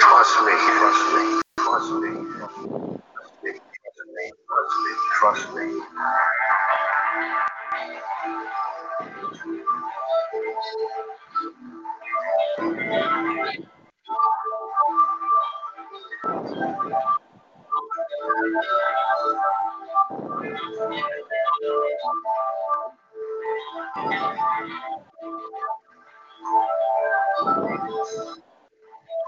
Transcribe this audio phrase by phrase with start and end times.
[0.00, 2.58] Trust me, trust me, trust me, trust
[3.44, 5.82] me, trust me, trust me, trust me.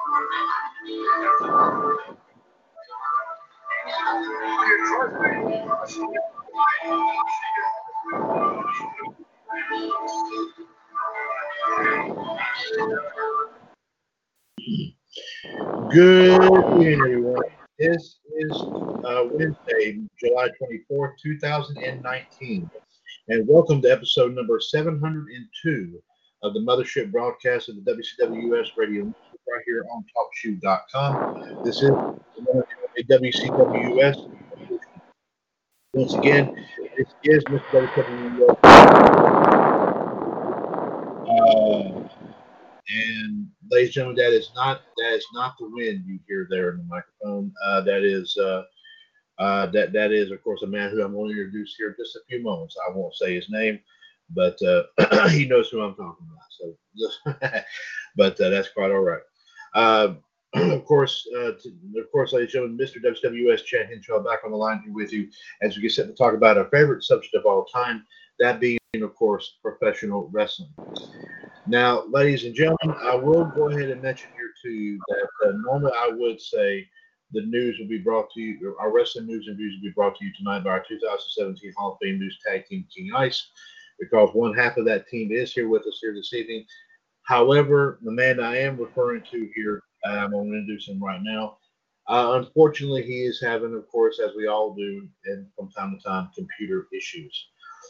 [0.03, 0.11] Good
[16.43, 17.43] evening, everyone.
[17.79, 22.69] This is uh, Wednesday, July 24th, 2019.
[23.29, 26.03] And welcome to episode number 702
[26.43, 29.15] of the Mothership broadcast of the WCWUS radio
[29.49, 31.65] right here on TalkShoe.com.
[31.65, 34.31] This is the WCWUS.
[35.95, 36.55] Once again,
[36.97, 37.87] this is Mr.
[37.89, 38.59] WCWUS.
[41.29, 42.09] Uh,
[42.89, 46.71] and ladies and gentlemen, that is not that is not the wind you hear there
[46.71, 47.53] in the microphone.
[47.65, 48.63] Uh, that is uh,
[49.39, 51.95] uh, that that is of course a man who I'm going to introduce here in
[51.99, 52.77] just a few moments.
[52.87, 53.79] I won't say his name,
[54.31, 56.43] but uh, he knows who I'm talking about.
[56.51, 57.63] So,
[58.17, 59.23] but uh, that's quite all right.
[59.75, 60.15] Uh,
[60.55, 63.03] of course, uh, to, of course, ladies and gentlemen, Mr.
[63.03, 65.29] WWS Chad Henshaw back on the line here with you
[65.63, 68.05] as we get set to talk about our favorite subject of all time,
[68.39, 70.71] that being, of course, professional wrestling.
[71.67, 75.53] Now, ladies and gentlemen, I will go ahead and mention here to you that uh,
[75.65, 76.89] normally I would say
[77.33, 80.17] the news will be brought to you, our wrestling news and views will be brought
[80.19, 83.51] to you tonight by our 2017 Hall of Fame News Tag Team King Ice,
[83.99, 86.67] because one half of that team is here with us here this evening.
[87.25, 91.59] However, the man I am referring to here, I'm going to introduce him right now.
[92.09, 96.03] Uh, unfortunately, he is having, of course, as we all do, and from time to
[96.03, 97.49] time, computer issues.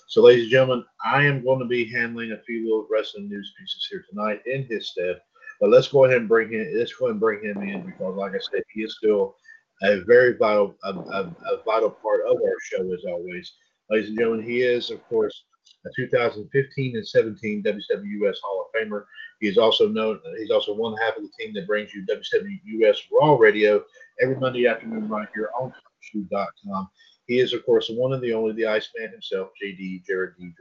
[0.09, 3.53] So, ladies and gentlemen, I am going to be handling a few little wrestling news
[3.59, 5.21] pieces here tonight in his stead.
[5.60, 6.71] But let's go ahead and bring him.
[6.76, 9.37] Let's go ahead and bring him in because, like I said, he is still
[9.82, 13.54] a very vital, a, a, a vital part of our show as always.
[13.91, 15.44] Ladies and gentlemen, he is, of course,
[15.87, 19.04] a 2015 and 17 WWS Hall of Famer.
[19.42, 20.20] He is also known.
[20.38, 23.82] He's also one half of the team that brings you WWS Raw Radio
[24.22, 25.72] every Monday afternoon right here on
[26.14, 26.88] TalkShoe.com.
[27.26, 30.53] He is, of course, the one and the only, the Iceman himself, JD Jared D.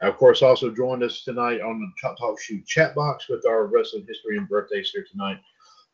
[0.00, 3.66] Of course, also joined us tonight on the Talk, Talk Shoe chat box with our
[3.66, 5.38] wrestling history and birthdays here tonight.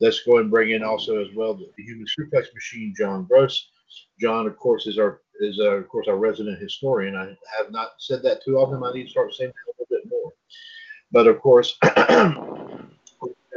[0.01, 3.69] Let's go and bring in also as well the, the human suplex machine, John Gross.
[4.21, 7.17] John, of course, is our is uh, of course our resident historian.
[7.17, 8.85] I have not said that too often.
[8.85, 10.33] I need to start saying that a little bit more.
[11.11, 11.79] But of course,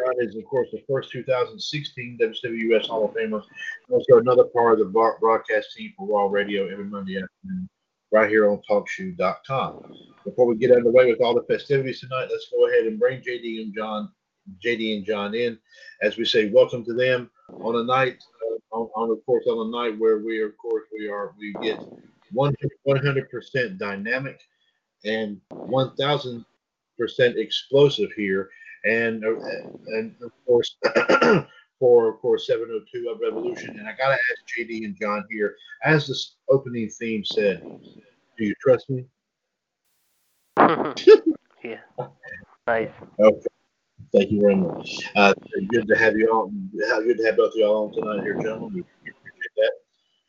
[0.01, 3.43] John is of course the first 2016 WWS Hall of Famer.
[3.89, 7.69] Also another part of the broadcast team for Raw Radio every Monday afternoon,
[8.11, 9.93] right here on TalkShoe.com.
[10.23, 13.61] Before we get underway with all the festivities tonight, let's go ahead and bring JD
[13.61, 14.11] and John,
[14.65, 15.57] JD and John in,
[16.01, 17.29] as we say welcome to them
[17.61, 18.23] on a night,
[18.73, 21.53] uh, on, on of course on a night where we of course we are we
[21.61, 21.79] get
[22.31, 24.39] 100 percent dynamic
[25.03, 26.45] and 1,000
[27.01, 28.49] percent explosive here,
[28.85, 29.35] and uh,
[29.97, 30.75] and of course.
[31.81, 36.07] For of course 702 of Revolution, and I gotta ask JD and John here, as
[36.07, 37.63] this opening theme said,
[38.37, 39.03] do you trust me?
[41.63, 41.79] yeah.
[42.67, 42.91] Nice.
[43.19, 43.47] Okay.
[44.13, 44.99] Thank you very much.
[45.15, 45.33] Uh,
[45.69, 46.51] good to have you all.
[47.03, 48.73] Good to have both of y'all on tonight here, gentlemen.
[48.73, 49.71] We appreciate that.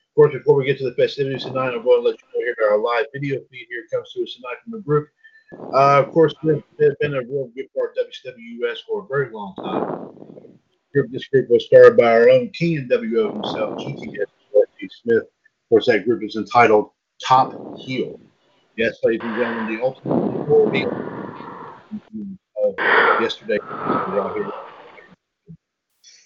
[0.08, 2.44] Of course, before we get to the festivities tonight, I'm going to let you know
[2.44, 5.08] here our live video feed here comes to us tonight from the group.
[5.74, 9.54] Uh, of course, they've been a real good part of WCWUS for a very long
[9.56, 10.58] time.
[11.10, 14.26] This group was started by our own King NWO himself, GTS.
[14.90, 15.22] Smith.
[15.22, 16.90] Of course, that group is entitled
[17.24, 18.18] Top Heel.
[18.76, 20.84] Yes, ladies and gentlemen, the ultimate glory
[22.62, 22.74] of
[23.22, 23.58] yesterday.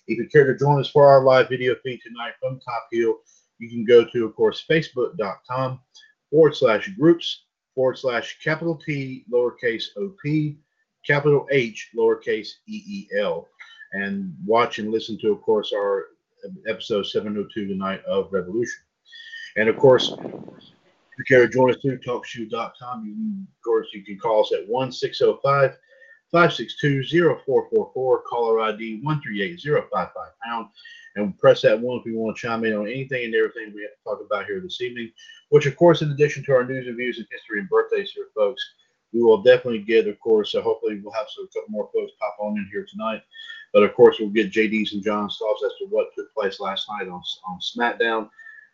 [0.09, 3.17] If you care to join us for our live video feed tonight from Top Heel,
[3.59, 5.81] you can go to, of course, facebook.com
[6.31, 7.46] forward slash groups
[7.77, 10.57] forward slash capital T lowercase OP
[11.07, 13.47] capital H lowercase E E L.
[13.93, 16.07] And watch and listen to, of course, our
[16.69, 18.81] episode 702 tonight of Revolution.
[19.57, 24.05] And of course, if you care to join us through talkshoe.com, you of course, you
[24.05, 25.77] can call us at 1 605
[26.33, 27.05] 562
[27.47, 30.09] 0444, caller ID 138055
[30.45, 30.67] pound,
[31.17, 33.83] and press that one if you want to chime in on anything and everything we
[33.83, 35.11] have to talk about here this evening.
[35.49, 38.29] Which, of course, in addition to our news and views and history and birthdays here,
[38.35, 38.63] folks,
[39.13, 42.13] we will definitely get, of course, uh, hopefully we'll have some, a couple more folks
[42.21, 43.23] pop on in here tonight.
[43.73, 46.87] But of course, we'll get JD's and John's thoughts as to what took place last
[46.91, 48.29] night on, on SmackDown.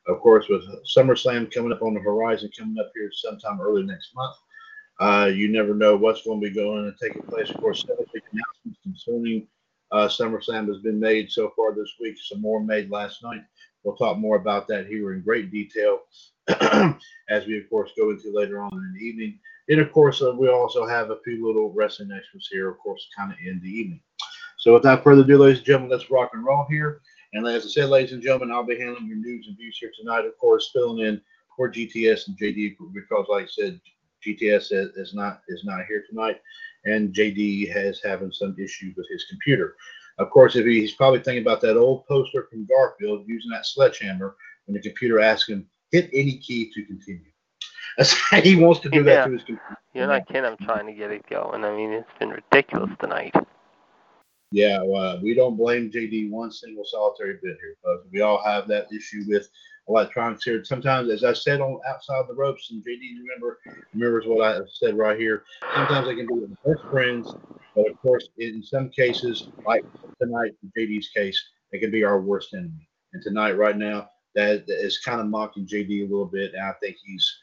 [0.08, 0.64] Of course, with
[0.96, 4.36] SummerSlam coming up on the horizon, coming up here sometime early next month.
[5.00, 7.50] Uh, you never know what's going to be going and taking place.
[7.50, 9.46] Of course, announcements concerning
[9.92, 12.16] uh, SummerSlam has been made so far this week.
[12.20, 13.42] Some more made last night.
[13.84, 16.00] We'll talk more about that here in great detail
[17.28, 19.38] as we, of course, go into later on in the evening.
[19.68, 23.06] And of course, uh, we also have a few little wrestling extras here, of course,
[23.16, 24.00] kind of in the evening.
[24.58, 27.00] So without further ado, ladies and gentlemen, let's rock and roll here.
[27.32, 29.90] And as I said, ladies and gentlemen, I'll be handling your news and views here
[29.98, 31.20] tonight, of course, filling in
[31.56, 33.80] for GTS and JD because, like I said,
[34.26, 36.40] GTS is not is not here tonight,
[36.84, 39.76] and JD has having some issues with his computer.
[40.18, 44.36] Of course, if he's probably thinking about that old poster from Garfield using that sledgehammer
[44.66, 47.30] when the computer asks him hit any key to continue.
[47.98, 49.02] That's how he wants to do Yeah.
[49.04, 49.76] that to his computer.
[49.94, 50.44] You're not kidding.
[50.44, 51.64] I'm trying to get it going.
[51.64, 53.34] I mean, it's been ridiculous tonight.
[54.50, 58.06] Yeah, well, we don't blame JD one single solitary bit here, folks.
[58.12, 59.48] We all have that issue with
[59.88, 60.64] electronics here.
[60.64, 63.58] Sometimes, as I said on outside the ropes, and JD remember
[63.92, 65.44] remembers what I said right here.
[65.74, 67.34] Sometimes they can be the best friends,
[67.74, 69.84] but of course, in some cases, like
[70.20, 72.88] tonight, in JD's case, they can be our worst enemy.
[73.12, 76.62] And tonight, right now, that, that is kind of mocking JD a little bit, and
[76.62, 77.38] I think he's.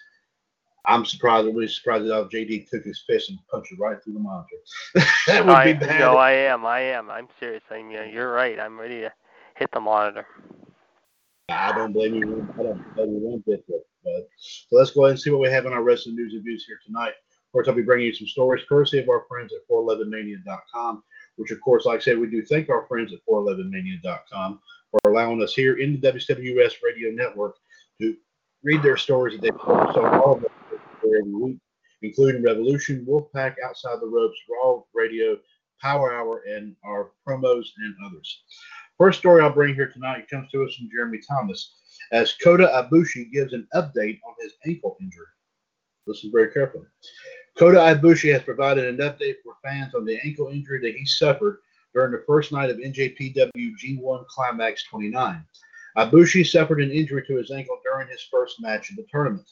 [0.85, 4.19] I'm surprised, really surprised that JD took his fist and punched it right through the
[4.19, 4.55] monitor.
[5.27, 5.99] that would I, be bad.
[5.99, 6.65] No, I am.
[6.65, 7.11] I am.
[7.11, 7.61] I'm serious.
[7.69, 8.57] I mean, you're right.
[8.57, 9.11] I'm ready to
[9.55, 10.25] hit the monitor.
[11.49, 12.47] I don't blame you.
[12.59, 13.65] I don't blame you one bit.
[13.67, 16.43] But, so let's go ahead and see what we have in our wrestling news and
[16.43, 17.13] views here tonight.
[17.49, 21.03] Of course, I'll be bringing you some stories courtesy of our friends at 411mania.com,
[21.37, 24.59] which, of course, like I said, we do thank our friends at 411mania.com
[24.91, 27.55] for allowing us here in the WWS Radio Network
[28.01, 28.15] to
[28.63, 30.45] read their stories that they post on all of
[31.03, 31.57] every week,
[32.01, 35.37] including Revolution, Wolfpack, Outside the Ropes, Raw Radio,
[35.81, 38.43] Power Hour, and our promos and others.
[38.99, 41.71] First story I'll bring here tonight comes to us from Jeremy Thomas
[42.11, 45.25] as Kota Ibushi gives an update on his ankle injury.
[46.05, 46.85] Listen very carefully.
[47.57, 51.59] Kota Ibushi has provided an update for fans on the ankle injury that he suffered
[51.93, 55.45] during the first night of NJPW G1 Climax 29.
[55.95, 59.49] Ibushi suffered an injury to his ankle during his first match of the tournament,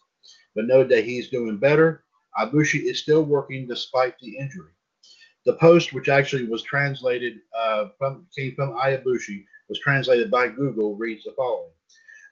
[0.55, 2.03] but noted that he's doing better.
[2.37, 4.71] Ibushi is still working despite the injury.
[5.47, 10.97] The post, which actually was translated uh, from came from Ibushi, was translated by Google,
[10.97, 11.71] reads the following: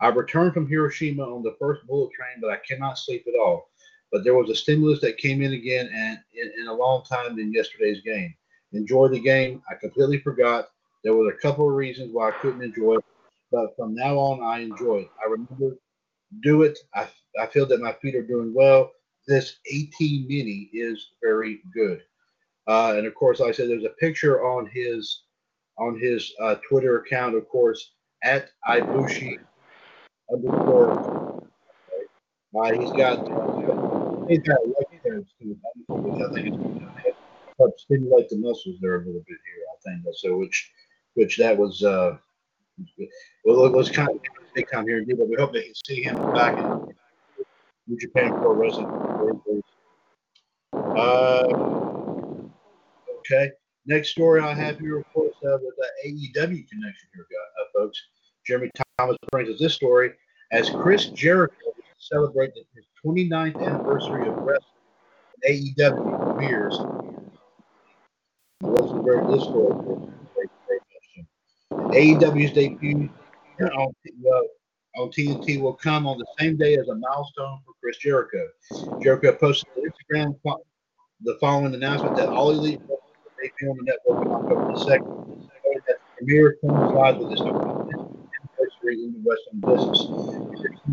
[0.02, 3.70] I returned from Hiroshima on the first bullet train, but I cannot sleep at all.
[4.12, 7.38] But there was a stimulus that came in again, and in, in a long time
[7.38, 8.36] than yesterday's game.
[8.74, 9.64] Enjoy the game.
[9.72, 10.68] I completely forgot.
[11.06, 13.06] There was a couple of reasons why I couldn't enjoy it,
[13.50, 15.10] but from now on, I enjoy it.
[15.26, 15.78] I remember
[16.42, 16.78] do it.
[16.94, 17.08] I,
[17.40, 18.92] I feel that my feet are doing well.
[19.26, 22.04] This 18 Mini is very good.
[22.68, 25.24] Uh, and of course, like I said there's a picture on his
[25.78, 27.92] on his uh, Twitter account, of course,
[28.24, 29.38] at Ibushi
[30.32, 31.44] underscore.
[32.58, 35.58] Uh, he's got uh, he's got leg cramps too,
[35.90, 37.14] which I think is going to
[37.60, 39.98] help stimulate the muscles there a little bit here.
[40.00, 40.72] I think so, which
[41.16, 42.18] which that was uh,
[43.46, 44.20] well, it was kind of
[44.54, 46.96] big time here, but we hope that you see him back in
[47.88, 48.88] New Japan Pro Wrestling.
[50.74, 51.85] Uh,
[53.26, 53.52] okay.
[53.86, 57.80] Next story I have here, of course, uh, with the AEW connection here, guys, uh,
[57.80, 58.02] folks.
[58.46, 60.12] Jeremy Thomas brings us this story
[60.52, 61.56] as Chris Jericho
[61.98, 64.72] celebrated his 29th anniversary of wrestling.
[65.48, 66.78] AEW premieres.
[68.62, 69.76] Listen very this story.
[71.72, 73.10] AEW's debut
[73.60, 73.94] on,
[74.32, 78.48] uh, on TNT will come on the same day as a milestone for Chris Jericho.
[79.02, 80.36] Jericho posted on Instagram
[81.22, 82.82] the following announcement that All Elite
[83.46, 85.02] Will debut on the network on October the 2nd.
[85.66, 88.00] Noting that the premiere coincides with his 29th
[88.42, 90.10] anniversary in the Western business.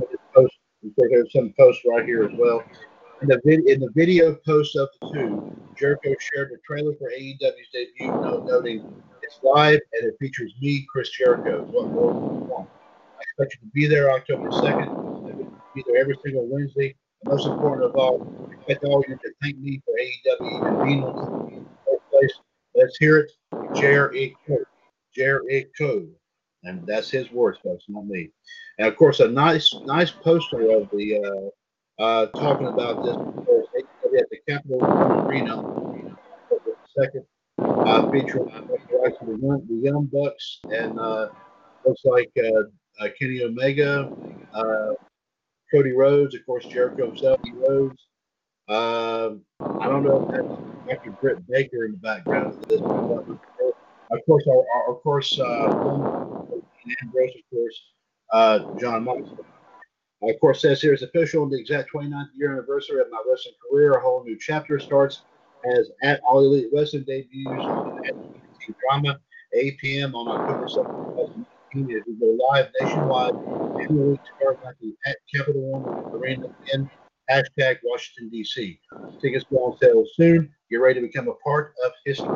[0.03, 0.59] Of his posts.
[0.97, 2.63] There's some posts right here as well.
[3.21, 5.43] In the, vid- in the video post of the two,
[5.79, 8.83] Jericho shared a trailer for AEW's debut, noting,
[9.23, 11.65] It's live and it features me, Chris Jericho.
[11.71, 12.45] What more do?
[12.59, 12.65] I
[13.23, 14.89] expect you to be there October 2nd.
[15.75, 16.95] Be there every single Wednesday.
[17.21, 20.67] And most important of all, I expect all of you to thank me for AEW
[20.67, 21.31] and being on place.
[22.75, 23.33] Let's hear it.
[23.75, 24.59] Jericho.
[25.15, 26.07] Jericho.
[26.65, 28.31] And that's his words, folks, not me.
[28.79, 31.19] And of course, a nice, nice poster of the
[31.99, 33.17] uh, uh, talking about this
[34.19, 35.57] at the Capitol Arena,
[36.99, 37.25] second,
[37.59, 41.29] uh, featuring the young, the young Bucks and uh,
[41.87, 44.13] looks like uh, uh, Kenny Omega,
[44.55, 44.93] uh,
[45.73, 48.07] Cody Rhodes, of course, Jericho himself, Rhodes.
[48.69, 51.11] Um, I don't know Dr.
[51.13, 52.81] Britt Baker in the background of this.
[52.81, 55.45] Of course, our, our, of course, uh,
[57.03, 57.83] Ambrose, of course,
[58.33, 59.09] uh, John.
[59.09, 63.55] Uh, of course, says here is official the exact 29th year anniversary of my wrestling
[63.71, 63.93] career.
[63.93, 65.23] A whole new chapter starts
[65.65, 67.65] as at All Elite Wrestling debuts
[68.11, 69.19] NBC Drama,
[69.55, 70.15] 8 p.m.
[70.15, 71.97] on October 7th, 2019.
[71.97, 73.33] It will go live nationwide
[73.89, 76.91] two weeks starting at the at Capital One Arena in
[77.33, 78.81] hashtag Washington, D.C.
[79.21, 80.53] Tickets go on sale soon.
[80.71, 82.29] Get ready to become a part of history.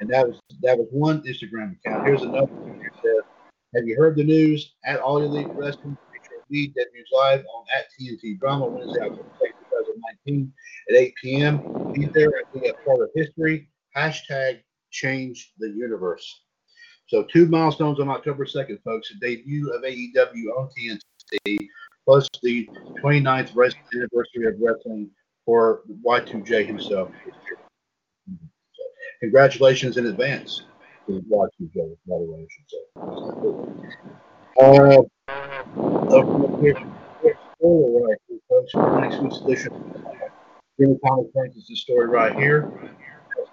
[0.00, 2.06] And that was that was one Instagram account.
[2.06, 3.24] Here's another one here says,
[3.74, 4.74] Have you heard the news?
[4.84, 9.84] At All Elite Wrestling, featuring me debuts live on at TNT Drama Wednesday, October 2nd,
[10.26, 10.52] 2019
[10.90, 11.92] at 8 p.m.
[11.92, 13.68] Be there and be a part of history.
[13.96, 14.60] Hashtag
[14.90, 16.42] change the universe.
[17.08, 19.10] So two milestones on October 2nd, folks.
[19.10, 21.68] The debut of AEW on TNT,
[22.06, 22.68] plus the
[23.02, 25.10] 29th wrestling anniversary of wrestling
[25.44, 27.10] for Y2J himself.
[29.20, 30.62] Congratulations in advance
[31.06, 32.84] to Y2J, by the way, I should say.
[34.60, 35.02] Uh,
[38.48, 39.94] Folks, next week's edition.
[40.78, 42.72] Jimmy Thomas Francis' story right here.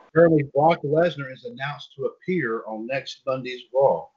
[0.09, 4.07] Apparently, Brock Lesnar is announced to appear on next Monday's Raw.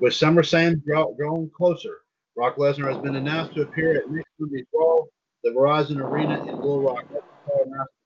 [0.00, 1.98] With SummerSlam draw, drawing closer,
[2.36, 4.98] Brock Lesnar has been announced to appear at next Monday's Raw,
[5.42, 7.06] the Verizon Arena in Little Rock,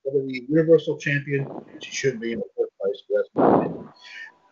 [0.05, 3.89] the Universal Champion, which he should be in the first place, but that's my opinion.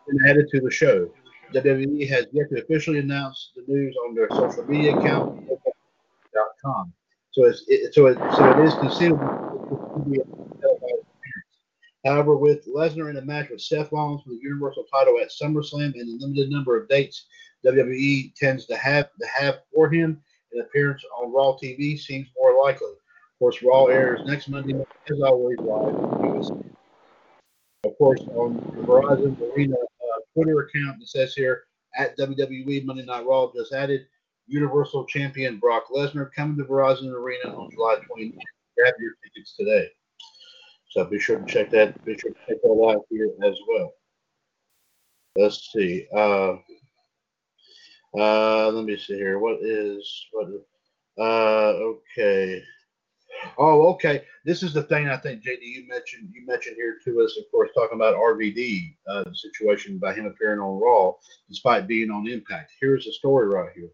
[0.08, 1.08] Been added to the show.
[1.54, 5.49] WWE has yet to officially announce the news on their social media account,
[6.62, 6.92] .com.
[7.30, 9.28] So it's it, so it so it is conceivable
[9.94, 11.54] to be a televised appearance.
[12.04, 15.94] However, with Lesnar in a match with Seth Rollins for the Universal title at SummerSlam
[15.98, 17.26] and the limited number of dates
[17.66, 20.20] WWE tends to have to have for him,
[20.52, 22.88] an appearance on Raw TV seems more likely.
[22.88, 24.74] Of course, Raw airs next Monday,
[25.10, 25.94] as always, live.
[27.84, 31.64] Of course, on the Verizon Arena uh, Twitter account, it says here
[31.96, 34.06] at WWE Monday Night Raw just added
[34.46, 38.38] Universal Champion Brock Lesnar coming to Verizon Arena on July 29th.
[38.76, 39.88] Grab your tickets today.
[40.90, 42.02] So be sure to check that.
[42.04, 43.92] Be sure to check that out here as well.
[45.37, 46.07] Let's see.
[46.14, 46.57] Uh,
[48.16, 49.38] uh, let me see here.
[49.38, 50.49] What is what?
[51.18, 52.62] Uh, okay.
[53.59, 54.25] Oh, okay.
[54.45, 56.30] This is the thing I think JD you mentioned.
[56.33, 60.61] You mentioned here to us, of course, talking about RVD, uh, situation by him appearing
[60.61, 61.12] on Raw
[61.49, 62.73] despite being on Impact.
[62.80, 63.90] Here's a story right here.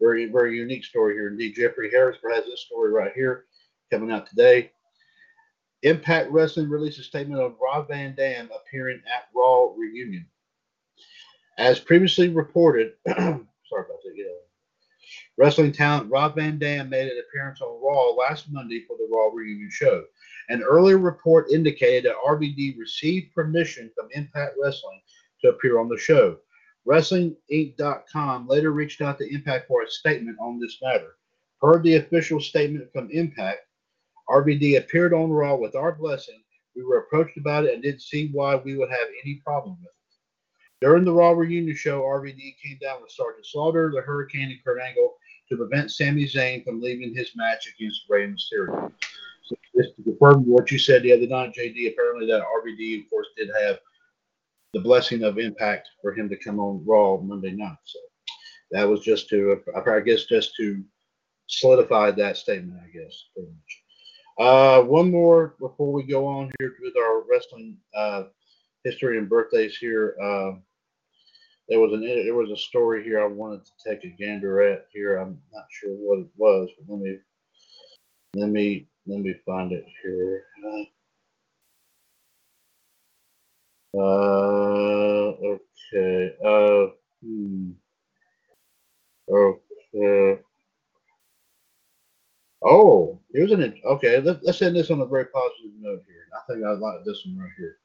[0.00, 1.54] Very, very unique story here indeed.
[1.54, 3.44] Jeffrey Harris has this story right here
[3.90, 4.72] coming out today.
[5.84, 10.26] Impact Wrestling released a statement of Rob Van Dam appearing at Raw reunion.
[11.58, 14.14] As previously reported, sorry about that.
[14.16, 14.24] Yeah.
[15.36, 19.28] Wrestling talent Rob Van Dam made an appearance on Raw last Monday for the Raw
[19.28, 20.04] reunion show.
[20.48, 25.02] An earlier report indicated that RVD received permission from Impact Wrestling
[25.42, 26.38] to appear on the show.
[26.88, 31.16] WrestlingInc.com later reached out to Impact for a statement on this matter.
[31.60, 33.63] Per the official statement from Impact,
[34.28, 36.42] RVD appeared on Raw with our blessing.
[36.74, 39.90] We were approached about it and didn't see why we would have any problem with
[39.90, 39.94] it.
[40.80, 44.80] During the Raw reunion show, RVD came down with Sergeant Slaughter, the Hurricane, and Kurt
[44.82, 45.14] Angle
[45.48, 48.90] to prevent Sami Zayn from leaving his match against Rey Mysterio.
[49.44, 53.10] So just to confirm what you said the other night, JD, apparently that RVD, of
[53.10, 53.78] course, did have
[54.72, 57.76] the blessing of Impact for him to come on Raw Monday night.
[57.84, 57.98] So
[58.72, 60.82] that was just to, I guess, just to
[61.46, 63.83] solidify that statement, I guess, pretty much.
[64.38, 68.24] Uh, one more before we go on here with our wrestling uh,
[68.82, 70.16] history and birthdays here.
[70.20, 70.58] Uh,
[71.68, 74.86] there was an there was a story here I wanted to take a gander at
[74.92, 75.16] here.
[75.16, 77.18] I'm not sure what it was, but let me
[78.34, 80.44] let me let me find it here.
[83.96, 86.34] Uh, okay.
[86.44, 86.86] Uh,
[87.22, 87.70] hmm.
[89.30, 90.40] Okay.
[92.62, 94.20] Oh, here's an okay.
[94.20, 96.28] Let, us end this on a very positive note here.
[96.34, 97.76] I think I like this one right here.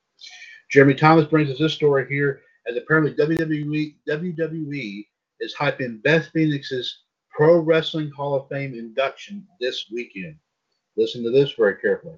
[0.72, 5.08] Jeremy Thomas brings us this story here as apparently WWE, WWE
[5.39, 10.36] is hyping Beth Phoenix's Pro Wrestling Hall of Fame induction this weekend.
[10.98, 12.18] Listen to this very carefully.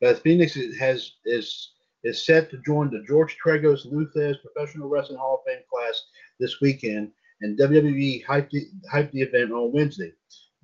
[0.00, 1.72] Beth Phoenix has is
[2.04, 6.00] is set to join the George Tragos Lou Thesz Professional Wrestling Hall of Fame class
[6.38, 10.12] this weekend, and WWE hyped the, hyped the event on Wednesday.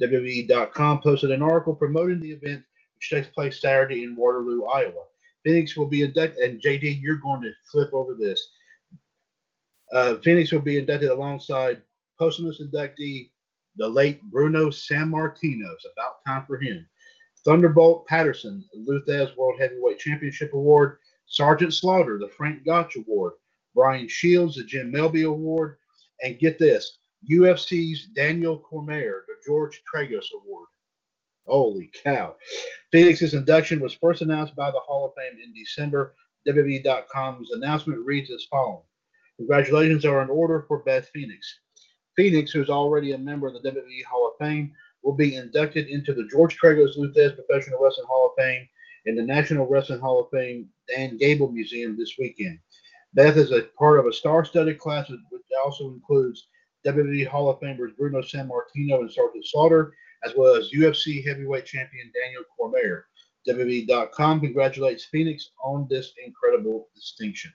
[0.00, 2.62] WWE.com posted an article promoting the event,
[2.96, 5.04] which takes place Saturday in Waterloo, Iowa.
[5.44, 8.48] Phoenix will be inducted, and JD, you're going to flip over this.
[9.92, 11.82] Uh, Phoenix will be inducted alongside
[12.18, 13.30] posthumous inductee,
[13.76, 15.72] the late Bruno Sammartino.
[15.74, 16.86] It's about time for him.
[17.44, 20.98] Thunderbolt Patterson, the Lou Thesz World Heavyweight Championship Award.
[21.26, 23.34] Sergeant Slaughter, the Frank Gotch Award.
[23.74, 25.76] Brian Shields, the Jim Melby Award.
[26.22, 26.98] And get this
[27.30, 30.68] UFC's Daniel Cormier, the George Tragos Award.
[31.46, 32.36] Holy cow.
[32.90, 36.14] Phoenix's induction was first announced by the Hall of Fame in December.
[36.48, 38.84] WWE.com's announcement reads as follows
[39.38, 41.58] Congratulations are in order for Beth Phoenix.
[42.16, 45.88] Phoenix, who is already a member of the WWE Hall of Fame, will be inducted
[45.88, 48.66] into the George Tragos Lou Thesz Professional Wrestling Hall of Fame
[49.06, 52.58] and the National Wrestling Hall of Fame Dan Gable Museum this weekend.
[53.14, 56.48] Beth is a part of a star-studded class which also includes
[56.86, 62.10] WWE Hall of Famers Bruno Sammartino and Sergeant Slaughter, as well as UFC heavyweight champion
[62.14, 63.06] Daniel Cormier.
[63.48, 67.52] WWE.com congratulates Phoenix on this incredible distinction.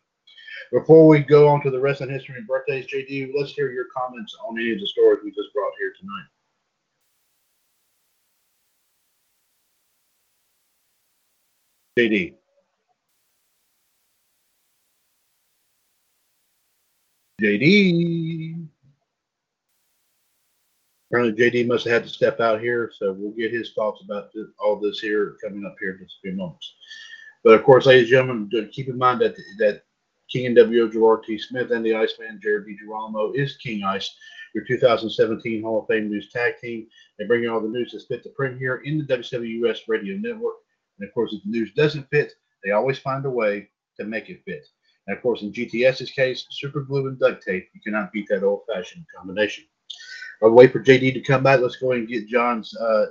[0.72, 3.86] Before we go on to the rest wrestling history and birthdays, JD, let's hear your
[3.96, 6.28] comments on any of the stories we just brought here tonight.
[11.98, 12.36] JD.
[17.42, 18.69] JD.
[21.10, 24.32] Apparently, JD must have had to step out here, so we'll get his thoughts about
[24.34, 26.76] this, all this here coming up here in just a few moments.
[27.44, 29.84] But of course, ladies and gentlemen, keep in mind that that
[30.30, 31.40] King NWO Gerard T.
[31.40, 34.16] Smith and the Iceman Jared DiGirolamo is King Ice,
[34.54, 36.86] your 2017 Hall of Fame News Tag Team.
[37.18, 40.16] They bring you all the news that's fit to print here in the WWS Radio
[40.18, 40.58] Network.
[41.00, 44.30] And of course, if the news doesn't fit, they always find a way to make
[44.30, 44.68] it fit.
[45.08, 48.44] And of course, in GTS's case, super glue and duct tape, you cannot beat that
[48.44, 49.64] old fashioned combination.
[50.42, 51.60] I'll wait for JD to come back.
[51.60, 53.06] Let's go and get John's uh,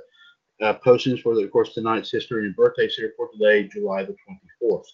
[0.63, 4.17] uh, postings for, the, of course, tonight's history and birthdays here for today, July the
[4.63, 4.87] 24th.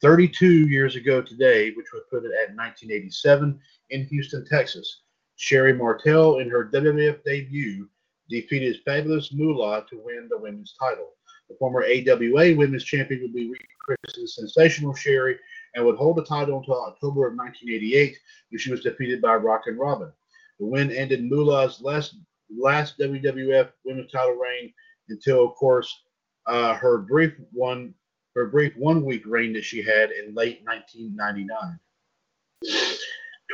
[0.00, 5.02] 32 years ago today, which would put at 1987 in Houston, Texas,
[5.36, 7.88] Sherri Martel, in her WWF debut,
[8.30, 11.10] defeated Fabulous Moolah to win the women's title.
[11.50, 13.52] The former AWA women's champion would be
[13.88, 15.36] rechristened Sensational Sherri
[15.74, 18.16] and would hold the title until October of 1988,
[18.50, 20.12] when she was defeated by Rockin' Robin.
[20.60, 22.16] The win ended Moolah's last
[22.54, 24.72] last WWF women's title reign
[25.08, 26.02] until, of course,
[26.46, 27.94] uh, her brief one
[28.36, 31.80] her brief one week reign that she had in late 1999.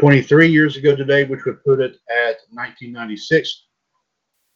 [0.00, 3.66] 23 years ago today, which would put it at 1996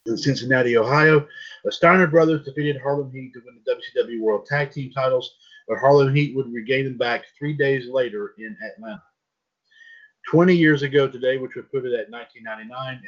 [0.07, 1.27] in Cincinnati, Ohio,
[1.65, 5.37] the Steiner brothers defeated Harlem Heat to win the WCW World Tag Team titles,
[5.69, 9.03] but Harlem Heat would regain them back three days later in Atlanta.
[10.31, 13.03] 20 years ago today, which would put it at 1999,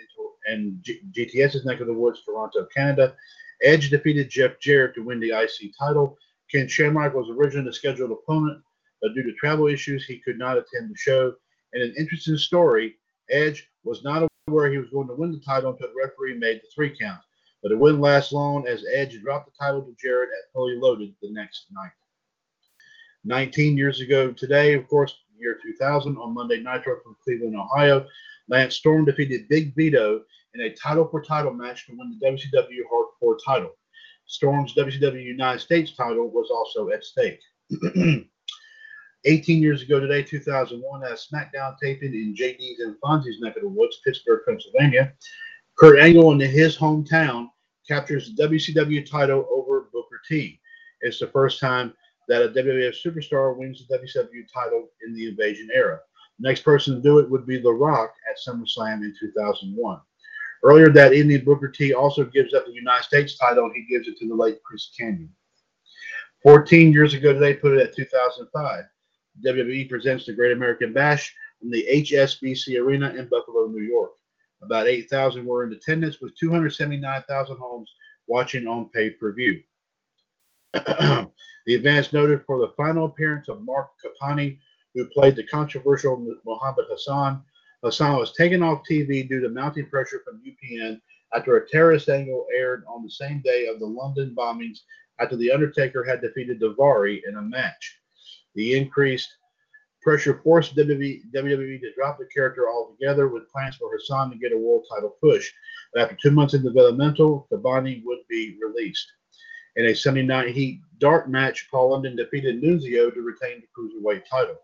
[0.48, 3.14] and G- GTS's neck of the woods, Toronto, Canada,
[3.62, 6.18] Edge defeated Jeff Jarrett to win the IC title.
[6.50, 8.61] Ken Shamrock was originally the scheduled opponent,
[9.00, 11.32] but due to travel issues, he could not attend the show.
[11.72, 12.96] And an interesting story
[13.30, 16.56] Edge was not aware he was going to win the title until the referee made
[16.56, 17.20] the three count.
[17.62, 21.14] But it wouldn't last long as Edge dropped the title to Jarrett at Fully Loaded
[21.22, 21.92] the next night.
[23.24, 28.07] 19 years ago today, of course, year 2000, on Monday Nitro from Cleveland, Ohio,
[28.48, 30.22] Lance Storm defeated Big Vito
[30.55, 33.72] in a title for title match to win the WCW Hardcore title.
[34.26, 37.40] Storm's WCW United States title was also at stake.
[39.24, 43.68] 18 years ago today, 2001, at SmackDown taping in JD's and Fonzie's neck of the
[43.68, 45.12] woods, Pittsburgh, Pennsylvania,
[45.78, 47.48] Kurt Angle in his hometown
[47.87, 50.61] captures the WCW title over Booker T.
[51.02, 51.94] It's the first time
[52.28, 56.00] that a WWF superstar wins the WCW title in the Invasion era.
[56.38, 60.00] The next person to do it would be The Rock at SummerSlam in 2001.
[60.64, 64.06] Earlier that evening, Booker T also gives up the United States title and he gives
[64.06, 65.28] it to the late Chris Kanyon.
[66.42, 68.85] 14 years ago today, put it at 2005.
[69.44, 74.12] WWE presents the Great American Bash from the HSBC Arena in Buffalo, New York.
[74.62, 77.90] About 8,000 were in attendance, with 279,000 homes
[78.28, 79.62] watching on pay per view.
[80.74, 81.30] the
[81.66, 84.58] is noted for the final appearance of Mark Copani,
[84.94, 87.42] who played the controversial Muhammad Hassan.
[87.82, 91.00] Hassan was taken off TV due to mounting pressure from UPN
[91.35, 94.80] after a terrorist angle aired on the same day of the London bombings
[95.18, 97.98] after The Undertaker had defeated Daivari in a match.
[98.54, 99.28] The increased
[100.02, 104.52] Pressure forced WWE, WWE to drop the character altogether with plans for Hassan to get
[104.52, 105.52] a world title push.
[105.94, 109.06] But after two months in developmental, Copani would be released.
[109.76, 114.24] In a Sunday Night Heat dark match, Paul London defeated Nunzio to retain the Cruiserweight
[114.28, 114.58] title.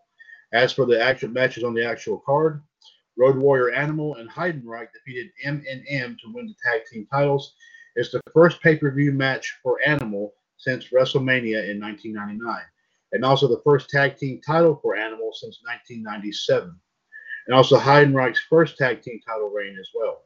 [0.53, 2.61] As for the actual matches on the actual card,
[3.17, 7.55] Road Warrior Animal and Heidenreich defeated MNM to win the tag team titles.
[7.95, 12.61] It's the first pay-per-view match for Animal since WrestleMania in 1999,
[13.13, 16.79] and also the first tag team title for Animal since 1997,
[17.47, 20.21] and also Heidenreich's first tag team title reign as well.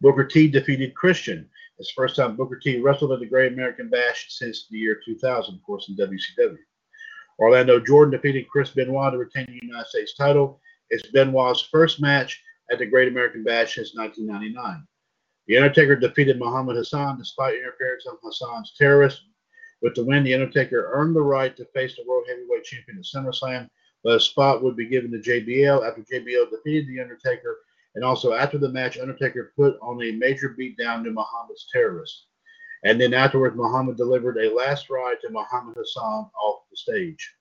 [0.00, 1.48] Booker T defeated Christian.
[1.78, 5.00] It's the first time Booker T wrestled at the Great American Bash since the year
[5.04, 6.56] 2000, of course, in WCW.
[7.38, 10.60] Orlando Jordan defeated Chris Benoit to retain the United States title.
[10.90, 14.86] It's Benoit's first match at the Great American Bash since 1999.
[15.46, 19.22] The Undertaker defeated Muhammad Hassan despite interference of Hassan's terrorist.
[19.80, 23.04] With the win, The Undertaker earned the right to face the World Heavyweight Champion at
[23.04, 23.68] SummerSlam,
[24.02, 27.58] but a spot would be given to JBL after JBL defeated The Undertaker.
[27.94, 32.26] And also after the match, Undertaker put on a major beatdown to Muhammad's terrorist.
[32.84, 37.34] And then afterwards, Muhammad delivered a last ride to Muhammad Hassan off the stage.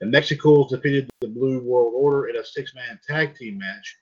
[0.00, 3.96] The Mexicools defeated the Blue World Order in a six-man tag team match.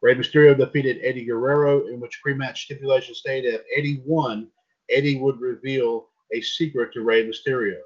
[0.00, 4.48] Rey Mysterio defeated Eddie Guerrero, in which pre-match stipulation stated if Eddie won,
[4.90, 7.78] Eddie would reveal a secret to Rey Mysterio.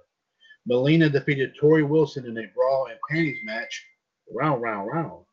[0.67, 3.87] Melina defeated Torrie Wilson in a brawl and panties match,
[4.33, 5.25] round, round, round,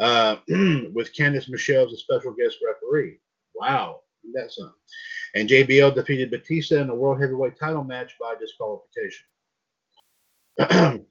[0.00, 3.18] uh, with Candice Michelle as a special guest referee.
[3.54, 4.00] Wow,
[4.34, 4.74] that's something.
[5.34, 9.26] And JBL defeated Batista in a World Heavyweight title match by disqualification.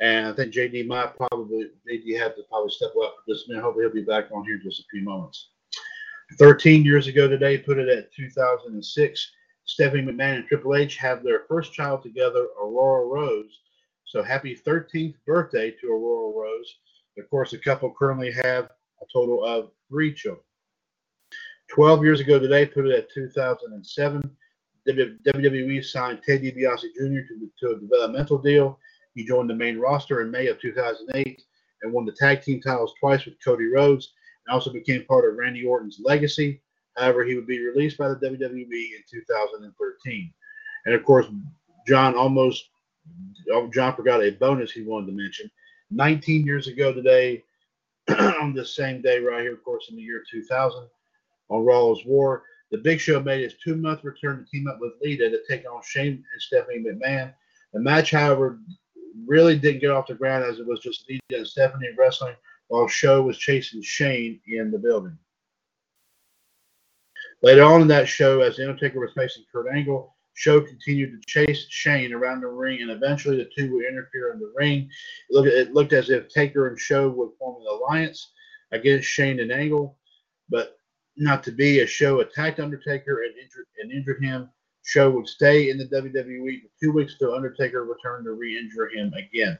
[0.00, 3.62] and I think JD might probably JD had to probably step up for this minute.
[3.62, 5.50] Hopefully he'll be back on here in just a few moments.
[6.38, 9.30] 13 years ago today, put it at 2006.
[9.64, 13.60] Stephanie McMahon and Triple H have their first child together, Aurora Rose.
[14.04, 16.76] So happy 13th birthday to Aurora Rose.
[17.18, 18.70] Of course, the couple currently have
[19.02, 20.44] a total of three children.
[21.68, 24.36] 12 years ago today, put it at 2007.
[24.88, 27.20] WWE signed Ted DiBiase Jr.
[27.28, 28.78] To, to a developmental deal.
[29.14, 31.42] He joined the main roster in May of 2008
[31.82, 34.12] and won the tag team titles twice with Cody Rhodes
[34.46, 36.62] and also became part of Randy Orton's legacy.
[36.96, 40.32] However, he would be released by the WWE in 2013.
[40.86, 41.26] And of course,
[41.86, 42.68] John almost
[43.72, 45.50] John forgot a bonus he wanted to mention.
[45.90, 47.44] 19 years ago today,
[48.08, 50.88] on this same day right here, of course, in the year 2000,
[51.48, 55.28] on Raw's War, the Big Show made his two-month return to team up with Lita
[55.28, 57.34] to take on Shane and Stephanie McMahon.
[57.72, 58.60] The match, however,
[59.26, 62.34] really didn't get off the ground as it was just Lita and Stephanie wrestling
[62.68, 65.18] while Show was chasing Shane in the building.
[67.42, 71.26] Later on in that show, as The Undertaker was facing Kurt Angle, Show continued to
[71.26, 74.88] chase Shane around the ring, and eventually the two would interfere in the ring.
[75.28, 78.32] It looked, it looked as if Taker and Show would form an alliance
[78.72, 79.98] against Shane and Angle,
[80.48, 80.78] but
[81.18, 81.80] not to be.
[81.80, 84.48] A Show attacked Undertaker and injured, and injured him.
[84.82, 89.12] Show would stay in the WWE for two weeks until Undertaker returned to re-injure him
[89.12, 89.58] again.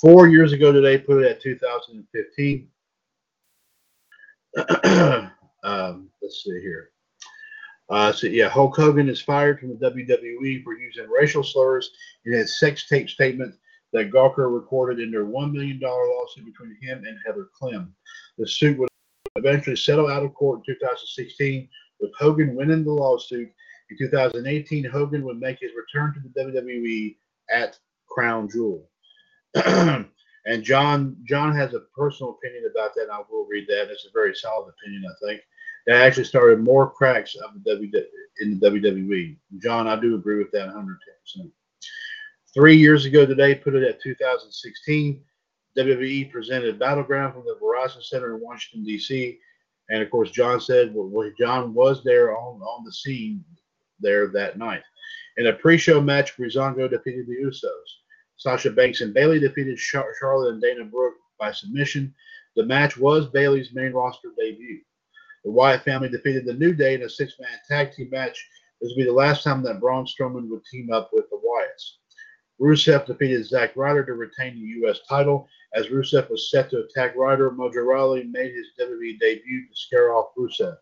[0.00, 2.68] Four years ago today, put it at 2015.
[5.64, 6.93] um, let's see here.
[7.94, 11.92] Uh, so yeah, Hulk Hogan is fired from the WWE for using racial slurs
[12.24, 13.54] in his sex tape statement
[13.92, 17.94] that Gawker recorded in their one million dollar lawsuit between him and Heather Clem.
[18.36, 18.88] The suit would
[19.36, 21.68] eventually settle out of court in 2016,
[22.00, 23.48] with Hogan winning the lawsuit.
[23.88, 27.14] In 2018, Hogan would make his return to the WWE
[27.48, 27.78] at
[28.08, 28.90] Crown Jewel.
[29.54, 33.02] and John John has a personal opinion about that.
[33.02, 33.88] And I will read that.
[33.92, 35.42] It's a very solid opinion, I think.
[35.86, 38.06] That actually started more cracks of the
[38.40, 39.36] in the WWE.
[39.62, 41.50] John, I do agree with that 110%.
[42.52, 45.22] Three years ago today, put it at 2016,
[45.76, 49.38] WWE presented Battleground from the Verizon Center in Washington, D.C.
[49.90, 53.44] And of course, John said, well, John was there on, on the scene
[54.00, 54.82] there that night.
[55.36, 57.64] In a pre show match, Breezango defeated the Usos.
[58.36, 62.14] Sasha Banks and Bayley defeated Char- Charlotte and Dana Brooke by submission.
[62.56, 64.80] The match was Bayley's main roster debut.
[65.44, 68.48] The Wyatt family defeated the New Day in a six man tag team match.
[68.80, 71.98] This would be the last time that Braun Strowman would team up with the Wyatts.
[72.60, 75.00] Rusev defeated Zack Ryder to retain the U.S.
[75.08, 75.48] title.
[75.74, 80.14] As Rusev was set to attack Ryder, Mojo Rawley made his WWE debut to scare
[80.14, 80.76] off Rusev.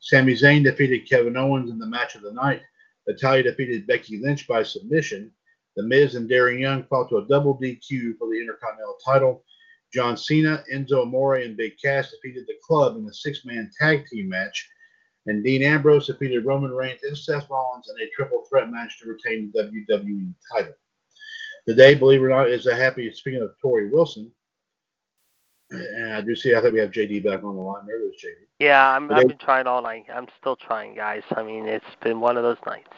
[0.00, 2.62] Sami Zayn defeated Kevin Owens in the match of the night.
[3.06, 5.30] Natalya defeated Becky Lynch by submission.
[5.76, 9.44] The Miz and Darren Young fought to a double DQ for the Intercontinental title.
[9.92, 14.04] John Cena, Enzo Amore, and Big Cass defeated the club in a six man tag
[14.06, 14.68] team match.
[15.26, 19.08] And Dean Ambrose defeated Roman Reigns and Seth Rollins in a triple threat match to
[19.08, 20.74] retain the WWE title.
[21.68, 23.12] Today, believe it or not, is a happy.
[23.12, 24.32] Speaking of Torrie Wilson,
[25.70, 26.54] and I do see.
[26.54, 27.86] I think we have JD back on the line.
[27.86, 28.46] There is JD.
[28.58, 30.06] Yeah, I'm, Today- I've been trying all night.
[30.12, 31.22] I'm still trying, guys.
[31.36, 32.88] I mean, it's been one of those nights.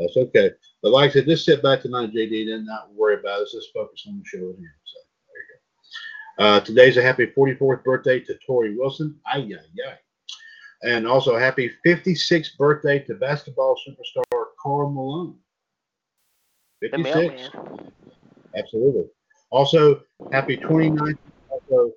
[0.00, 0.50] That's okay.
[0.82, 3.40] But like I said, just sit back tonight, JD, and not worry about it.
[3.40, 4.74] Let's just focus on the show here.
[4.84, 5.05] So there you go.
[6.38, 9.18] Uh, today's a happy 44th birthday to Torrie Wilson.
[9.26, 9.98] Ay, ay, ay.
[10.82, 15.36] And also happy 56th birthday to basketball superstar Karl Malone.
[16.82, 17.50] The 56.
[18.54, 19.04] Absolutely.
[19.50, 21.16] Also, happy 29th.
[21.48, 21.92] Also,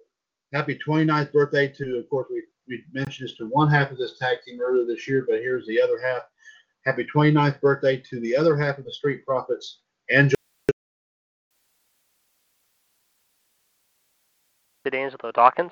[0.54, 4.18] happy 29th birthday to, of course, we, we mentioned this to one half of this
[4.18, 6.22] tag team earlier this year, but here's the other half.
[6.86, 10.39] Happy 29th birthday to the other half of the Street Profits, Angela.
[14.90, 15.72] Did Angelo Dawkins?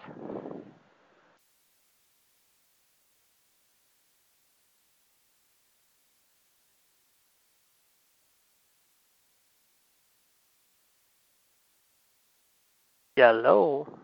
[13.16, 13.97] Hello.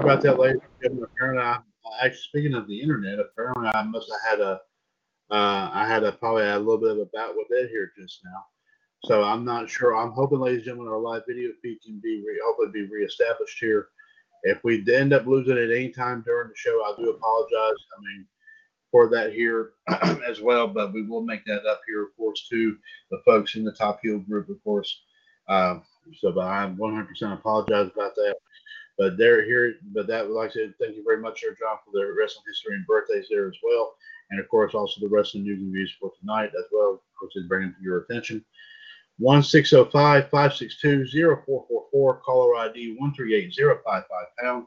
[0.00, 0.60] Sorry about that, later.
[0.80, 1.08] gentlemen.
[1.12, 1.58] Apparently, I,
[2.04, 4.60] actually, speaking of the internet, apparently I must have had a,
[5.30, 7.90] uh, I had a probably had a little bit of a bout with it here
[7.98, 8.44] just now.
[9.06, 9.96] So I'm not sure.
[9.96, 13.58] I'm hoping, ladies and gentlemen, our live video feed can be re- hopefully be reestablished
[13.58, 13.88] here.
[14.44, 17.78] If we end up losing it any time during the show, I do apologize.
[17.96, 18.24] I mean,
[18.92, 19.72] for that here
[20.28, 22.76] as well, but we will make that up here, of course, to
[23.10, 25.02] the folks in the Top Heel group, of course.
[25.48, 25.82] Um,
[26.20, 28.36] so, but I 100% apologize about that.
[28.98, 31.92] But they're here, but that, would like said, thank you very much, Sir John, for
[31.92, 33.94] the wrestling history and birthdays there as well.
[34.30, 37.36] And of course, also the wrestling news and views for tonight as well, of course,
[37.36, 38.44] is bringing to your attention.
[39.18, 44.02] 1605 562 0444, caller ID 138055
[44.40, 44.66] pound.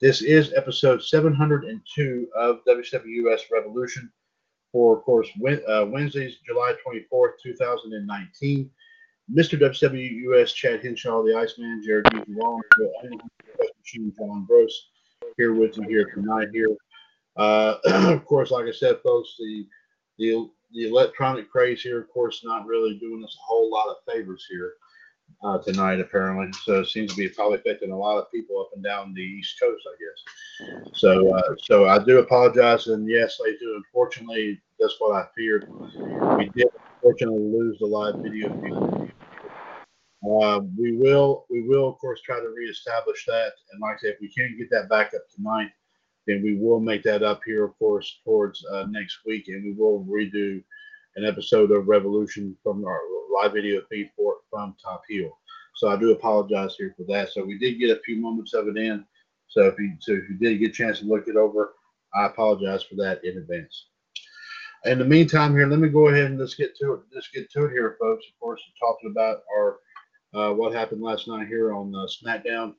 [0.00, 4.10] This is episode 702 of WWS Revolution
[4.72, 5.28] for, of course,
[5.68, 8.70] uh, Wednesdays, July 24th, 2019.
[9.32, 9.58] Mr.
[9.58, 12.62] WWS Chad Hinshaw, the Iceman, Jared Long,
[13.80, 14.46] Machine John
[15.36, 16.76] here with you here tonight here.
[17.36, 19.66] Uh, of course, like I said, folks, the
[20.18, 23.96] the the electronic craze here, of course, not really doing us a whole lot of
[24.12, 24.72] favors here
[25.44, 26.52] uh, tonight, apparently.
[26.64, 29.22] So it seems to be probably affecting a lot of people up and down the
[29.22, 30.98] East Coast, I guess.
[30.98, 33.76] So, uh, so I do apologize, and yes, I do.
[33.76, 35.70] Unfortunately, that's what I feared.
[36.38, 39.12] We did unfortunately lose the live video feed.
[40.24, 43.52] Uh, we will, we will, of course, try to reestablish that.
[43.72, 45.70] And like I said, if we can't get that back up tonight,
[46.26, 49.72] then we will make that up here, of course, towards uh, next week, and we
[49.72, 50.62] will redo
[51.16, 53.00] an episode of Revolution from our
[53.32, 55.38] live video feed for from Top Heel.
[55.76, 57.30] So I do apologize here for that.
[57.30, 59.04] So we did get a few moments of it in.
[59.48, 61.74] So if you so if you did get a chance to look it over,
[62.14, 63.88] I apologize for that in advance.
[64.84, 67.00] In the meantime, here, let me go ahead and let's get to it.
[67.14, 68.24] Let's get to it here, folks.
[68.26, 69.78] Of course, talking about our
[70.36, 72.74] uh, what happened last night here on uh, SmackDown.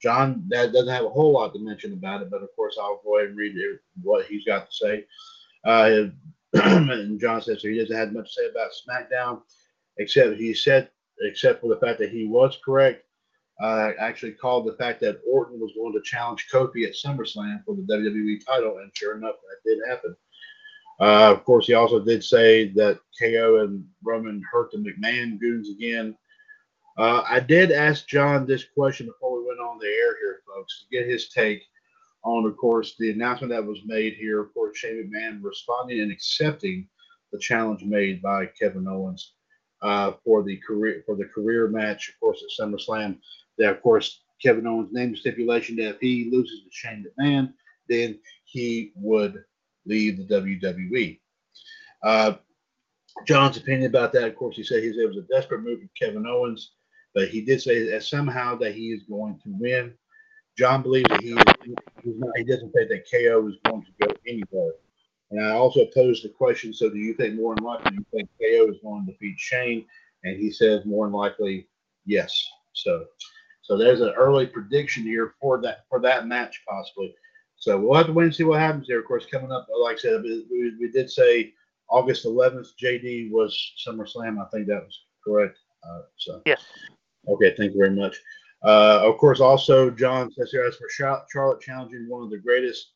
[0.00, 3.00] John that doesn't have a whole lot to mention about it, but of course I'll
[3.04, 3.54] go ahead and read
[4.02, 5.04] what he's got to say.
[5.64, 6.06] Uh,
[6.54, 9.42] and John says so he doesn't have much to say about SmackDown,
[9.98, 13.04] except he said, except for the fact that he was correct.
[13.62, 17.76] Uh, actually called the fact that Orton was going to challenge Kofi at SummerSlam for
[17.76, 20.16] the WWE title, and sure enough, that did happen.
[21.00, 25.70] Uh, of course, he also did say that KO and Roman hurt the McMahon goons
[25.70, 26.16] again.
[26.98, 30.80] Uh, I did ask John this question before we went on the air here, folks,
[30.80, 31.62] to get his take
[32.24, 34.40] on, of course, the announcement that was made here.
[34.40, 36.86] Of course, Shane McMahon responding and accepting
[37.32, 39.32] the challenge made by Kevin Owens
[39.80, 43.18] uh, for the career for the career match, of course, at SummerSlam.
[43.58, 47.52] That, of course, Kevin Owens named the stipulation that if he loses to Shane McMahon,
[47.88, 49.44] then he would
[49.86, 51.18] leave the WWE.
[52.02, 52.34] Uh,
[53.26, 55.80] John's opinion about that, of course, he said he said it was a desperate move
[55.80, 56.72] from Kevin Owens,
[57.14, 59.94] but he did say that somehow that he is going to win.
[60.58, 64.72] John believes that he not, he doesn't think that KO is going to go anywhere.
[65.30, 68.28] And I also posed the question: So, do you think more than likely you think
[68.40, 69.86] KO is going to defeat Shane?
[70.24, 71.68] And he says more than likely
[72.04, 72.38] yes.
[72.74, 73.06] So,
[73.62, 77.14] so there's an early prediction here for that for that match possibly.
[77.56, 78.98] So we'll have to wait and see what happens there.
[78.98, 81.52] Of course, coming up, like I said, we, we did say
[81.88, 82.70] August 11th.
[82.82, 84.44] JD was SummerSlam.
[84.44, 85.58] I think that was correct.
[85.84, 86.64] Uh, so Yes.
[87.28, 88.16] Okay, thank you very much.
[88.64, 92.92] Uh, of course, also John says here as for Charlotte challenging one of the greatest,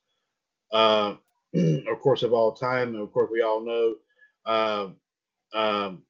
[0.72, 1.14] uh,
[1.54, 2.94] of course, of all time.
[2.94, 3.94] And of course, we all know
[4.46, 4.96] um,
[5.54, 6.02] um,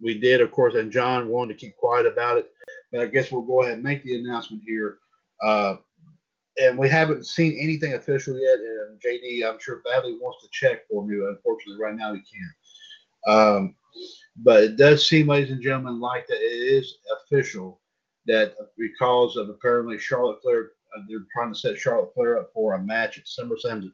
[0.00, 2.50] we did, of course, and John wanted to keep quiet about it.
[2.92, 4.98] But I guess we'll go ahead and make the announcement here.
[5.42, 5.76] Uh,
[6.58, 8.58] and we haven't seen anything official yet.
[8.58, 11.16] And JD, I'm sure badly wants to check for me.
[11.16, 13.36] Unfortunately, right now he can't.
[13.36, 13.74] Um,
[14.42, 17.80] but it does seem, ladies and gentlemen, like that it is official
[18.26, 22.74] that because of apparently Charlotte Flair, uh, they're trying to set Charlotte Flair up for
[22.74, 23.90] a match at SummerSlam,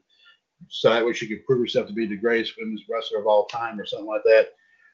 [0.69, 3.45] so that way she could prove herself to be the greatest women's wrestler of all
[3.45, 4.49] time or something like that.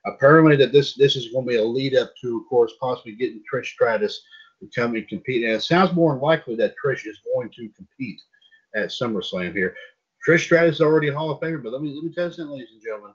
[0.05, 3.13] Apparently, that this this is going to be a lead up to, of course, possibly
[3.13, 4.21] getting Trish Stratus
[4.61, 5.43] to come and compete.
[5.43, 8.21] And it sounds more than likely that Trish is going to compete
[8.73, 9.75] at SummerSlam here.
[10.27, 12.33] Trish Stratus is already a Hall of Famer, but let me let me tell you
[12.33, 13.13] something, ladies and gentlemen.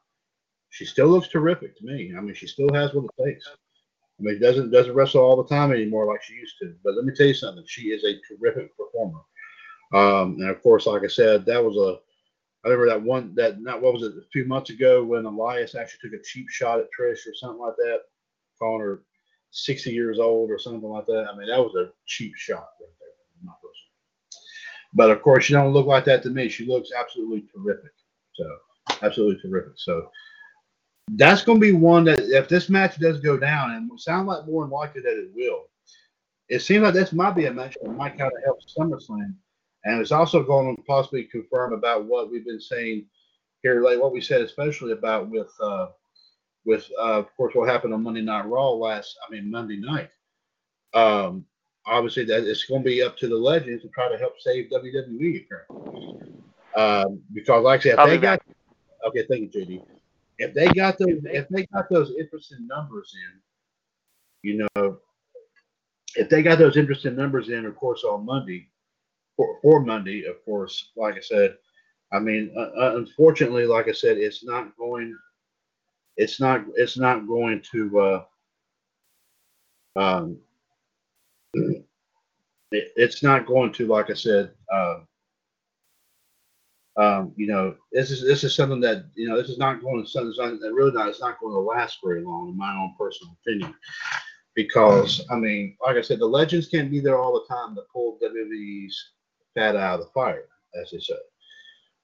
[0.77, 2.13] She still looks terrific to me.
[2.15, 3.49] I mean, she still has what it takes.
[3.49, 6.75] I mean, doesn't doesn't wrestle all the time anymore like she used to.
[6.85, 7.65] But let me tell you something.
[7.67, 9.21] She is a terrific performer.
[9.95, 11.99] Um, and of course, like I said, that was a
[12.67, 15.75] I remember that one that not what was it a few months ago when Elias
[15.75, 18.01] actually took a cheap shot at Trish or something like that,
[18.59, 19.03] calling her
[19.53, 21.27] 60 years old or something like that.
[21.33, 23.51] I mean, that was a cheap shot right there.
[24.93, 26.49] But of course, she don't look like that to me.
[26.49, 27.93] She looks absolutely terrific.
[28.35, 28.45] So
[29.03, 29.75] absolutely terrific.
[29.77, 30.11] So
[31.13, 34.47] that's going to be one that if this match does go down, and sound like
[34.47, 35.69] more than likely that it will,
[36.49, 39.35] it seems like this might be a match that might kind of help SummerSlam,
[39.85, 43.07] and it's also going to possibly confirm about what we've been saying
[43.63, 45.89] here, like what we said, especially about with uh,
[46.65, 50.11] with uh, of course what happened on Monday Night Raw last, I mean Monday night.
[50.93, 51.45] Um,
[51.87, 54.71] obviously, that it's going to be up to the legends to try to help save
[54.71, 56.33] WWE apparently.
[56.75, 58.43] Um, because like I said, if they got
[59.07, 59.96] okay, thank you, JD.
[60.39, 63.41] If they got those, if they got those interesting numbers in,
[64.51, 64.99] you know,
[66.17, 68.69] if they got those interesting numbers in, of course, on Monday,
[69.37, 71.57] for, for Monday, of course, like I said,
[72.13, 75.17] I mean, uh, uh, unfortunately, like I said, it's not going,
[76.17, 78.25] it's not, it's not going to, uh,
[79.97, 80.39] um,
[81.55, 81.85] it,
[82.71, 85.01] it's not going to, like I said, uh,
[86.97, 90.03] um, you know, this is this is something that you know this is not going
[90.03, 92.95] to something that really not it's not going to last very long, in my own
[92.99, 93.75] personal opinion.
[94.55, 97.83] Because I mean, like I said, the legends can't be there all the time to
[97.93, 99.11] pull WWE's
[99.55, 100.49] fat out of the fire,
[100.81, 101.15] as they say.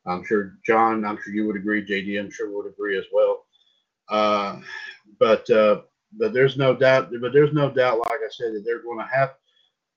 [0.07, 3.44] I'm sure John, I'm sure you would agree, JD, I'm sure would agree as well.
[4.09, 4.61] Uh,
[5.18, 5.83] but uh,
[6.18, 9.14] but there's no doubt, but there's no doubt, like I said, that they're going to
[9.14, 9.35] have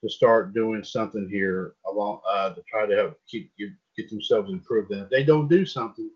[0.04, 4.52] to start doing something here along uh, to try to help keep get, get themselves
[4.52, 4.92] improved.
[4.92, 6.10] And if they don't do something,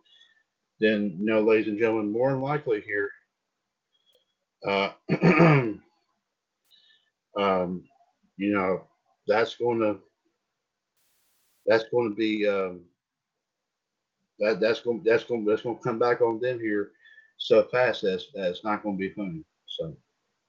[0.80, 3.10] then you know, ladies and gentlemen, more than likely here,
[4.68, 4.92] uh,
[7.38, 7.84] um,
[8.38, 8.84] you know,
[9.28, 10.00] that's going to
[11.65, 12.82] that's going to be um,
[14.39, 16.92] that that's going that's going that's going to come back on them here
[17.39, 19.44] so fast that's that's not going to be funny.
[19.65, 19.96] So,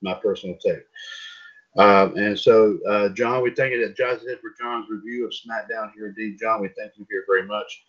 [0.02, 0.82] my personal take.
[1.76, 5.32] Um, and so, uh, John, we thank you that John's it for John's review of
[5.32, 6.08] SmackDown here.
[6.08, 7.84] Indeed, John, we thank you here very much.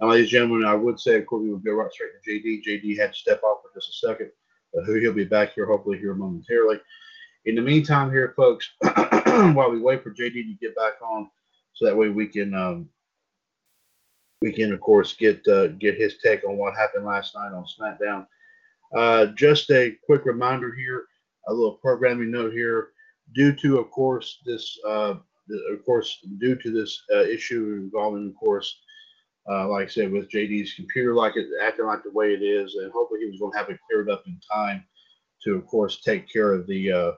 [0.00, 2.30] And ladies and gentlemen, I would say, of course, we would go right straight to
[2.30, 2.64] JD.
[2.64, 4.30] JD had to step off for just a second,
[4.72, 6.80] but who he'll be back here hopefully here momentarily.
[7.44, 11.30] In the meantime, here, folks, while we wait for JD to get back on,
[11.74, 12.88] so that way we can um,
[14.42, 17.64] we can, of course, get uh, get his take on what happened last night on
[17.64, 18.26] SmackDown.
[18.96, 21.04] Uh, just a quick reminder here,
[21.48, 22.88] a little programming note here.
[23.34, 25.14] Due to, of course, this, uh,
[25.48, 28.78] the, of course, due to this uh, issue involving, of course,
[29.48, 32.74] uh, like I said, with JD's computer, like it acting like the way it is,
[32.74, 34.84] and hopefully he was going to have it cleared up in time
[35.44, 37.12] to, of course, take care of the uh,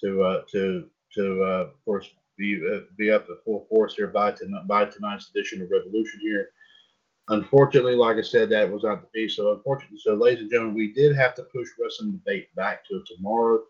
[0.00, 2.08] to uh, to to uh, of course
[2.38, 6.20] be uh, be up at full force here by tonight by tonight's edition of Revolution
[6.22, 6.50] here.
[7.28, 9.36] Unfortunately, like I said, that was not the case.
[9.36, 13.02] So unfortunately, so ladies and gentlemen, we did have to push wrestling debate back to
[13.06, 13.60] tomorrow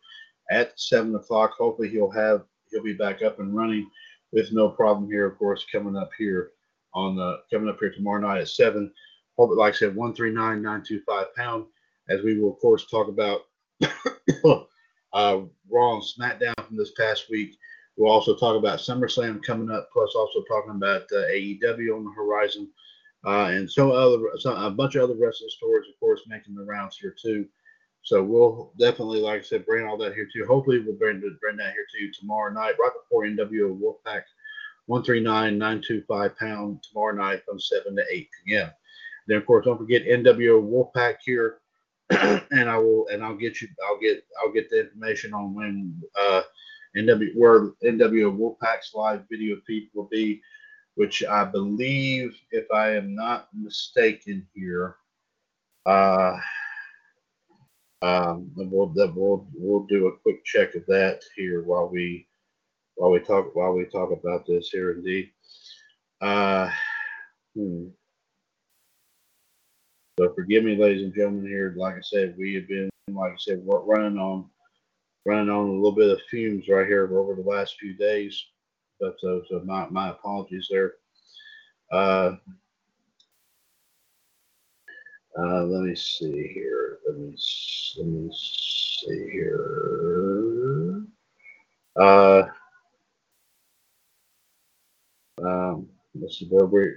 [0.51, 1.53] at seven o'clock.
[1.59, 3.89] Hopefully, he'll have he'll be back up and running
[4.33, 5.27] with no problem here.
[5.27, 6.53] Of course, coming up here
[6.95, 8.93] on the coming up here tomorrow night at seven.
[9.39, 11.67] Hope it, like I said, one three nine nine two five pound.
[12.09, 13.43] As we will of course talk about
[15.13, 15.41] uh,
[15.71, 17.57] Raw and SmackDown from this past week.
[17.97, 22.13] We'll also talk about SummerSlam coming up, plus also talking about uh, AEW on the
[22.17, 22.71] horizon,
[23.27, 26.65] uh, and so other some, a bunch of other wrestling stories, of course, making the
[26.65, 27.47] rounds here too.
[28.11, 30.45] So we'll definitely, like I said, bring all that here too.
[30.45, 34.23] Hopefully, we'll bring, bring that here to you tomorrow night, right before NWO Wolfpack
[34.89, 38.71] 139-925 pound tomorrow night from 7 to 8 p.m.
[39.29, 41.59] Then, of course, don't forget NWO Wolfpack here,
[42.11, 45.95] and I will, and I'll get you, I'll get, I'll get the information on when
[46.21, 46.43] uh,
[46.97, 50.43] NW where NWO Wolfpack's live video feed will be,
[50.97, 54.97] which I believe, if I am not mistaken here,
[55.87, 56.37] uh,
[58.03, 62.27] um, we'll, that we'll we'll do a quick check of that here while we
[62.95, 65.31] while we talk while we talk about this here indeed.
[66.21, 66.71] Uh,
[67.55, 67.89] hmm.
[70.19, 71.47] So forgive me, ladies and gentlemen.
[71.47, 74.49] Here, like I said, we have been, like I said, we're running on
[75.27, 78.43] running on a little bit of fumes right here over the last few days.
[78.99, 80.95] But so, so my my apologies there.
[81.93, 82.37] Uh,
[85.39, 86.70] uh, let me see here.
[87.21, 87.37] Let me
[87.99, 91.03] let me see here.
[91.95, 92.45] Uh,
[95.45, 96.95] um, let's see where we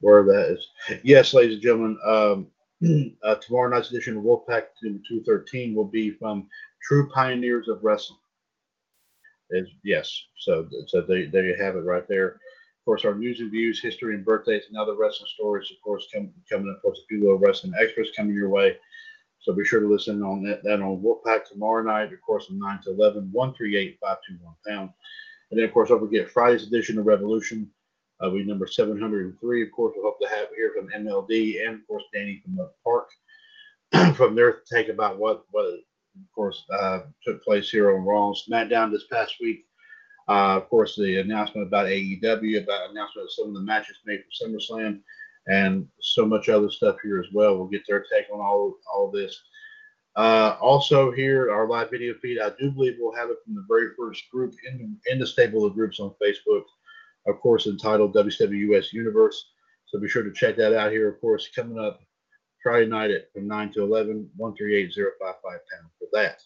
[0.00, 0.66] where that is.
[1.02, 1.98] Yes, ladies and gentlemen.
[2.04, 2.46] Um,
[3.22, 6.46] uh, tomorrow night's edition of Wolfpack number two thirteen will be from
[6.82, 8.18] True Pioneers of Wrestling.
[9.50, 10.24] Is yes.
[10.40, 12.32] So so there, there you have it right there.
[12.32, 16.06] Of course, our news and views, history and birthdays, and other wrestling stories, of course,
[16.12, 16.76] come, coming up.
[16.76, 18.76] Of course, a few little wrestling extras coming your way.
[19.44, 22.58] So be sure to listen on that, that on Wolfpack tomorrow night, of course, from
[22.58, 24.90] 9 to 11, 138 521 pound.
[25.50, 27.70] And then, of course, don't forget Friday's edition of Revolution.
[28.24, 29.62] Uh, we number 703.
[29.62, 32.70] Of course, we hope to have here from MLD and, of course, Danny from the
[32.82, 33.08] park.
[34.16, 38.90] from their take about what, what of course, uh, took place here on Raw SmackDown
[38.90, 39.66] this past week.
[40.26, 44.22] Uh, of course, the announcement about AEW, about announcement of some of the matches made
[44.22, 45.00] for SummerSlam,
[45.46, 47.56] and so much other stuff here as well.
[47.56, 49.40] We'll get their take on all all this.
[50.16, 52.40] Uh, also, here our live video feed.
[52.40, 55.26] I do believe we'll have it from the very first group in the, in the
[55.26, 56.62] stable of groups on Facebook,
[57.26, 59.50] of course, entitled WWS Universe.
[59.86, 61.08] So be sure to check that out here.
[61.08, 62.00] Of course, coming up
[62.62, 66.40] Friday night at from 9 to 11, 138055 pound for that.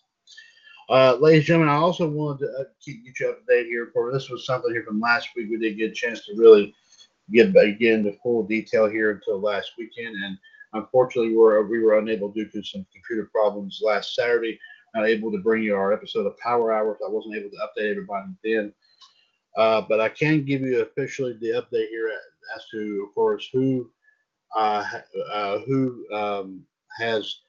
[0.90, 3.90] Uh, ladies and gentlemen, I also wanted to uh, keep you up to date here.
[3.92, 5.48] For this was something here from last week.
[5.50, 6.74] We didn't get a chance to really
[7.32, 10.38] get get into full detail here until last weekend, and
[10.72, 14.58] unfortunately, we were we were unable due to some computer problems last Saturday.
[14.94, 16.98] Not able to bring you our episode of Power Hours.
[17.04, 18.72] I wasn't able to update everybody then,
[19.56, 22.10] uh, but I can give you officially the update here
[22.56, 23.90] as to, of course, who
[24.56, 24.84] uh,
[25.32, 26.64] uh, who um,
[26.98, 27.40] has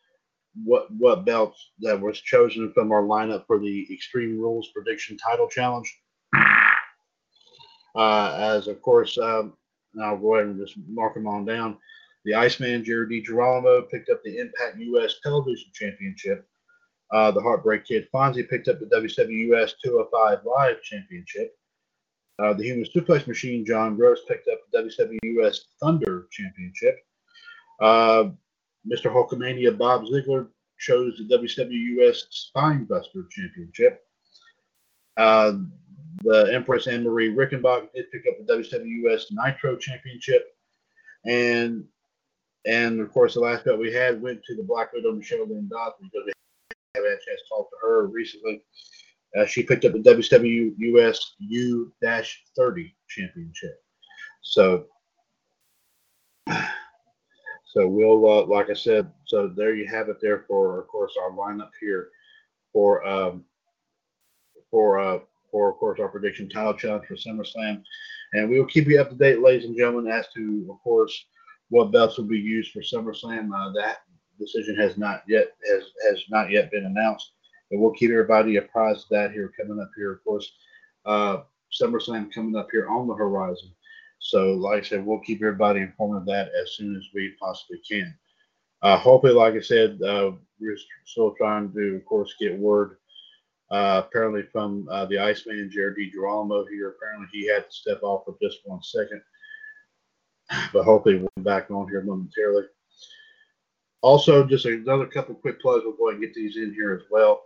[0.65, 5.47] what what belts that was chosen from our lineup for the Extreme Rules Prediction Title
[5.47, 5.99] Challenge.
[7.95, 9.53] Uh, as of course, um,
[10.01, 11.77] I'll go ahead and just mark them on down.
[12.25, 16.47] The Iceman Jared DiGirolamo picked up the Impact US Television Championship.
[17.11, 21.57] Uh, the Heartbreak Kid Fonzie picked up the WWS 205 Live Championship.
[22.37, 24.91] Uh, the Human Suplex Machine John Gross picked up the
[25.23, 26.99] WWS Thunder Championship.
[27.81, 28.29] Uh,
[28.89, 29.11] Mr.
[29.11, 34.05] Hulkamania Bob Ziegler chose the WWS Spinebuster Championship.
[36.23, 40.55] The Empress Anne Marie Rickenbach did pick up the WWS Nitro Championship.
[41.25, 41.85] And
[42.65, 45.69] and of course, the last belt we had went to the Black Widow Michelle Lynn
[45.69, 46.33] Dawson because we
[46.95, 48.61] haven't had a chance to talk to her recently.
[49.37, 53.83] Uh, she picked up the WWS U-30 Championship.
[54.41, 54.87] So
[57.69, 61.13] so we'll, uh, like I said, so there you have it there for, of course,
[61.21, 62.09] our lineup here
[62.73, 63.45] for, um,
[64.71, 65.19] for, uh,
[65.51, 67.83] for, of course, our prediction title challenge for SummerSlam.
[68.33, 71.25] And we will keep you up to date, ladies and gentlemen, as to, of course,
[71.69, 73.49] what belts will be used for SummerSlam.
[73.53, 73.99] Uh, that
[74.39, 77.31] decision has not yet has has not yet been announced,
[77.69, 80.13] but we'll keep everybody apprised of that here coming up here.
[80.13, 80.51] Of course,
[81.05, 81.41] uh,
[81.71, 83.69] SummerSlam coming up here on the horizon.
[84.19, 87.79] So, like I said, we'll keep everybody informed of that as soon as we possibly
[87.89, 88.13] can.
[88.81, 92.97] Uh, hopefully, like I said, uh, we're still trying to, of course, get word
[93.71, 96.89] Uh, apparently from uh, the Iceman, Jared DiGirolamo here.
[96.89, 99.21] Apparently he had to step off for just one second,
[100.73, 102.63] but hopefully we'll be back on here momentarily.
[104.01, 105.83] Also, just another couple quick plugs.
[105.85, 107.43] We'll go ahead and get these in here as well.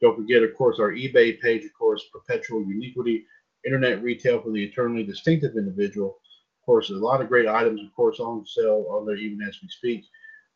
[0.00, 3.24] Don't forget, of course, our eBay page, of course, Perpetual Uniquity,
[3.64, 6.18] internet retail for the eternally distinctive individual.
[6.60, 9.58] Of course, a lot of great items, of course, on sale on there even as
[9.62, 10.04] we speak.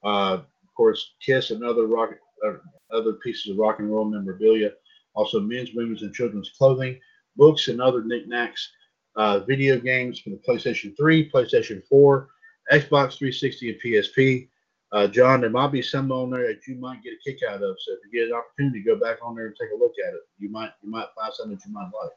[0.04, 2.10] Uh, of course, Kiss and other rock,
[2.46, 2.54] uh,
[2.94, 4.70] other pieces of rock and roll memorabilia.
[5.18, 6.96] Also, men's, women's, and children's clothing,
[7.34, 8.70] books, and other knickknacks.
[9.16, 12.28] Uh, video games for the PlayStation 3, PlayStation 4,
[12.70, 14.48] Xbox 360, and PSP.
[14.92, 17.64] Uh, John, there might be some on there that you might get a kick out
[17.64, 17.76] of.
[17.80, 20.14] So if you get an opportunity, go back on there and take a look at
[20.14, 20.20] it.
[20.38, 22.12] You might you might find something that you might like.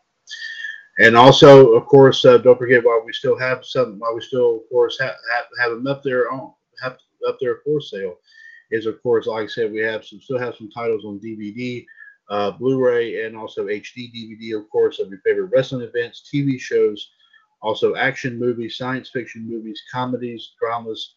[0.99, 4.57] And also, of course, uh, don't forget while we still have some, while we still,
[4.57, 6.97] of course, have, have, have them up there on have
[7.27, 8.19] up there for sale,
[8.69, 11.83] is of course, like I said, we have some still have some titles on DVD,
[12.31, 17.11] uh, Blu-ray, and also HD DVD, of course, of your favorite wrestling events, TV shows,
[17.61, 21.15] also action movies, science fiction movies, comedies, dramas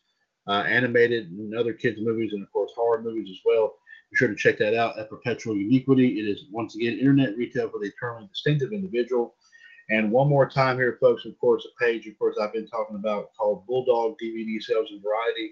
[0.49, 3.75] uh, animated and other kids movies, and of course horror movies as well.
[4.11, 6.21] Be sure to check that out at Perpetual Uniquity.
[6.21, 9.35] It is once again internet retail for the eternally distinctive individual.
[9.91, 12.97] And one more time here, folks, of course, a page, of course, I've been talking
[12.97, 15.47] about called Bulldog DVD Sales and Variety.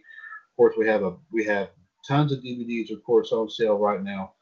[0.51, 1.71] Of course, we have a we have
[2.07, 4.33] tons of DVDs, of course, on sale right now.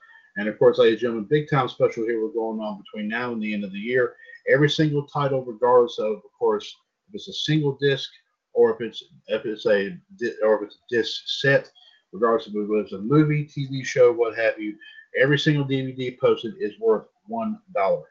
[0.40, 3.30] And of course, ladies and gentlemen, big time special here we're going on between now
[3.30, 4.16] and the end of the year.
[4.48, 6.74] Every single title, regardless of, of course,
[7.08, 8.08] if it's a single disc
[8.54, 9.98] or if it's if it's a
[10.42, 11.70] or if it's a disc set,
[12.12, 14.76] regardless of whether it's a movie, TV show, what have you.
[15.20, 18.06] Every single DVD posted is worth one dollar.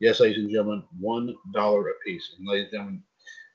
[0.00, 2.34] Yes, ladies and gentlemen, one dollar a piece.
[2.38, 3.02] And ladies and gentlemen,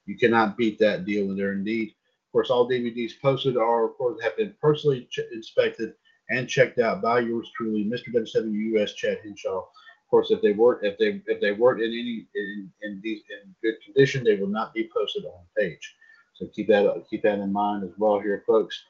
[0.06, 1.90] you cannot beat that deal in there indeed.
[2.28, 5.96] Of course, all DVDs posted are, of course, have been personally ch- inspected
[6.30, 8.14] and checked out by yours truly, Mr.
[8.14, 9.60] WWUS Chad Henshaw.
[9.60, 13.22] Of course, if they weren't if they if they weren't in any in in, these,
[13.30, 15.96] in good condition, they will not be posted on the page.
[16.36, 18.82] So keep that keep that in mind as well here, folks.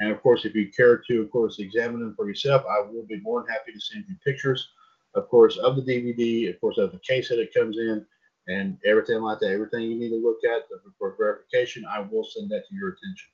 [0.00, 3.04] And of course, if you care to, of course, examine them for yourself, I will
[3.06, 4.70] be more than happy to send you pictures,
[5.14, 8.04] of course, of the DVD, of course, of the case that it comes in,
[8.48, 9.50] and everything like that.
[9.50, 10.62] Everything you need to look at
[10.98, 13.31] for verification, I will send that to your attention.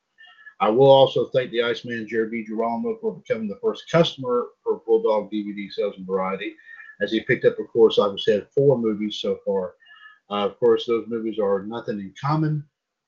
[0.60, 5.30] I will also thank the Iceman Jared DiGirolamo for becoming the first customer for Bulldog
[5.30, 6.54] DVD Sales and Variety,
[7.00, 9.74] as he picked up, of course, like I said, four movies so far.
[10.30, 12.64] Uh, of course, those movies are Nothing in Common,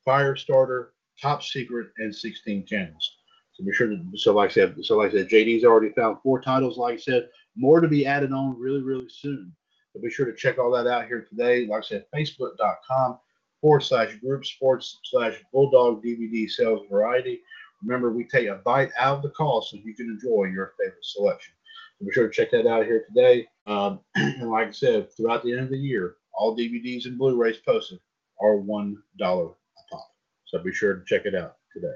[0.07, 0.89] Firestarter,
[1.21, 3.17] Top Secret, and 16 Candles.
[3.53, 6.19] So be sure to, so like I said, so like I said, JD's already found
[6.23, 9.53] four titles, like I said, more to be added on really, really soon.
[9.93, 11.67] So be sure to check all that out here today.
[11.67, 13.19] Like I said, facebook.com
[13.61, 17.41] forward slash group sports slash bulldog DVD sales variety.
[17.83, 21.05] Remember, we take a bite out of the cost so you can enjoy your favorite
[21.05, 21.55] selection.
[21.99, 23.47] So be sure to check that out here today.
[23.67, 27.59] Um, and like I said, throughout the end of the year, all DVDs and Blu-rays
[27.59, 28.01] posted
[28.41, 30.11] are one dollar a pop.
[30.47, 31.95] So be sure to check it out today.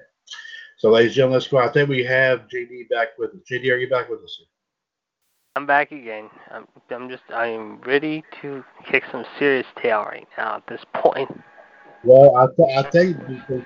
[0.78, 1.86] So, ladies and gentlemen, let's go out there.
[1.86, 3.40] We have JD back with us.
[3.50, 4.42] JD, are you back with us?
[5.56, 6.28] I'm back again.
[6.50, 10.82] I'm, I'm just, I am ready to kick some serious tail right now at this
[10.94, 11.30] point.
[12.04, 13.62] Well, I, th- I think because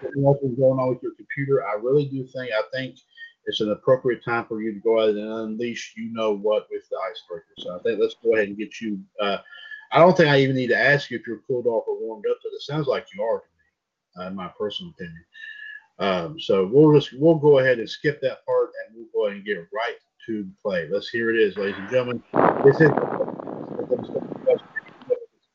[0.56, 2.96] going on with your computer, I really do think, I think
[3.46, 6.88] it's an appropriate time for you to go out and unleash you know what with
[6.88, 7.54] the icebreaker.
[7.58, 9.00] So I think let's go ahead and get you.
[9.20, 9.38] Uh,
[9.90, 12.26] I don't think I even need to ask you if you're cooled off or warmed
[12.30, 15.24] up, but it sounds like you are to me, uh, in my personal opinion.
[15.98, 19.38] Um, so we'll just we'll go ahead and skip that part and we'll go ahead
[19.38, 20.88] and get right to the play.
[20.88, 22.22] Let's hear it is, ladies and gentlemen.
[22.64, 22.90] This is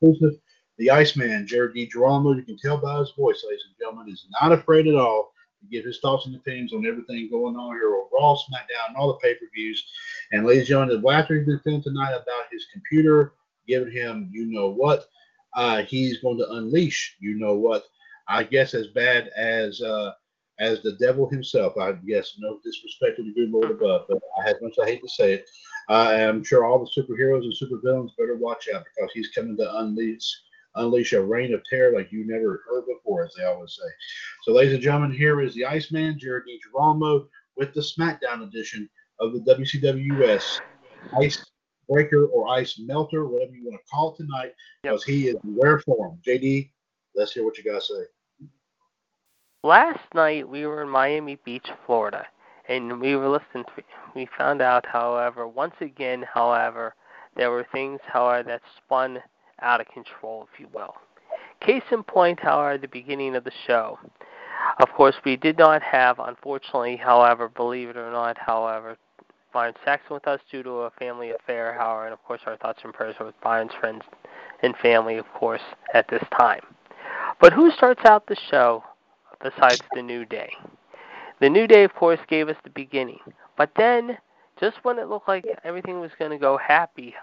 [0.02, 0.40] exclusive.
[0.78, 4.52] The Iceman, Jared DiGirolamo, you can tell by his voice, ladies and gentlemen, is not
[4.52, 8.08] afraid at all to give his thoughts and opinions on everything going on here on
[8.12, 9.84] Raw, SmackDown, and all the pay-per-views.
[10.32, 13.34] And ladies and gentlemen, after he's been feeling tonight about his computer
[13.66, 15.06] giving him you know what,
[15.54, 17.84] uh, he's going to unleash you know what.
[18.26, 20.12] I guess as bad as uh,
[20.60, 21.76] as the devil himself.
[21.78, 25.02] I guess no disrespect to the good Lord above, but I, as much I hate
[25.02, 25.46] to say it,
[25.88, 29.78] I am sure all the superheroes and supervillains better watch out because he's coming to
[29.78, 30.24] unleash
[30.76, 33.88] unleash a reign of terror like you never heard before, as they always say.
[34.42, 38.88] So, ladies and gentlemen, here is the Iceman, Jared DiGirolamo, with the SmackDown edition
[39.20, 40.60] of the WCWS
[41.20, 41.44] Ice
[41.88, 44.52] Breaker or Ice Melter, whatever you want to call it tonight,
[44.82, 46.18] because he is in rare form.
[46.26, 46.70] JD,
[47.14, 48.48] let's hear what you got to say.
[49.62, 52.26] Last night we were in Miami Beach, Florida,
[52.68, 53.64] and we were listening.
[53.64, 53.82] To,
[54.14, 56.94] we found out, however, once again, however,
[57.36, 59.20] there were things, however, that spun
[59.64, 60.94] out of control, if you will.
[61.60, 63.98] Case in point, however, the beginning of the show.
[64.78, 68.96] Of course, we did not have, unfortunately, however, believe it or not, however,
[69.52, 72.80] Byron Saxton with us due to a family affair, however, and of course our thoughts
[72.82, 74.02] and prayers are with Byron's friends
[74.62, 75.62] and family, of course,
[75.94, 76.60] at this time.
[77.40, 78.82] But who starts out the show
[79.42, 80.50] besides the New Day?
[81.40, 83.20] The New Day, of course, gave us the beginning.
[83.56, 84.18] But then,
[84.60, 87.14] just when it looked like everything was going to go happy,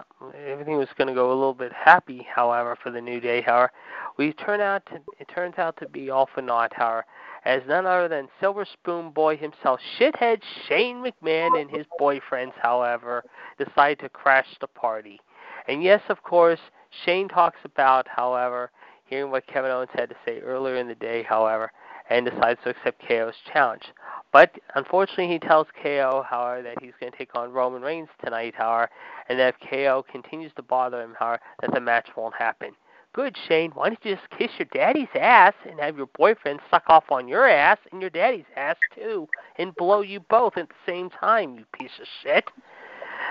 [0.46, 3.72] everything was going to go a little bit happy, however, for the New Day, however,
[4.18, 7.04] we turn out to, it turns out to be all for naught, however,
[7.44, 13.24] as none other than Silver Spoon Boy himself, shithead Shane McMahon and his boyfriends, however,
[13.58, 15.20] decide to crash the party.
[15.68, 16.60] And yes, of course,
[17.04, 18.70] Shane talks about, however,
[19.06, 21.72] hearing what Kevin Owens had to say earlier in the day, however,
[22.10, 23.84] and decides to accept KO's challenge.
[24.32, 28.54] But unfortunately, he tells KO, however, that he's going to take on Roman Reigns tonight,
[28.56, 28.88] however,
[29.28, 32.72] and that if KO continues to bother him, however, that the match won't happen.
[33.14, 33.72] Good, Shane.
[33.72, 37.28] Why don't you just kiss your daddy's ass and have your boyfriend suck off on
[37.28, 41.58] your ass and your daddy's ass too, and blow you both at the same time,
[41.58, 42.44] you piece of shit?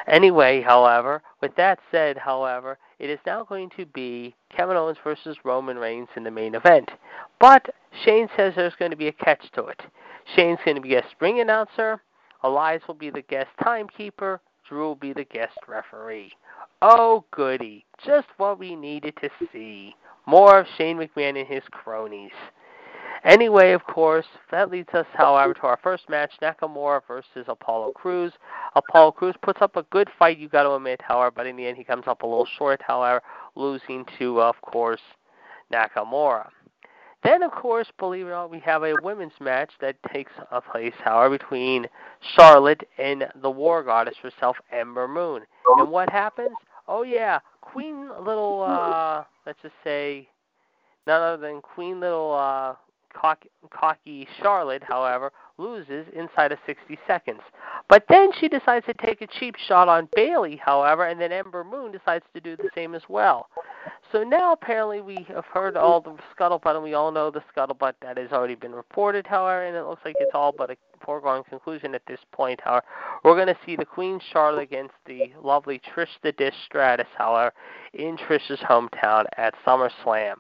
[0.08, 5.38] Anyway, however, with that said, however, it is now going to be Kevin Owens versus
[5.44, 6.92] Roman Reigns in the main event.
[7.40, 7.74] But
[8.04, 9.82] Shane says there's going to be a catch to it.
[10.36, 12.02] Shane's going to be a ring announcer,
[12.44, 16.32] Elias will be the guest timekeeper, Drew will be the guest referee.
[16.82, 17.86] Oh, goody.
[18.04, 19.96] Just what we needed to see.
[20.26, 22.32] More of Shane McMahon and his cronies.
[23.24, 28.34] Anyway, of course, that leads us, however, to our first match Nakamura versus Apollo Crews.
[28.76, 31.68] Apollo Crews puts up a good fight, you got to admit, however, but in the
[31.68, 33.22] end he comes up a little short, however,
[33.56, 35.02] losing to, of course,
[35.72, 36.48] Nakamura.
[37.24, 40.32] Then, of course, believe it or not, we have a women's match that takes
[40.72, 41.88] place, however, between
[42.36, 45.44] Charlotte and the War Goddess herself, Ember Moon.
[45.78, 46.56] And what happens?
[46.88, 50.28] Oh yeah, Queen Little, uh, let's just say,
[51.06, 52.76] none other than Queen Little uh,
[53.14, 57.42] cocky, cocky Charlotte, however, loses inside of 60 seconds.
[57.90, 61.64] But then she decides to take a cheap shot on Bayley, however, and then Ember
[61.64, 63.48] Moon decides to do the same as well.
[64.12, 67.94] So now apparently we have heard all the scuttlebutt, and we all know the scuttlebutt
[68.02, 71.44] that has already been reported, however, and it looks like it's all but a foregone
[71.44, 72.86] conclusion at this point, however.
[73.24, 77.54] We're going to see the Queen Charlotte against the lovely Trish the Dish Stratus, however,
[77.94, 80.36] in Trish's hometown at SummerSlam.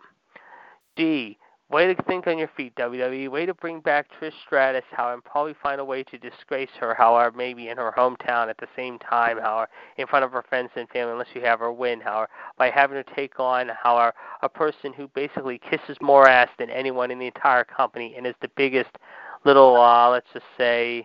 [0.95, 1.37] D.
[1.71, 3.29] Way to think on your feet, WWE.
[3.29, 6.93] Way to bring back Trish Stratus, however, and probably find a way to disgrace her,
[6.93, 10.69] however, maybe in her hometown at the same time, however, in front of her friends
[10.75, 14.49] and family, unless you have her win, however, by having her take on, however, a
[14.49, 18.51] person who basically kisses more ass than anyone in the entire company and is the
[18.57, 18.91] biggest
[19.45, 21.01] little, uh, let's just say,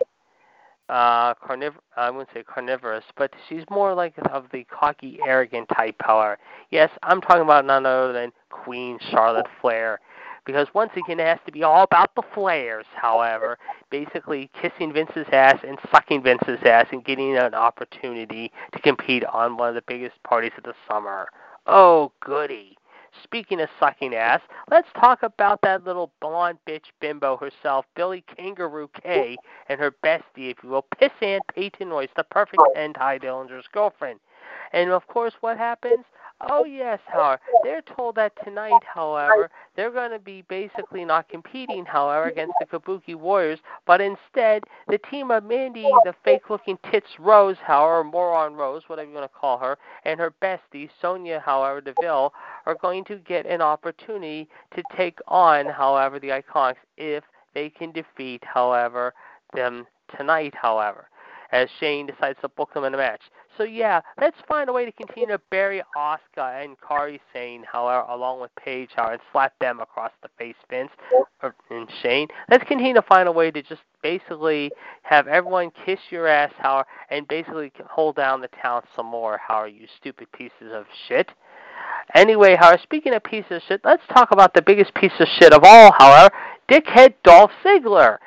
[0.89, 5.95] uh, carniv- I wouldn't say carnivorous, but she's more like of the cocky, arrogant type,
[6.01, 6.37] however.
[6.71, 10.01] Yes, I'm talking about none other than Queen Charlotte Flair
[10.47, 13.59] because once again it has to be all about the flares, however,
[13.91, 19.57] basically kissing Vince's ass and sucking Vince's ass and getting an opportunity to compete on
[19.57, 21.27] one of the biggest parties of the summer.
[21.67, 22.77] Oh, goody.
[23.23, 24.41] Speaking of sucking ass,
[24.71, 29.35] let's talk about that little blonde bitch bimbo herself, Billie Kangaroo Kay,
[29.67, 34.19] and her bestie, if you will, Pissant Peyton Royce, the perfect end Tye Dillinger's girlfriend.
[34.73, 36.05] And of course, what happens?
[36.39, 41.83] Oh yes, however, they're told that tonight, however, they're going to be basically not competing,
[41.83, 47.57] however, against the Kabuki Warriors, but instead the team of Mandy, the fake-looking tits Rose,
[47.65, 52.31] however, moron Rose, whatever you want to call her, and her bestie Sonya, however, Deville,
[52.67, 57.23] are going to get an opportunity to take on, however, the Iconics if
[57.55, 59.15] they can defeat, however,
[59.53, 61.09] them tonight, however,
[61.51, 63.21] as Shane decides to book them in a match.
[63.57, 68.05] So yeah, let's find a way to continue to bury Asuka and Kairi Sane, however,
[68.07, 70.91] along with Paige, however, and slap them across the face, Vince
[71.71, 72.27] and Shane.
[72.49, 76.87] Let's continue to find a way to just basically have everyone kiss your ass, however,
[77.09, 81.31] and basically hold down the town some more, however, you stupid pieces of shit.
[82.15, 85.51] Anyway, however, speaking of pieces of shit, let's talk about the biggest piece of shit
[85.51, 86.33] of all, however,
[86.69, 88.17] dickhead Dolph Ziggler.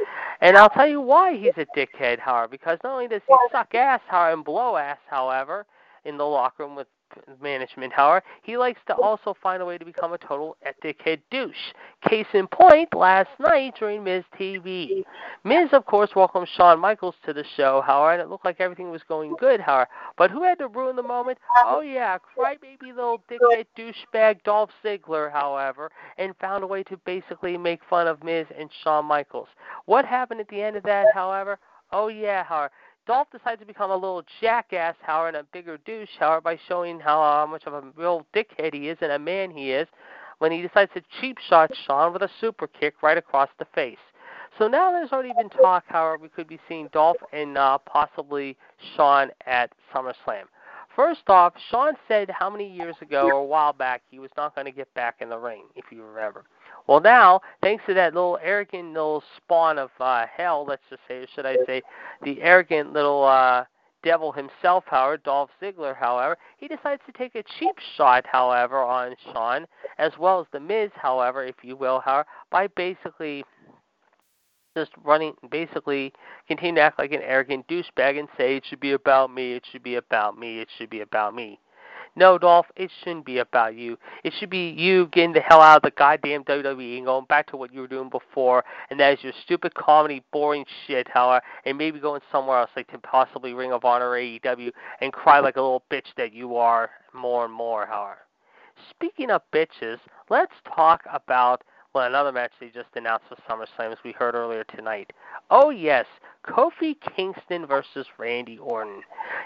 [0.41, 3.75] And I'll tell you why he's a dickhead, however, because not only does he suck
[3.75, 5.67] ass, however, and blow ass, however,
[6.05, 6.87] in the locker room with
[7.41, 9.03] management, however, he likes to oh.
[9.03, 11.55] also find a way to become a total dickhead douche.
[12.09, 15.05] Case in point, last night during Miz TV.
[15.45, 18.91] Miz, of course, welcomed Shawn Michaels to the show, however, and it looked like everything
[18.91, 19.89] was going good, however.
[20.17, 21.39] But who had to ruin the moment?
[21.65, 27.57] Oh, yeah, crybaby little dickhead douchebag Dolph Ziggler, however, and found a way to basically
[27.57, 29.49] make fun of Miz and Shawn Michaels.
[29.87, 31.59] What happened at the end of that, however?
[31.93, 32.71] Oh, yeah, however.
[33.07, 37.01] Dolph decides to become a little jackass, however, and a bigger douche, however, by showing
[37.01, 39.89] how, how much of a real dickhead he is and a man he is
[40.39, 43.99] when he decides to cheap shot Shawn with a super kick right across the face.
[44.59, 48.57] So now there's already been talk, however, we could be seeing Dolph and uh, possibly
[48.97, 50.45] Shawn at SummerSlam.
[50.97, 54.55] First off, Shawn said how many years ago or a while back he was not
[54.55, 56.45] going to get back in the ring, if you remember.
[56.91, 61.19] Well, now, thanks to that little arrogant little spawn of uh, hell, let's just say,
[61.19, 61.83] or should I say,
[62.25, 63.65] the arrogant little uh,
[64.03, 69.15] devil himself, however, Dolph Ziggler, however, he decides to take a cheap shot, however, on
[69.33, 69.67] Shawn,
[69.99, 73.45] as well as The Miz, however, if you will, however, by basically
[74.77, 76.13] just running, basically
[76.49, 79.65] continue to act like an arrogant douchebag and say it should be about me, it
[79.71, 81.61] should be about me, it should be about me.
[82.17, 83.97] No, Dolph, it shouldn't be about you.
[84.25, 87.49] It should be you getting the hell out of the goddamn WWE and going back
[87.51, 91.45] to what you were doing before, and that is your stupid comedy, boring shit, however,
[91.65, 95.57] and maybe going somewhere else, like to possibly Ring of Honor AEW, and cry like
[95.57, 98.19] a little bitch that you are more and more, however.
[98.91, 99.99] Speaking of bitches,
[100.31, 101.63] let's talk about
[101.93, 105.13] well, another match they just announced for SummerSlam, as we heard earlier tonight.
[105.51, 106.07] Oh, yes,
[106.47, 109.03] Kofi Kingston versus Randy Orton.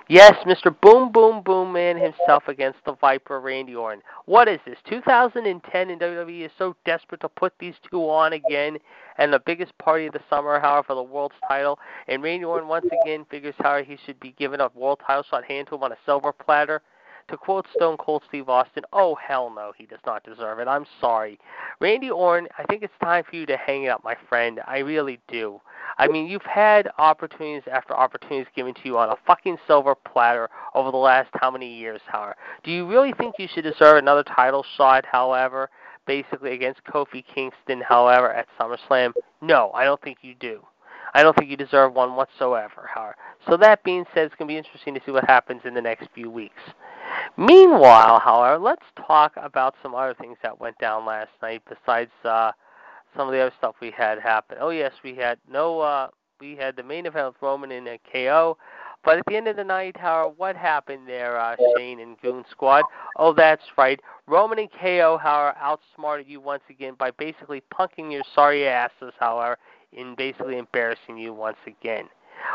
[0.08, 0.74] Yes, Mr.
[0.82, 4.02] Boom Boom Boom Man himself against the Viper Randy Orton.
[4.26, 4.76] What is this?
[4.90, 8.76] 2010 and WWE is so desperate to put these two on again,
[9.16, 11.78] and the biggest party of the summer, however, for the world's title.
[12.08, 15.44] And Randy Orton once again figures how he should be given a world title shot
[15.44, 16.82] hand to him on a silver platter.
[17.28, 20.68] To quote Stone Cold Steve Austin, oh hell no, he does not deserve it.
[20.68, 21.38] I'm sorry.
[21.80, 24.60] Randy Orton, I think it's time for you to hang it up, my friend.
[24.66, 25.60] I really do.
[25.96, 30.50] I mean, you've had opportunities after opportunities given to you on a fucking silver platter
[30.74, 32.36] over the last how many years, however.
[32.62, 35.70] Do you really think you should deserve another title shot, however,
[36.06, 39.12] basically against Kofi Kingston, however, at SummerSlam?
[39.40, 40.62] No, I don't think you do.
[41.14, 43.16] I don't think you deserve one whatsoever, however.
[43.48, 45.80] So that being said, it's going to be interesting to see what happens in the
[45.80, 46.60] next few weeks.
[47.36, 52.52] Meanwhile, however, let's talk about some other things that went down last night besides uh,
[53.16, 54.58] some of the other stuff we had happen.
[54.60, 56.08] Oh yes, we had no uh,
[56.40, 58.56] we had the main event with Roman and a KO.
[59.04, 62.42] But at the end of the night, however, what happened there, uh, Shane and Goon
[62.50, 62.84] Squad?
[63.18, 64.00] Oh, that's right.
[64.26, 69.58] Roman and KO, however, outsmarted you once again by basically punking your sorry asses, however,
[69.92, 72.08] in basically embarrassing you once again.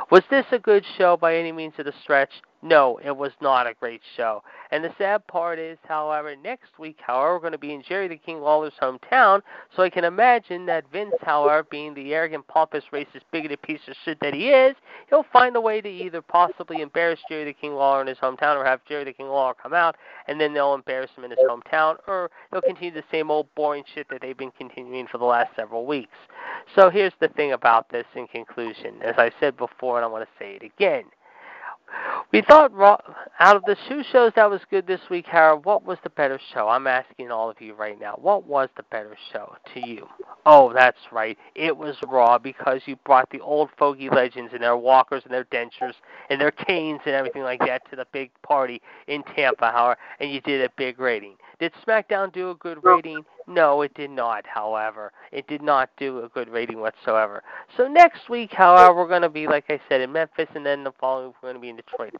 [0.09, 2.31] Was this a good show by any means of the stretch?
[2.61, 4.43] No, it was not a great show.
[4.71, 8.09] And the sad part is, however, next week, however, we're going to be in Jerry
[8.09, 9.41] the King Lawler's hometown,
[9.75, 13.95] so I can imagine that Vince, however, being the arrogant, pompous, racist, bigoted piece of
[14.03, 14.75] shit that he is,
[15.09, 18.57] he'll find a way to either possibly embarrass Jerry the King Lawler in his hometown
[18.57, 19.95] or have Jerry the King Lawler come out,
[20.27, 23.85] and then they'll embarrass him in his hometown, or they'll continue the same old boring
[23.95, 26.17] shit that they've been continuing for the last several weeks.
[26.75, 28.95] So here's the thing about this in conclusion.
[29.01, 31.05] As I said before, and I want to say it again
[32.31, 32.71] we thought
[33.39, 36.39] out of the two shows that was good this week, Harold, what was the better
[36.53, 36.67] show?
[36.67, 38.17] I'm asking all of you right now.
[38.21, 40.07] What was the better show to you?
[40.45, 41.37] Oh, that's right.
[41.55, 45.45] It was Raw because you brought the old fogey legends and their walkers and their
[45.45, 45.93] dentures
[46.29, 50.31] and their canes and everything like that to the big party in Tampa, Howard, and
[50.31, 51.35] you did a big rating.
[51.59, 53.25] Did SmackDown do a good rating?
[53.49, 55.11] No, it did not, however.
[55.31, 57.41] It did not do a good rating whatsoever.
[57.75, 60.83] So next week, however, we're going to be, like I said, in Memphis, and then
[60.83, 62.13] the following week we're going to be in Detroit.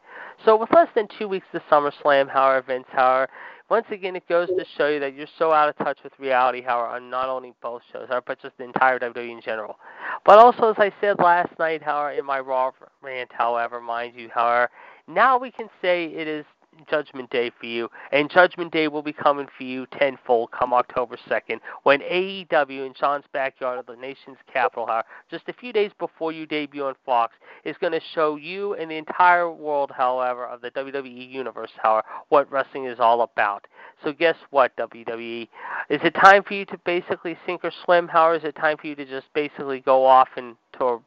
[0.43, 3.29] So with less than two weeks to SummerSlam, however, Vince, however,
[3.69, 6.63] once again, it goes to show you that you're so out of touch with reality,
[6.63, 9.77] however, on not only both shows, but just the entire WWE in general.
[10.25, 12.71] But also, as I said last night, however, in my Raw
[13.03, 14.71] rant, however, mind you, however,
[15.07, 16.45] now we can say it is
[16.89, 21.17] Judgment Day for you, and Judgment Day will be coming for you tenfold come October
[21.29, 25.91] 2nd when AEW in Sean's backyard of the nation's capital, however, just a few days
[25.99, 30.45] before you debut on Fox, is going to show you and the entire world, however,
[30.45, 33.65] of the WWE universe, however, what wrestling is all about.
[34.03, 35.47] So guess what, WWE?
[35.89, 38.07] Is it time for you to basically sink or swim?
[38.07, 40.99] How is it time for you to just basically go off into a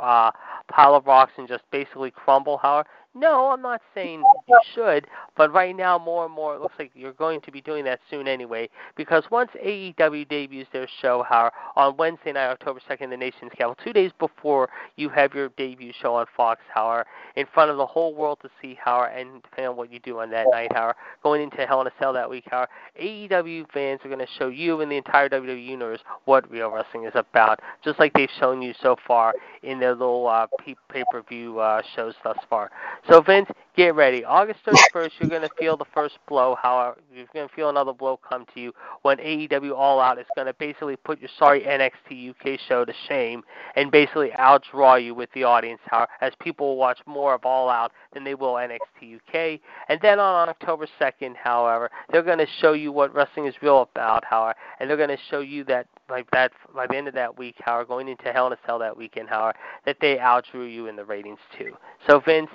[0.00, 0.30] uh,
[0.68, 2.58] pile of rocks and just basically crumble?
[2.58, 2.84] How
[3.16, 5.06] no, I'm not saying you should,
[5.36, 8.00] but right now more and more it looks like you're going to be doing that
[8.10, 8.68] soon anyway.
[8.94, 13.76] Because once AEW debuts their show, how on Wednesday night, October 2nd, the nation's capital,
[13.82, 17.06] two days before you have your debut show on Fox, however,
[17.36, 20.18] in front of the whole world to see, how and depending on what you do
[20.18, 24.00] on that night, however, going into Hell in a Cell that week, however, AEW fans
[24.04, 27.60] are going to show you and the entire WWE universe what real wrestling is about,
[27.82, 30.46] just like they've shown you so far in their little uh,
[30.90, 32.70] pay-per-view uh, shows thus far.
[33.08, 34.24] So Vince, get ready.
[34.24, 36.56] August 31st, you're going to feel the first blow.
[36.60, 40.26] However, you're going to feel another blow come to you when AEW All Out is
[40.34, 43.44] going to basically put your sorry NXT UK show to shame
[43.76, 45.80] and basically outdraw you with the audience.
[46.20, 49.60] As people watch more of All Out than they will NXT UK.
[49.88, 53.82] And then on October 2nd, however, they're going to show you what wrestling is real
[53.82, 54.24] about.
[54.24, 57.38] However, and they're going to show you that like that by the end of that
[57.38, 59.54] week, however, going into Hell in a Cell that weekend, however,
[59.84, 61.76] that they outdrew you in the ratings too.
[62.08, 62.50] So Vince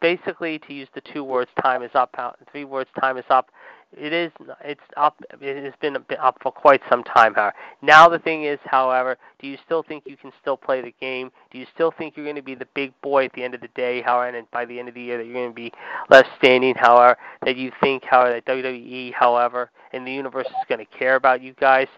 [0.00, 3.50] basically to use the two words time is up uh, three words time is up
[3.96, 4.30] it is
[4.64, 8.58] it's up it has been up for quite some time however now the thing is
[8.64, 11.30] however do you still think you can still play the game?
[11.52, 13.60] Do you still think you're going to be the big boy at the end of
[13.60, 15.72] the day however and by the end of the year that you're going to be
[16.10, 20.84] left standing however that you think however that WWE however in the universe is going
[20.84, 21.88] to care about you guys?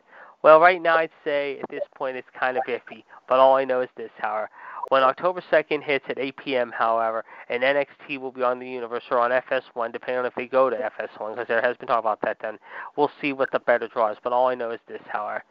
[0.42, 3.64] Well right now I'd say at this point it's kind of iffy but all I
[3.64, 4.50] know is this however
[4.88, 9.04] when October 2nd hits at 8 p.m., however, and NXT will be on the universe
[9.10, 12.00] or on FS1, depending on if they go to FS1, because there has been talk
[12.00, 12.58] about that then,
[12.96, 14.18] we'll see what the better draw is.
[14.22, 15.44] But all I know is this, however.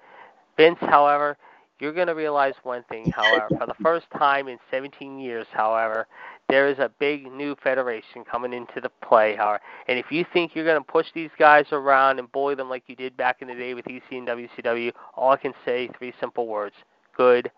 [0.58, 1.38] Vince, however,
[1.80, 3.48] you're going to realize one thing, however.
[3.58, 6.08] For the first time in 17 years, however,
[6.50, 9.62] there is a big new federation coming into the play, however.
[9.88, 12.84] And if you think you're going to push these guys around and bully them like
[12.88, 16.14] you did back in the day with EC and WCW, all I can say, three
[16.20, 16.76] simple words.
[17.16, 17.52] Good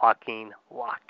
[0.00, 1.00] fucking luck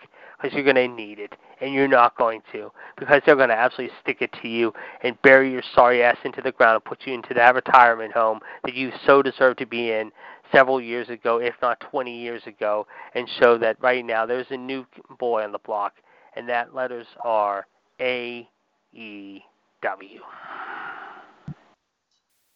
[0.41, 3.55] because you're going to need it, and you're not going to because they're going to
[3.55, 7.07] absolutely stick it to you and bury your sorry ass into the ground and put
[7.07, 10.11] you into that retirement home that you so deserve to be in
[10.53, 14.57] several years ago, if not 20 years ago, and show that right now there's a
[14.57, 14.85] new
[15.19, 15.95] boy on the block,
[16.37, 17.67] and that letters are
[18.01, 18.49] A
[18.93, 19.41] E
[19.83, 20.21] W.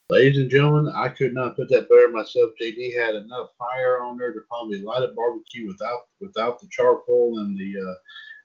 [0.09, 2.51] Ladies and gentlemen, I could not put that better myself.
[2.63, 7.41] JD had enough fire on there to probably light a barbecue without without the charcoal
[7.41, 7.95] and the uh,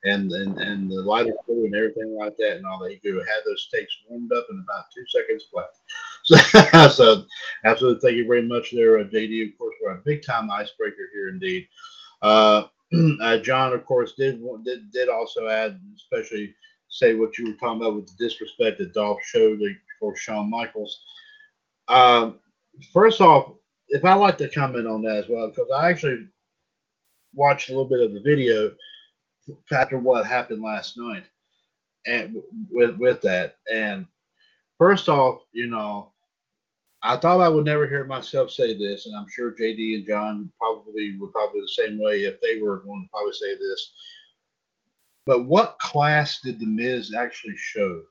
[0.10, 2.90] and and and the lighter fluid and everything like that and all that.
[2.90, 5.70] He could have those steaks warmed up in about two seconds flat.
[6.24, 7.26] So, so
[7.64, 9.52] absolutely, thank you very much there, uh, JD.
[9.52, 11.68] Of course, we're a big time icebreaker here indeed.
[12.24, 12.64] Uh,
[13.22, 16.56] uh, John, of course, did did did also add, especially
[16.90, 19.62] say what you were talking about with the disrespect that Dolph showed
[20.00, 21.04] for Shawn Michaels.
[21.92, 22.40] Um,
[22.94, 23.52] first off,
[23.90, 26.28] if I like to comment on that as well, because I actually
[27.34, 28.72] watched a little bit of the video
[29.72, 31.26] after what happened last night,
[32.08, 33.58] and with with that.
[33.72, 34.06] And
[34.78, 36.14] first off, you know,
[37.04, 40.52] I thought I would never hear myself say this, and I'm sure JD and John
[40.58, 43.92] probably would probably the same way if they were going to probably say this.
[45.26, 48.04] But what class did the Miz actually show?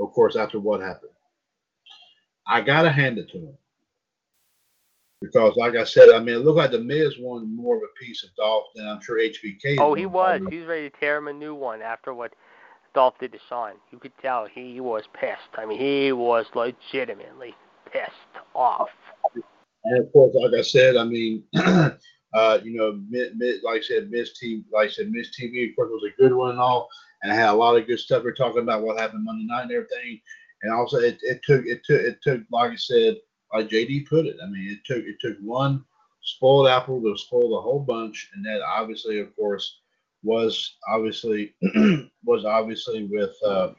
[0.00, 1.12] Of course, after what happened.
[2.50, 3.56] I gotta hand it to him
[5.22, 8.04] because, like I said, I mean, it looked like the Miz won more of a
[8.04, 9.76] piece of Dolph than I'm sure HBK.
[9.78, 10.40] Oh, he was.
[10.50, 12.32] He was ready to tear him a new one after what
[12.92, 13.74] Dolph did to Shawn.
[13.92, 15.56] You could tell he was pissed.
[15.56, 17.54] I mean, he was legitimately
[17.92, 18.10] pissed
[18.54, 18.90] off.
[19.84, 23.82] And of course, like I said, I mean, uh, you know, mid, mid, like I
[23.82, 26.60] said, Miz TV, like I said, Miz TV, of course, was a good one and
[26.60, 26.88] all,
[27.22, 28.24] and I had a lot of good stuff.
[28.24, 30.20] We're talking about what happened Monday night and everything.
[30.62, 33.16] And also, it, it took it took it took like I said,
[33.52, 34.36] like JD put it.
[34.42, 35.84] I mean, it took it took one
[36.22, 39.80] spoiled apple to spoil the whole bunch, and that obviously, of course,
[40.22, 41.54] was obviously
[42.24, 43.70] was obviously with uh,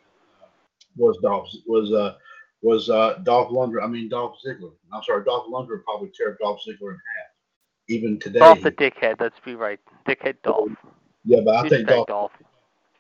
[0.98, 2.16] was Dolph was uh
[2.62, 3.84] was uh Dolph Lundgren.
[3.84, 4.74] I mean Dolph Ziggler.
[4.94, 7.28] I'm sorry, Dolph Lundgren probably tear Dolph Ziggler in half.
[7.88, 8.40] Even today.
[8.40, 9.20] Dolph the dickhead.
[9.20, 9.80] Let's be right.
[10.08, 10.72] Dickhead Dolph.
[11.24, 12.32] Yeah, but I think Dolph, Dolph.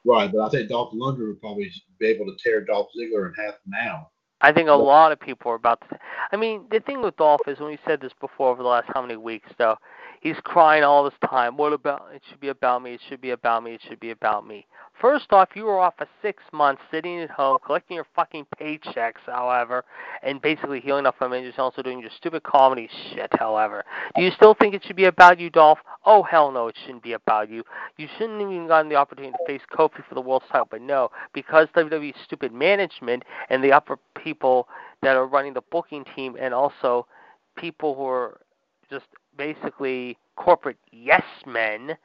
[0.04, 3.34] Right, but I think Dolph Lundgren would probably be able to tear Dolph Ziggler in
[3.43, 4.10] half now.
[4.41, 5.99] I think a lot of people are about to.
[6.32, 8.88] I mean, the thing with Dolph is when we said this before over the last
[8.93, 9.76] how many weeks, though,
[10.22, 11.57] he's crying all this time.
[11.57, 12.07] What about?
[12.13, 12.93] It should be about me.
[12.93, 13.74] It should be about me.
[13.74, 14.65] It should be about me.
[15.01, 19.13] First off, you were off for six months, sitting at home, collecting your fucking paychecks,
[19.26, 19.84] however,
[20.22, 23.84] and basically healing up from injuries, also doing your stupid comedy shit, however.
[24.15, 25.80] Do you still think it should be about you, Dolph?
[26.05, 27.63] Oh, hell no, it shouldn't be about you.
[27.97, 31.09] You shouldn't even gotten the opportunity to face Kofi for the world title, but no,
[31.34, 34.67] because WWE's stupid management and the upper people
[35.01, 37.07] that are running the booking team and also
[37.55, 38.39] people who are
[38.91, 39.05] just
[39.37, 41.97] basically corporate yes men,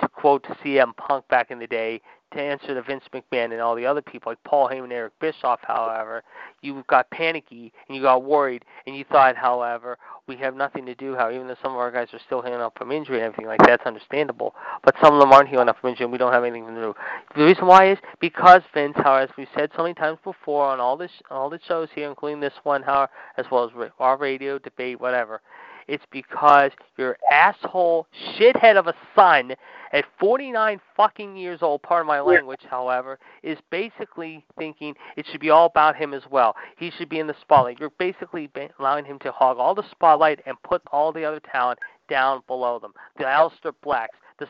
[0.00, 2.00] to quote CM Punk back in the day,
[2.32, 5.58] to answer to Vince McMahon and all the other people like Paul Heyman, Eric Bischoff,
[5.62, 6.22] however,
[6.62, 10.94] you got panicky and you got worried and you thought, however, we have nothing to
[10.94, 11.16] do.
[11.16, 13.46] How even though some of our guys are still healing up from injury and everything
[13.46, 14.54] like that's understandable.
[14.84, 16.80] But some of them aren't healing up from injury and we don't have anything to
[16.80, 16.94] do.
[17.36, 20.78] The reason why is because Vince, how as we've said so many times before on
[20.78, 24.58] all this all the shows here, including this one, how as well as our radio
[24.58, 25.42] debate, whatever
[25.88, 28.06] It's because your asshole
[28.36, 29.54] shithead of a son
[29.92, 35.50] at 49 fucking years old, pardon my language, however, is basically thinking it should be
[35.50, 36.54] all about him as well.
[36.76, 37.80] He should be in the spotlight.
[37.80, 41.80] You're basically allowing him to hog all the spotlight and put all the other talent
[42.08, 42.92] down below them.
[43.18, 44.46] The Aleister Blacks, the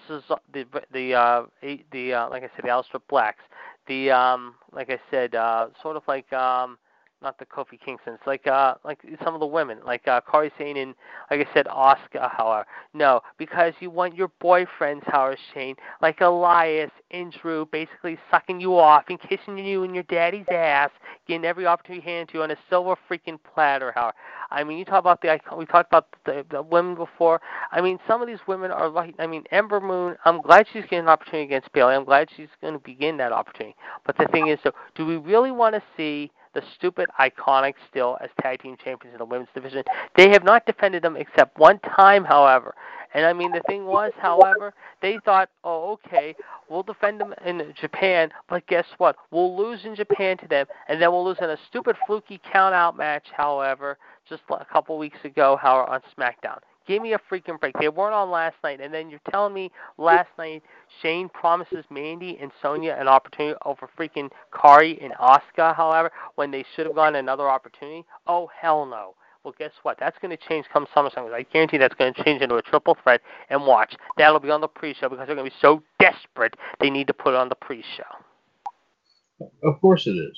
[0.52, 1.42] the the uh,
[1.92, 3.42] the uh, like I said, the Aleister Blacks,
[3.86, 6.78] the um, like I said, uh, sort of like um,
[7.22, 10.76] not the Kofi Kingston's, like uh, like some of the women, like uh, Kairi Sane
[10.76, 10.94] and
[11.30, 16.90] like I said, Asuka However, no, because you want your boyfriends, Howard Shane, like Elias
[17.10, 20.90] and Drew, basically sucking you off and kissing you in your daddy's ass,
[21.26, 24.14] getting every opportunity handed to you on a silver freaking platter, Howard.
[24.50, 27.40] I mean, you talk about the we talked about the, the women before.
[27.70, 30.16] I mean, some of these women are like, I mean, Ember Moon.
[30.24, 31.94] I'm glad she's getting an opportunity against Bayley.
[31.94, 33.76] I'm glad she's going to begin that opportunity.
[34.04, 36.30] But the thing is, so do we really want to see?
[36.54, 39.84] The stupid iconic still as tag team champions in the women's division.
[40.16, 42.74] They have not defended them except one time, however.
[43.12, 44.72] And I mean, the thing was, however,
[45.02, 46.34] they thought, oh, okay,
[46.68, 49.16] we'll defend them in Japan, but guess what?
[49.32, 52.72] We'll lose in Japan to them, and then we'll lose in a stupid fluky count
[52.72, 53.98] out match, however,
[54.28, 56.60] just a couple weeks ago, however, on SmackDown.
[56.90, 57.78] Give me a freaking break.
[57.78, 60.64] They weren't on last night, and then you're telling me last night
[61.00, 66.64] Shane promises Mandy and Sonya an opportunity over freaking Kairi and Asuka, however, when they
[66.74, 68.04] should have gotten another opportunity?
[68.26, 69.14] Oh, hell no.
[69.44, 69.98] Well, guess what?
[70.00, 71.32] That's going to change come SummerSlam.
[71.32, 73.20] I guarantee that's going to change into a triple threat.
[73.50, 76.90] And watch, that'll be on the pre-show because they're going to be so desperate they
[76.90, 78.02] need to put it on the pre-show.
[79.62, 80.36] Of course it is.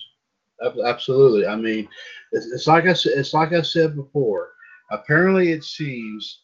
[0.85, 1.47] Absolutely.
[1.47, 1.89] I mean,
[2.33, 4.51] it's, it's like I it's like I said before.
[4.91, 6.42] Apparently, it seems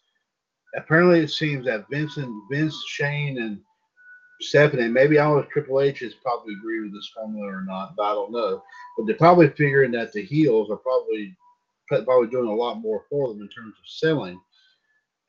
[0.76, 3.60] apparently it seems that Vincent, Vince, Shane, and
[4.40, 8.04] Stephanie, maybe know if Triple H has probably agreed with this formula or not, but
[8.04, 8.62] I don't know.
[8.96, 11.36] But they're probably figuring that the heels are probably
[11.88, 14.38] probably doing a lot more for them in terms of selling.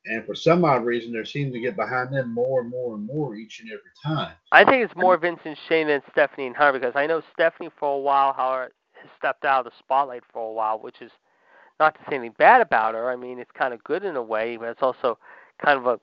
[0.06, 3.06] And for some odd reason, they seem to get behind them more and more and
[3.06, 4.34] more each and every time.
[4.52, 7.96] I think it's more Vincent Shane than Stephanie and her because I know Stephanie for
[7.96, 11.12] a while, however, has stepped out of the spotlight for a while, which is
[11.80, 13.10] not to say anything bad about her.
[13.10, 15.18] I mean, it's kind of good in a way, but it's also
[15.64, 16.00] kind of a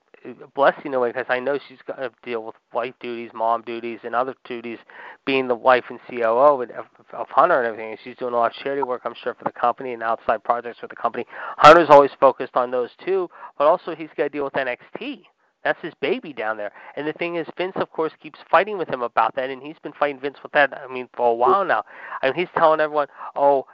[0.55, 3.63] blessing in a way because I know she's got to deal with wife duties, mom
[3.63, 4.79] duties, and other duties,
[5.25, 6.71] being the wife and COO of,
[7.13, 7.91] of Hunter and everything.
[7.91, 10.43] And she's doing a lot of charity work, I'm sure, for the company and outside
[10.43, 11.27] projects for the company.
[11.59, 15.23] Hunter's always focused on those too, but also he's got to deal with NXT.
[15.67, 16.71] That's his baby down there.
[16.95, 19.81] And the thing is, Vince, of course, keeps fighting with him about that, and he's
[19.83, 20.73] been fighting Vince with that.
[20.73, 21.83] I mean, for a while now.
[22.23, 23.67] I mean, he's telling everyone, "Oh,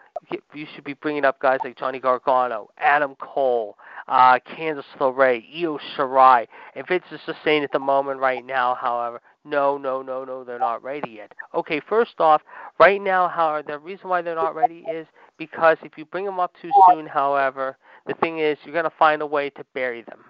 [0.54, 3.76] you should be bringing up guys like Johnny Gargano, Adam Cole,
[4.08, 6.46] uh, Candice LeRae, Io Shirai.
[6.74, 10.44] And Vince is just saying at the moment right now, however, no, no, no, no,
[10.44, 11.34] they're not ready yet.
[11.54, 12.40] Okay, first off,
[12.80, 16.40] right now, however, the reason why they're not ready is because if you bring them
[16.40, 17.76] up too soon, however,
[18.06, 20.24] the thing is you're going to find a way to bury them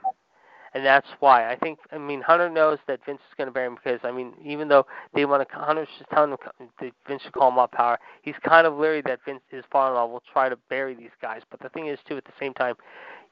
[0.75, 1.79] and that's why I think.
[1.91, 4.69] I mean, Hunter knows that Vince is going to bury him because I mean, even
[4.69, 6.39] though they want to, Hunter's just telling him
[6.81, 7.99] that Vince should call him up power.
[8.23, 11.43] He's kind of leery that Vince, his father-in-law, will try to bury these guys.
[11.51, 12.75] But the thing is, too, at the same time,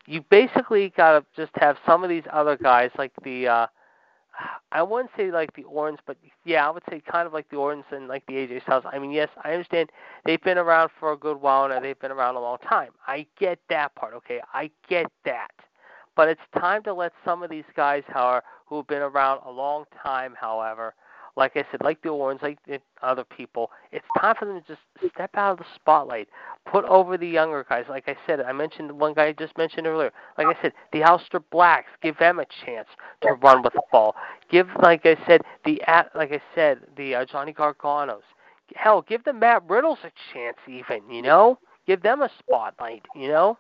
[0.07, 3.49] you basically got to just have some of these other guys like the.
[3.49, 3.66] uh
[4.72, 7.57] I wouldn't say like the Ortons, but yeah, I would say kind of like the
[7.57, 8.84] Ortons and like the AJ Styles.
[8.91, 9.91] I mean, yes, I understand
[10.24, 11.80] they've been around for a good while now.
[11.80, 12.91] They've been around a long time.
[13.07, 14.14] I get that part.
[14.14, 15.51] Okay, I get that.
[16.17, 19.51] But it's time to let some of these guys, however, who have been around a
[19.51, 20.95] long time, however,
[21.37, 24.67] like I said, like the Owens, like the other people, it's time for them to
[24.67, 24.81] just
[25.15, 26.29] step out of the spotlight,
[26.71, 27.85] put over the younger guys.
[27.89, 30.13] Like I said, I mentioned one guy I just mentioned earlier.
[30.39, 32.89] Like I said, the Aleister Blacks, give them a chance
[33.23, 34.15] to run with the ball.
[34.51, 35.81] Give, like I said, the
[36.15, 38.23] like I said, the uh, Johnny Garganos.
[38.75, 41.09] Hell, give the Matt Riddles a chance, even.
[41.11, 43.05] You know, give them a spotlight.
[43.15, 43.59] You know.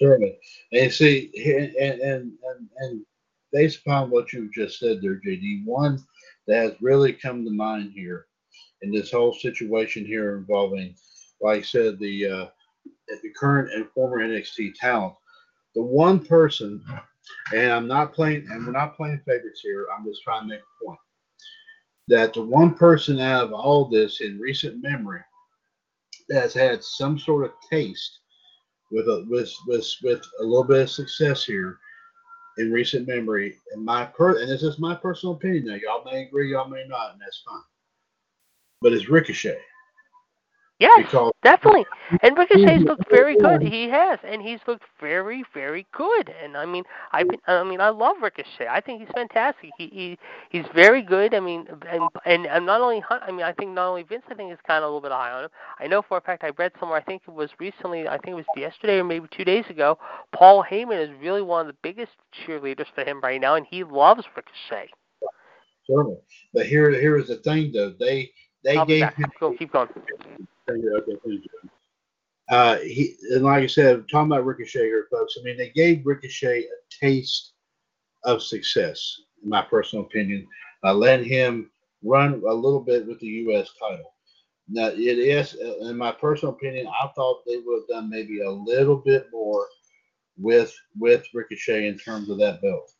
[0.00, 0.38] Certainly.
[0.72, 1.30] And see,
[1.78, 3.06] and, and, and, and
[3.52, 6.02] based upon what you've just said there, JD, one
[6.46, 8.26] that has really come to mind here
[8.82, 10.94] in this whole situation here involving,
[11.40, 12.46] like I said, the uh,
[13.22, 15.14] the current and former NXT talent.
[15.74, 16.84] The one person,
[17.54, 19.86] and I'm not playing, and we're not playing favorites here.
[19.96, 20.98] I'm just trying to make a point
[22.08, 25.20] that the one person out of all this in recent memory
[26.28, 28.20] that has had some sort of taste
[28.92, 31.78] with a with with with a little bit of success here
[32.58, 33.56] in recent memory.
[33.72, 35.66] And my per and this is my personal opinion.
[35.66, 37.62] Now y'all may agree, y'all may not, and that's fine.
[38.82, 39.58] But it's Ricochet.
[40.82, 41.86] Yes, Because- definitely.
[42.22, 43.62] And Ricochet's looked very good.
[43.62, 46.34] He has, and he's looked very, very good.
[46.42, 48.66] And I mean, I I mean, I love Ricochet.
[48.68, 49.70] I think he's fantastic.
[49.78, 50.18] He he
[50.50, 51.34] he's very good.
[51.34, 53.00] I mean, and and, and not only.
[53.08, 54.24] I mean, I think not only Vince.
[54.28, 55.50] I think is kind of a little bit high on him.
[55.78, 56.42] I know for a fact.
[56.42, 56.98] I read somewhere.
[56.98, 58.08] I think it was recently.
[58.08, 59.98] I think it was yesterday or maybe two days ago.
[60.32, 62.12] Paul Heyman is really one of the biggest
[62.44, 64.90] cheerleaders for him right now, and he loves Ricochet.
[65.86, 66.18] Certainly.
[66.52, 67.94] But here, here is the thing, though.
[67.98, 68.32] They
[68.64, 69.32] they I'll gave him.
[69.40, 69.88] Go, keep going.
[70.68, 71.68] Okay, please do.
[72.50, 75.36] Uh, he and like I said, talking about Ricochet here, folks.
[75.38, 77.52] I mean, they gave Ricochet a taste
[78.24, 80.46] of success, in my personal opinion,
[80.82, 81.70] by letting him
[82.04, 83.70] run a little bit with the U.S.
[83.78, 84.12] title.
[84.68, 88.50] Now, it is, in my personal opinion, I thought they would have done maybe a
[88.50, 89.66] little bit more
[90.38, 92.92] with with Ricochet in terms of that belt.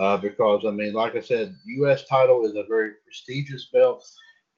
[0.00, 2.04] Uh, because I mean, like I said, U.S.
[2.06, 4.04] title is a very prestigious belt.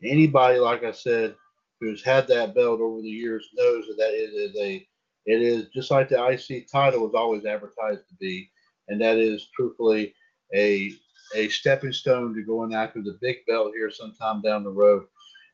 [0.03, 1.35] Anybody, like I said,
[1.81, 4.87] who's had that belt over the years knows that it is a,
[5.27, 8.51] it is just like the IC title was always advertised to be,
[8.89, 10.15] and that is truthfully
[10.55, 10.93] a
[11.35, 15.05] a stepping stone to going after the big belt here sometime down the road.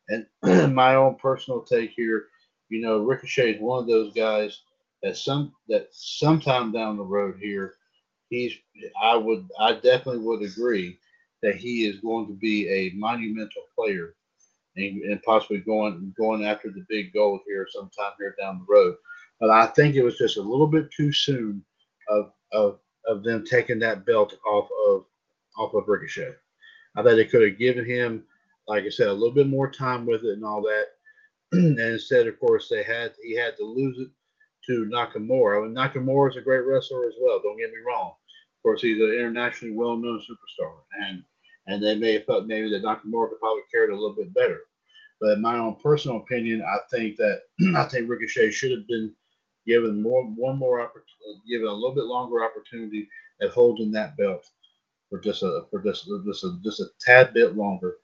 [0.09, 0.27] And
[0.75, 2.27] my own personal take here,
[2.69, 4.63] you know, Ricochet is one of those guys
[5.03, 7.75] that some that sometime down the road here,
[8.29, 8.55] he's
[9.01, 10.99] I would I definitely would agree
[11.43, 14.15] that he is going to be a monumental player
[14.77, 18.97] and, and possibly going going after the big gold here sometime here down the road.
[19.39, 21.65] But I think it was just a little bit too soon
[22.09, 25.05] of of of them taking that belt off of
[25.59, 26.35] off of Ricochet.
[26.97, 28.25] I thought they could have given him,
[28.67, 30.87] like I said, a little bit more time with it and all that.
[31.53, 34.09] and instead, of course, they had he had to lose it
[34.67, 35.63] to Nakamura.
[35.63, 37.41] I mean, Nakamura is a great wrestler as well.
[37.43, 38.11] Don't get me wrong.
[38.11, 41.23] Of course, he's an internationally well-known superstar, and
[41.73, 44.35] and they may have felt maybe that Nakamura could probably carry it a little bit
[44.35, 44.61] better.
[45.21, 47.43] But in my own personal opinion, I think that
[47.77, 49.13] I think Ricochet should have been
[49.67, 53.09] given more one more opportunity, given a little bit longer opportunity
[53.43, 54.45] at holding that belt
[55.09, 57.97] for just a for just just a just a tad bit longer.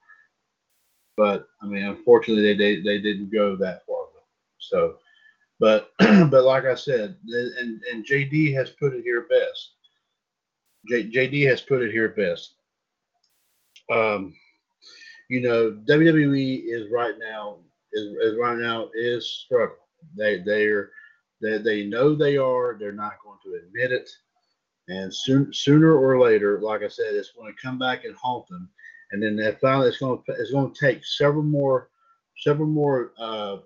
[1.17, 3.97] But I mean, unfortunately, they they, they didn't go that far.
[4.59, 4.97] So,
[5.61, 9.73] but but like I said, and and JD has put it here best.
[10.89, 12.55] J, JD has put it here best.
[13.91, 14.35] Um,
[15.29, 17.59] you know, WWE is right now
[17.93, 19.79] is, is right now is struggling.
[20.17, 20.91] They they're
[21.43, 22.77] they, they know they are.
[22.79, 24.09] They're not going to admit it.
[24.89, 28.47] And soon, sooner or later, like I said, it's going to come back and haunt
[28.49, 28.69] them.
[29.13, 31.91] And then that finally, it's going to it's going to take several more
[32.39, 33.59] several more uh,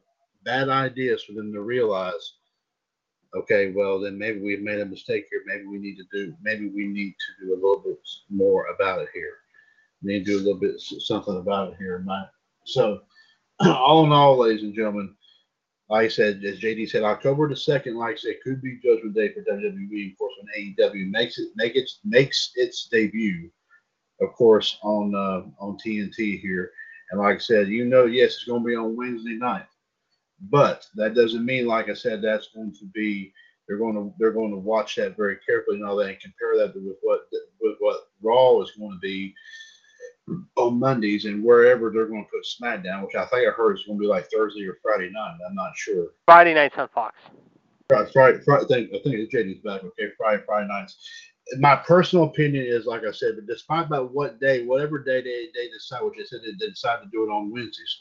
[0.45, 2.35] bad ideas for them to realize.
[3.35, 5.43] Okay, well then maybe we've made a mistake here.
[5.47, 7.99] Maybe we need to do maybe we need to do a little bit
[8.29, 9.40] more about it here.
[10.03, 11.99] Need to do a little bit something about it here.
[11.99, 12.25] My
[12.65, 13.03] so
[13.61, 15.15] all in all, ladies and gentlemen,
[15.91, 19.15] like I said, as JD said, October the second, like I said, could be Judgment
[19.15, 20.13] Day for WWE.
[20.13, 23.51] Of course, when AEW makes it make its makes its debut,
[24.21, 26.71] of course, on uh, on TNT here.
[27.11, 29.67] And like I said, you know, yes, it's going to be on Wednesday night,
[30.49, 33.33] but that doesn't mean, like I said, that's going to be
[33.67, 36.57] they're going to they're going to watch that very carefully and all that, and compare
[36.57, 37.23] that with what
[37.61, 39.35] with what Raw is going to be
[40.57, 43.85] on Mondays and wherever they're going to put SmackDown, which I think I heard is
[43.85, 45.39] going to be like Thursday or Friday night.
[45.47, 46.09] I'm not sure.
[46.27, 47.17] Friday nights on Fox.
[47.89, 49.83] Friday, Friday, Friday I think, I think JD's back.
[49.85, 50.97] Okay, Friday, Friday nights.
[51.59, 55.49] My personal opinion is, like I said, but despite about what day, whatever day they,
[55.55, 58.01] they decide, which they said they decide to do it on Wednesdays.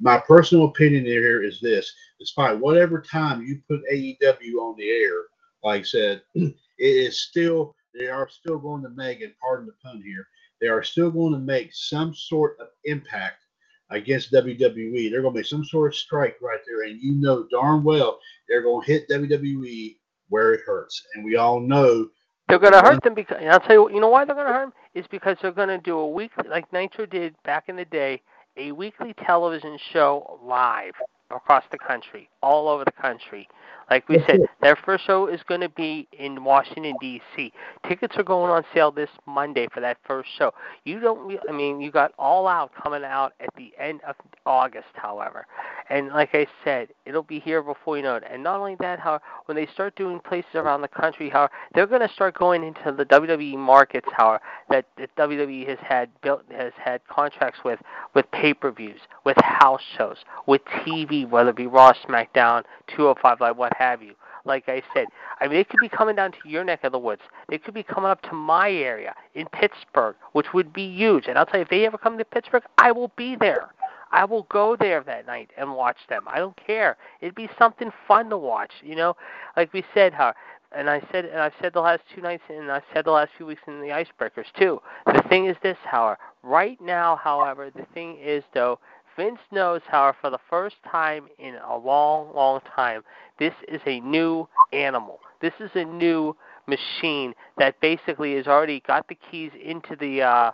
[0.00, 5.24] My personal opinion here is this: despite whatever time you put AEW on the air,
[5.62, 9.72] like I said, it is still they are still going to make, and pardon the
[9.82, 10.26] pun here,
[10.60, 13.44] they are still going to make some sort of impact
[13.90, 15.10] against WWE.
[15.10, 18.18] They're going to make some sort of strike right there, and you know darn well
[18.48, 19.96] they're going to hit WWE
[20.28, 21.02] where it hurts.
[21.14, 22.08] And we all know
[22.48, 23.08] They're going to hurt mm-hmm.
[23.08, 25.06] them because, and I'll tell you, you know why they're going to hurt them is
[25.10, 28.22] because they're going to do a weekly, like Nitro did back in the day,
[28.56, 30.94] a weekly television show live
[31.30, 33.48] across the country, all over the country.
[33.90, 37.52] Like we said, their first show is going to be in Washington D.C.
[37.88, 40.52] Tickets are going on sale this Monday for that first show.
[40.84, 44.88] You don't, I mean, you got All Out coming out at the end of August,
[44.94, 45.46] however,
[45.90, 48.24] and like I said, it'll be here before you know it.
[48.30, 51.86] And not only that, how when they start doing places around the country, how they're
[51.86, 54.38] going to start going into the WWE markets, how
[54.70, 57.80] that, that WWE has had built has had contracts with
[58.14, 60.16] with pay-per-views, with house shows,
[60.46, 64.14] with TV, whether it be Raw, SmackDown, 205 Live, what have you.
[64.44, 65.06] Like I said,
[65.40, 67.22] I mean, they could be coming down to your neck of the woods.
[67.48, 71.26] They could be coming up to my area in Pittsburgh, which would be huge.
[71.26, 73.70] And I'll tell you, if they ever come to Pittsburgh, I will be there.
[74.10, 76.24] I will go there that night and watch them.
[76.26, 76.96] I don't care.
[77.20, 79.16] It'd be something fun to watch, you know.
[79.56, 80.32] Like we said, how
[80.72, 83.30] and I said and I've said the last two nights and I've said the last
[83.36, 84.80] few weeks in the icebreakers too.
[85.06, 88.78] The thing is this, however, right now, however, the thing is though,
[89.18, 93.02] Vince knows, however, for the first time in a long, long time,
[93.40, 95.18] this is a new animal.
[95.42, 96.36] This is a new
[96.68, 100.52] machine that basically has already got the keys into the uh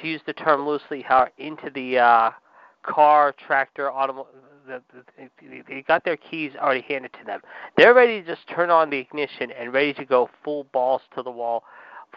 [0.00, 2.30] to use the term loosely, how into the uh
[2.82, 4.28] car, tractor, automobile
[4.66, 7.40] the, the, they got their keys already handed to them.
[7.76, 11.22] They're ready to just turn on the ignition and ready to go full balls to
[11.22, 11.64] the wall,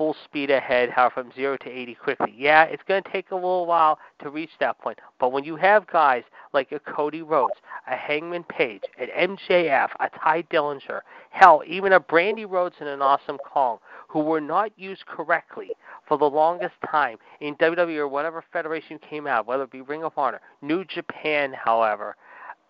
[0.02, 2.34] full speed ahead, how from zero to eighty quickly.
[2.36, 5.56] Yeah, it's going to take a little while to reach that point, but when you
[5.58, 6.24] have guys
[6.54, 7.54] like a Cody Rhodes,
[7.86, 13.04] a Hangman Page, an MJF, a Ty Dillinger, hell, even a Brandi Rhodes and an
[13.04, 15.70] Awesome Kong, who were not used correctly
[16.08, 20.04] for the longest time in WWE or whatever federation came out, whether it be Ring
[20.04, 22.16] of Honor, New Japan, however,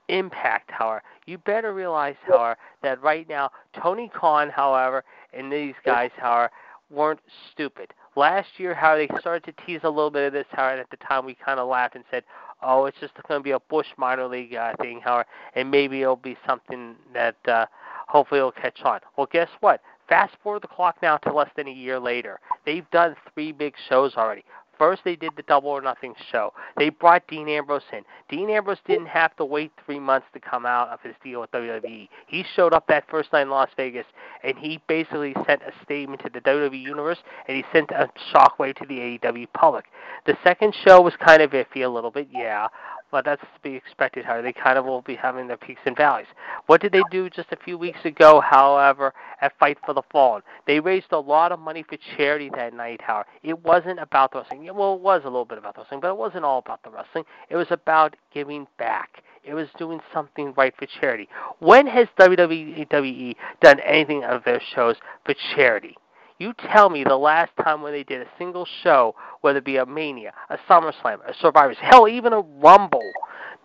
[0.10, 3.50] Impact, however, you better realize, however, that right now
[3.82, 6.52] Tony Khan, however, and these guys, however,
[6.92, 7.20] weren't
[7.52, 7.94] stupid.
[8.16, 10.98] Last year, how they started to tease a little bit of this, however, at the
[10.98, 12.24] time we kind of laughed and said,
[12.62, 16.02] "Oh, it's just going to be a Bush minor league uh, thing, however, and maybe
[16.02, 17.66] it'll be something that uh,
[18.08, 19.82] hopefully it'll catch on." Well, guess what?
[20.10, 22.40] Fast forward the clock now to less than a year later.
[22.66, 24.44] They've done three big shows already.
[24.82, 26.54] First, they did the Double or Nothing show.
[26.76, 28.02] They brought Dean Ambrose in.
[28.30, 31.52] Dean Ambrose didn't have to wait three months to come out of his deal with
[31.52, 32.10] WWE.
[32.26, 34.08] He showed up that first night in Las Vegas,
[34.44, 38.76] and he basically sent a statement to the WWE universe, and he sent a shockwave
[38.78, 39.86] to the AEW public.
[40.26, 42.68] The second show was kind of iffy a little bit, yeah,
[43.12, 44.26] but that's to be expected.
[44.26, 46.28] How they kind of will be having their peaks and valleys.
[46.68, 48.42] What did they do just a few weeks ago?
[48.42, 52.74] However, at Fight for the Fallen, they raised a lot of money for charity that
[52.74, 53.02] night.
[53.02, 54.70] However, it wasn't about the wrestling.
[54.74, 56.90] Well, it was a little bit about the wrestling, but it wasn't all about the
[56.90, 57.26] wrestling.
[57.50, 59.24] It was about giving back.
[59.44, 61.28] It was doing something right for charity.
[61.60, 65.96] When has WWE done anything of their shows for charity?
[66.42, 69.78] You tell me the last time when they did a single show, whether it be
[69.78, 73.12] a Mania, a SummerSlam, a Survivor, hell, even a Rumble,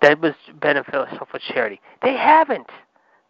[0.02, 1.80] that was beneficial for charity.
[2.02, 2.66] They haven't.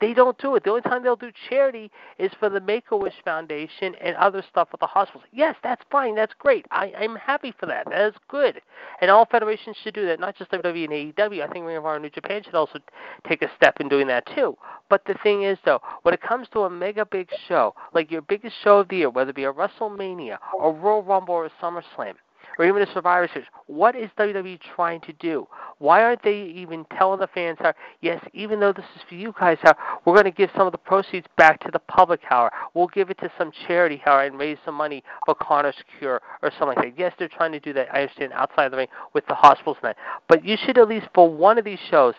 [0.00, 0.64] They don't do it.
[0.64, 4.42] The only time they'll do charity is for the Make a Wish Foundation and other
[4.48, 5.24] stuff at the hospitals.
[5.32, 6.14] Yes, that's fine.
[6.14, 6.66] That's great.
[6.70, 7.88] I, I'm happy for that.
[7.88, 8.60] That is good.
[9.00, 11.42] And all federations should do that, not just WWE and AEW.
[11.42, 12.78] I think Ring of Honor New Japan should also
[13.26, 14.56] take a step in doing that too.
[14.88, 18.22] But the thing is, though, when it comes to a mega big show, like your
[18.22, 21.50] biggest show of the year, whether it be a WrestleMania, a Royal Rumble, or a
[21.62, 22.14] SummerSlam,
[22.58, 23.48] or even a Survivor Series.
[23.66, 25.46] What is WWE trying to do?
[25.78, 29.34] Why aren't they even telling the fans how, yes, even though this is for you
[29.38, 29.74] guys, how
[30.04, 33.10] we're going to give some of the proceeds back to the public, how we'll give
[33.10, 36.94] it to some charity, how and raise some money for Connor's Cure or something like
[36.94, 36.98] that.
[36.98, 37.88] Yes, they're trying to do that.
[37.92, 39.94] I understand outside the ring with the hospitals and
[40.28, 42.14] but you should at least for one of these shows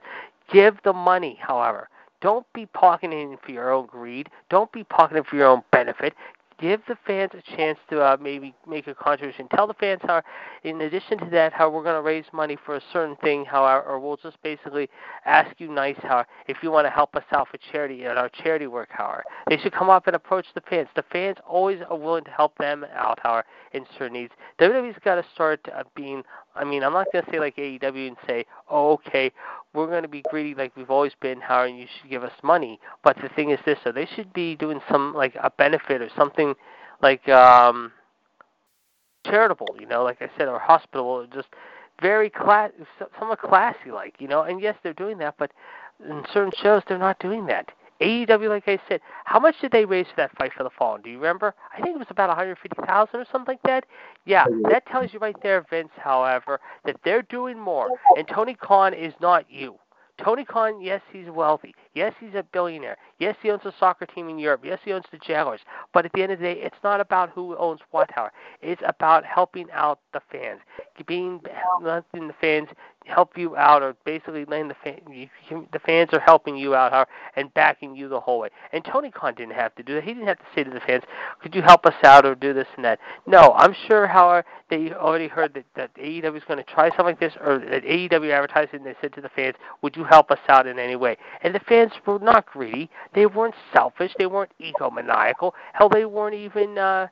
[0.51, 1.38] give the money.
[1.41, 1.89] However.
[2.19, 4.30] Don't be pocketing for your own greed.
[4.49, 6.15] Don't be pocketing for your own benefit
[6.59, 9.47] give the fans a chance to uh, maybe make a contribution.
[9.49, 10.21] Tell the fans how,
[10.63, 13.63] in addition to that, how we're going to raise money for a certain thing, how,
[13.63, 14.89] our, or we'll just basically
[15.25, 18.29] ask you nice how if you want to help us out for charity at our
[18.29, 20.88] charity work, how they should come up and approach the fans.
[20.95, 23.43] The fans always are willing to help them out, how
[23.73, 24.34] in certain needs.
[24.59, 26.23] WWE's got to start uh, being.
[26.55, 29.31] I mean, I'm not going to say like AEW and say, oh, okay,
[29.77, 32.33] we're going to be greedy like we've always been, how and you should give us
[32.43, 32.79] money.
[33.03, 36.09] But the thing is this, so they should be doing some like a benefit or
[36.17, 36.55] something
[37.01, 37.91] like um
[39.25, 41.49] charitable, you know, like I said, or hospital, just
[42.01, 42.71] very class,
[43.19, 44.41] somewhat classy, like you know.
[44.41, 45.51] And yes, they're doing that, but
[46.03, 47.69] in certain shows they're not doing that.
[48.01, 51.01] AEW, like I said, how much did they raise for that fight for the Fallen?
[51.01, 51.53] Do you remember?
[51.75, 53.85] I think it was about 150,000 or something like that.
[53.87, 53.93] Oh,
[54.25, 55.91] yeah, that tells you right there, Vince.
[55.95, 59.77] However, that they're doing more, and Tony Khan is not you.
[60.23, 61.75] Tony Khan, yes, he's wealthy.
[61.93, 62.97] Yes, he's a billionaire.
[63.19, 64.61] Yes, he owns a soccer team in Europe.
[64.63, 65.61] Yes, he owns the Jaguars.
[65.93, 68.31] But at the end of the day, it's not about who owns what, Howard.
[68.61, 70.61] It's about helping out the fans,
[71.05, 71.39] being
[71.81, 72.69] letting the fans
[73.07, 74.99] help you out, or basically letting the fan,
[75.71, 78.49] the fans are helping you out, Howard, and backing you the whole way.
[78.73, 80.03] And Tony Khan didn't have to do that.
[80.03, 81.03] He didn't have to say to the fans,
[81.41, 84.93] "Could you help us out or do this and that?" No, I'm sure, Howard, they
[84.93, 88.31] already heard that that AEW is going to try something like this, or that AEW
[88.31, 91.17] advertised and they said to the fans, "Would you help us out in any way?"
[91.41, 92.89] And the fans were not greedy.
[93.13, 94.13] They weren't selfish.
[94.17, 95.53] They weren't egomaniacal.
[95.73, 97.07] Hell, they weren't even uh,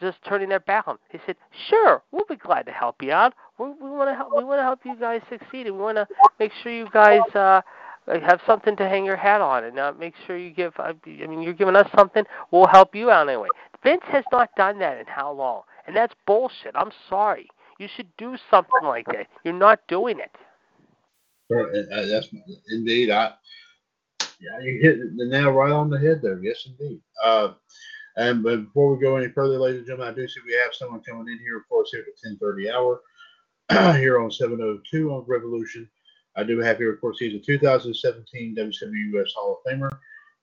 [0.00, 0.98] just turning their back on.
[1.12, 1.36] They said,
[1.68, 3.34] "Sure, we'll be glad to help you out.
[3.58, 4.30] We, we want to help.
[4.36, 6.06] We want to help you guys succeed, and we want to
[6.38, 7.60] make sure you guys." Uh,
[8.06, 10.74] have something to hang your hat on, and uh, make sure you give.
[10.78, 12.22] Uh, I mean, you're giving us something.
[12.50, 13.48] We'll help you out anyway.
[13.82, 16.72] Vince has not done that in how long, and that's bullshit.
[16.74, 17.48] I'm sorry.
[17.78, 19.26] You should do something like that.
[19.42, 20.30] You're not doing it.
[21.50, 22.28] Uh, uh, That's
[22.68, 23.10] indeed.
[23.10, 23.32] I
[24.40, 26.38] yeah, you hit the nail right on the head there.
[26.38, 27.00] Yes, indeed.
[27.24, 27.54] Uh,
[28.16, 30.74] and but before we go any further, ladies and gentlemen, I do see we have
[30.74, 33.00] someone coming in here, of course, here at the 10:30 hour
[33.98, 35.88] here on 702 on Revolution.
[36.36, 39.90] I do have here, of course, he's a 2017 WWS Hall of Famer.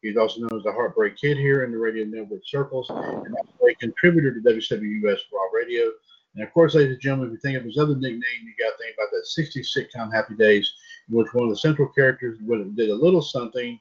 [0.01, 3.67] He's also known as the Heartbreak Kid here in the radio network circles, and also
[3.69, 5.91] a contributor to WWS Raw Radio.
[6.35, 8.71] And of course, ladies and gentlemen, if you think of his other nickname, you got
[8.71, 10.73] to think about that 60 sitcom Happy Days,
[11.09, 13.79] in which one of the central characters did a little something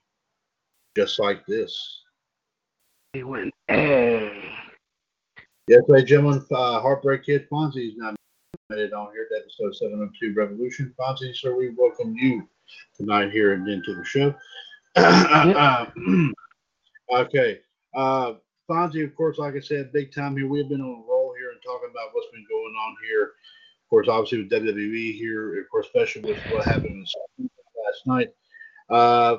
[0.96, 2.02] just like this.
[3.12, 4.30] He went, hey.
[5.66, 9.74] Yes, ladies and gentlemen, uh, Heartbreak Kid Fonzie is made it on here to episode
[9.74, 10.94] 702 Revolution.
[10.96, 12.48] Fonzie, sir, we welcome you
[12.96, 14.32] tonight here and into the show.
[17.12, 17.58] okay.
[17.96, 18.34] Uh,
[18.70, 20.46] Fonzie, of course, like I said, big time here.
[20.46, 23.24] We've been on a roll here and talking about what's been going on here.
[23.24, 27.08] Of course, obviously with WWE here, of course, especially with what happened
[27.40, 28.28] last night.
[28.88, 29.38] Uh,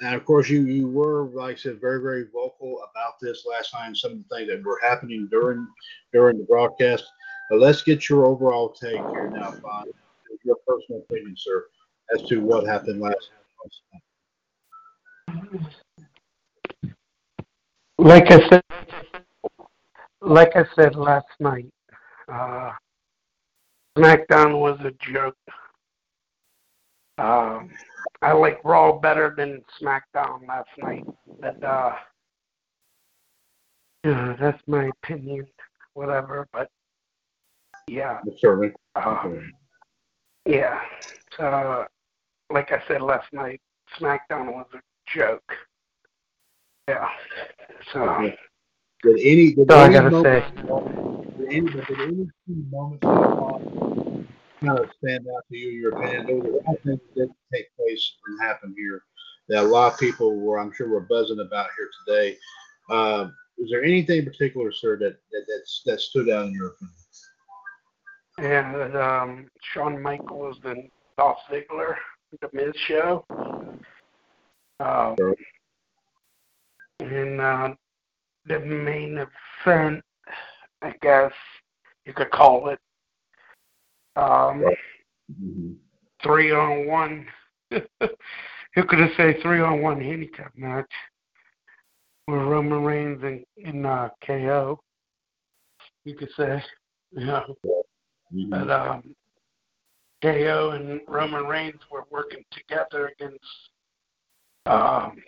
[0.00, 3.72] and of course, you you were, like I said, very very vocal about this last
[3.74, 5.66] night and some of the things that were happening during
[6.12, 7.04] during the broadcast.
[7.50, 9.92] But let's get your overall take here now, Fonzie.
[10.44, 11.64] Your personal opinion, sir,
[12.14, 13.30] as to what happened last
[13.92, 14.02] night.
[17.96, 18.62] Like I said,
[20.20, 21.70] like I said last night,
[22.30, 22.72] uh,
[23.96, 25.36] SmackDown was a joke.
[27.18, 27.70] Um,
[28.24, 31.04] I like Raw better than SmackDown last night,
[31.42, 31.92] but uh,
[34.02, 35.46] yeah, that's my opinion.
[35.92, 36.70] Whatever, but
[37.86, 38.72] yeah, Certainly.
[38.96, 39.52] um,
[40.46, 40.80] yeah.
[41.36, 41.84] So,
[42.50, 43.60] like I said last night,
[44.00, 45.52] SmackDown was a joke.
[46.88, 47.06] Yeah.
[47.92, 48.30] So
[49.02, 50.44] Did any did that's all I any gotta say.
[51.36, 52.30] Did any, did any
[52.70, 54.13] moments
[54.66, 56.26] kind of stand out to you, your opinion?
[56.26, 59.02] There was a lot of things that did take place and happen here
[59.48, 62.36] that a lot of people were, I'm sure, were buzzing about here today.
[62.90, 66.68] Um, is there anything in particular, sir, that that that's, that stood out in your
[66.68, 66.94] opinion?
[68.38, 71.94] and um, Shawn Michaels and Dolph Ziggler,
[72.40, 73.24] the Miz show.
[74.80, 75.36] Um, Sure.
[77.00, 77.74] and uh,
[78.46, 79.24] the main
[79.64, 80.02] event,
[80.82, 81.32] I guess
[82.04, 82.80] you could call it,
[84.16, 84.78] um, Right.
[86.22, 87.26] three on one.
[87.70, 90.90] Who could have said three on one handicap match
[92.26, 94.80] with Roman Reigns and, and uh, KO.
[96.04, 96.62] You could say,
[97.12, 97.42] yeah.
[98.34, 98.50] Mhm.
[98.50, 99.14] But um,
[100.22, 103.44] KO and Roman Reigns were working together against.
[104.66, 105.22] Um,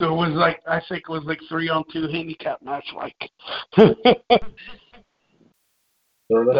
[0.00, 3.30] so it was like I think it was like three on two handicap match, like.
[6.28, 6.52] So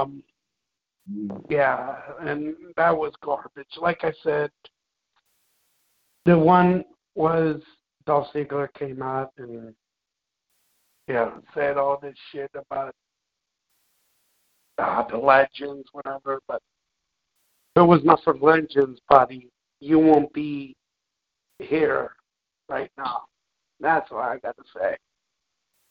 [0.00, 0.22] um.
[1.48, 3.66] Yeah, and that was garbage.
[3.80, 4.50] Like I said,
[6.24, 6.84] the one
[7.14, 7.60] was
[8.06, 9.74] Dolph Ziggler came out and
[11.08, 12.94] yeah said all this shit about
[14.78, 16.40] uh, the legends, whatever.
[16.46, 16.62] But
[17.76, 19.48] if it was not for legends, buddy,
[19.80, 20.76] you won't be
[21.58, 22.12] here
[22.68, 23.22] right now.
[23.80, 24.96] That's what I got to say.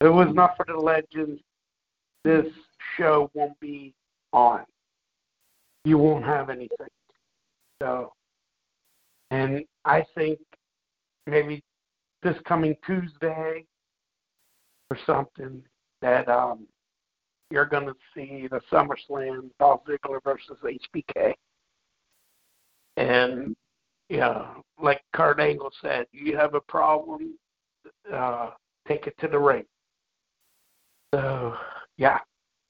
[0.02, 1.42] If it was not for the legends,
[2.24, 2.46] this
[2.98, 3.94] show won't be
[4.32, 4.64] on.
[5.86, 6.88] You won't have anything.
[7.82, 8.14] So,
[9.32, 10.40] and I think
[11.26, 11.64] maybe
[12.24, 13.66] this coming Tuesday
[14.90, 15.64] or something
[16.02, 16.68] that um
[17.52, 21.34] you're going to see the SummerSlam Dolph Ziggler versus HBK.
[22.98, 23.56] And
[24.10, 27.38] yeah, like Kurt Angle said, you have a problem,
[28.14, 28.52] uh,
[28.88, 29.66] take it to the ring.
[31.14, 31.56] So
[31.98, 32.20] yeah,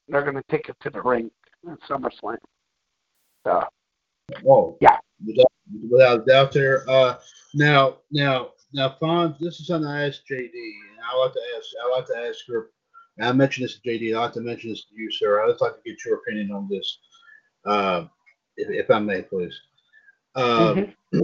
[0.08, 1.30] they're going to take it to the ring
[1.70, 2.38] at SummerSlam.
[3.46, 3.64] So
[4.48, 4.98] Oh, Yeah.
[5.26, 5.52] without,
[5.90, 6.90] without a doubt there.
[6.90, 7.18] Uh,
[7.54, 11.68] now, now, now, Fonz, this is something I asked JD, and I like to ask,
[11.84, 12.70] I like to ask her.
[13.18, 14.16] And I mentioned this to JD.
[14.16, 15.42] I like to mention this to you, sir.
[15.44, 17.00] I'd just like to get your opinion on this,
[17.66, 18.06] uh,
[18.58, 19.60] if, if I may, please.
[20.36, 21.24] Um, mhm.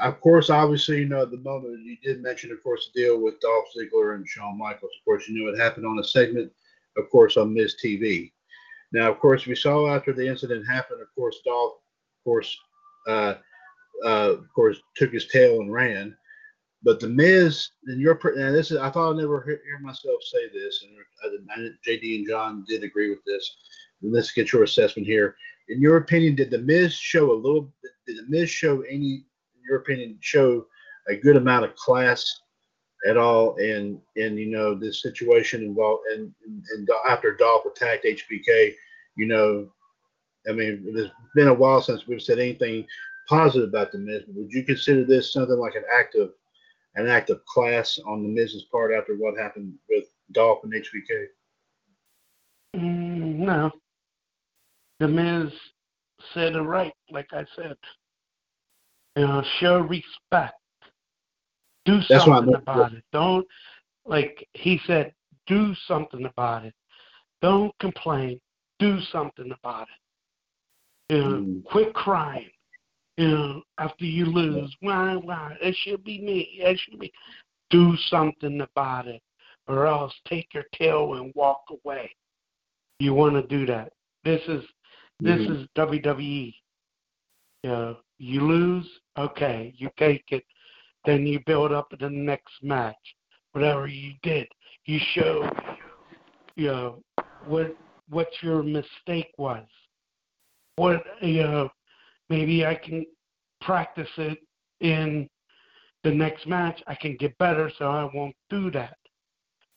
[0.00, 3.20] Of course, obviously, you know, at the moment you did mention, of course, the deal
[3.20, 4.90] with Dolph Ziggler and Shawn Michaels.
[4.98, 6.50] Of course, you know it happened on a segment,
[6.96, 8.32] of course, on Miz TV.
[8.92, 12.56] Now, of course, we saw after the incident happened, of course, Dolph, of course,
[13.08, 13.34] uh,
[14.04, 16.16] uh, of course, took his tail and ran.
[16.82, 20.20] But the Miz, and your, and this is, I thought I'd never hear, hear myself
[20.22, 23.56] say this, and I, I, JD and John did agree with this.
[24.02, 25.36] Let's get your assessment here.
[25.68, 27.72] In your opinion, did the Miz show a little?
[28.06, 29.24] Did the Miz show any?
[29.54, 30.66] In your opinion, show
[31.08, 32.41] a good amount of class
[33.06, 38.74] at all And and you know this situation involved and and, after Dolph attacked HBK,
[39.16, 39.68] you know,
[40.48, 42.86] I mean, it's been a while since we've said anything
[43.28, 44.22] positive about the Miz.
[44.28, 46.32] Would you consider this something like an act of
[46.94, 51.26] an act of class on the Miz's part after what happened with Dolph and HBK?
[52.76, 53.70] Mm, no.
[55.00, 55.52] The Miz
[56.34, 57.76] said it right, like I said.
[59.16, 60.54] You know, show respect.
[61.84, 63.04] Do That's something about it.
[63.12, 63.46] Don't
[64.04, 65.12] like he said,
[65.46, 66.74] do something about it.
[67.40, 68.40] Don't complain.
[68.78, 71.14] Do something about it.
[71.14, 71.64] You know, Mm.
[71.64, 72.50] quit crying.
[73.16, 75.56] You know, after you lose, why, why?
[75.60, 76.40] It should be me.
[76.60, 77.12] It should be.
[77.70, 79.22] Do something about it,
[79.66, 82.14] or else take your tail and walk away.
[82.98, 83.92] You want to do that.
[84.24, 84.64] This is
[85.22, 85.48] this Mhm.
[85.48, 86.54] is WWE.
[87.62, 90.44] You know, you lose, okay, you take it,
[91.04, 92.96] then you build up to the next match.
[93.52, 94.46] Whatever you did,
[94.86, 95.50] you show,
[96.56, 97.02] you know,
[97.46, 97.76] what
[98.08, 99.66] what your mistake was.
[100.76, 101.68] What you know,
[102.30, 103.04] maybe I can
[103.60, 104.38] practice it
[104.80, 105.28] in
[106.02, 106.82] the next match.
[106.86, 108.96] I can get better, so I won't do that.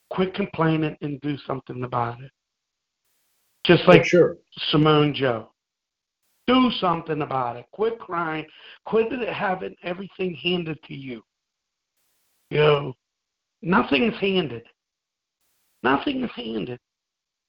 [0.09, 2.31] Quit complaining and do something about it.
[3.65, 4.37] Just like sure.
[4.69, 5.49] Samoa Joe.
[6.47, 7.65] Do something about it.
[7.71, 8.45] Quit crying.
[8.85, 11.23] Quit having everything handed to you.
[12.51, 12.93] You know,
[13.61, 14.63] nothing is handed.
[15.81, 16.79] Nothing is handed.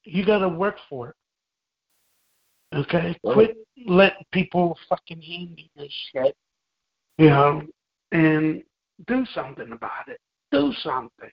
[0.04, 1.16] You got to work for it.
[2.76, 3.16] Okay?
[3.22, 3.34] Right.
[3.34, 3.56] Quit
[3.86, 6.36] letting people fucking hand you this shit.
[7.18, 7.62] You know,
[8.12, 8.62] and
[9.06, 10.18] do something about it.
[10.50, 11.30] Do something.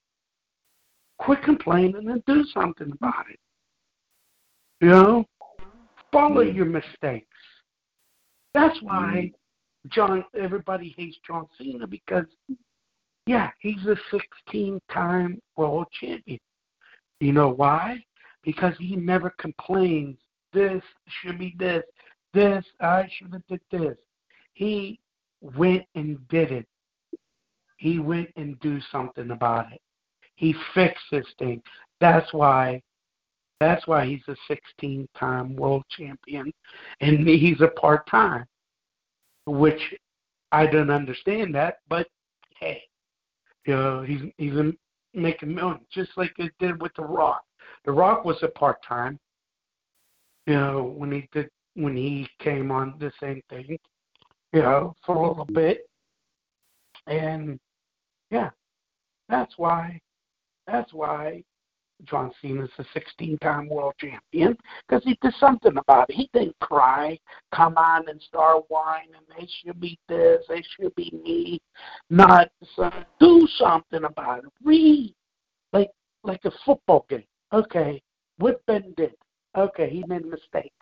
[1.19, 3.39] Quit complaining and do something about it.
[4.81, 5.25] You know,
[6.11, 6.55] follow hmm.
[6.55, 7.27] your mistakes.
[8.53, 9.89] That's why mm-hmm.
[9.89, 10.25] John.
[10.37, 12.25] Everybody hates John Cena because,
[13.25, 13.97] yeah, he's a
[14.53, 16.39] 16-time world champion.
[17.19, 18.03] You know why?
[18.43, 20.17] Because he never complains.
[20.51, 21.83] This should be this.
[22.33, 23.97] This I should have did this.
[24.53, 24.99] He
[25.41, 26.67] went and did it.
[27.77, 29.81] He went and do something about it.
[30.35, 31.61] He fixed this thing.
[31.99, 32.81] That's why
[33.63, 36.51] that's why he's a 16 time world champion
[37.01, 38.45] and he's a part time,
[39.45, 39.81] which
[40.51, 42.07] I don't understand that, but
[42.59, 42.81] hey,
[43.65, 44.53] you know, he's, he's
[45.13, 47.43] making millions, just like it did with The Rock.
[47.85, 49.19] The Rock was a part time,
[50.45, 53.77] you know, when he did, when he came on the same thing,
[54.51, 55.87] you know, for a little bit.
[57.07, 57.59] And
[58.29, 58.49] yeah,
[59.29, 59.99] that's why,
[60.67, 61.43] that's why
[62.05, 64.57] John Cena's a 16-time world champion
[64.87, 66.15] because he did something about it.
[66.15, 67.17] He didn't cry,
[67.53, 69.13] come on and start whining.
[69.37, 71.61] They should be this, they should be me.
[72.09, 74.51] Not some, do something about it.
[74.63, 75.13] Read
[75.71, 75.91] like
[76.23, 77.23] like a football game.
[77.51, 78.01] Okay,
[78.37, 79.13] what Ben did.
[79.55, 80.73] Okay, he made a mistake.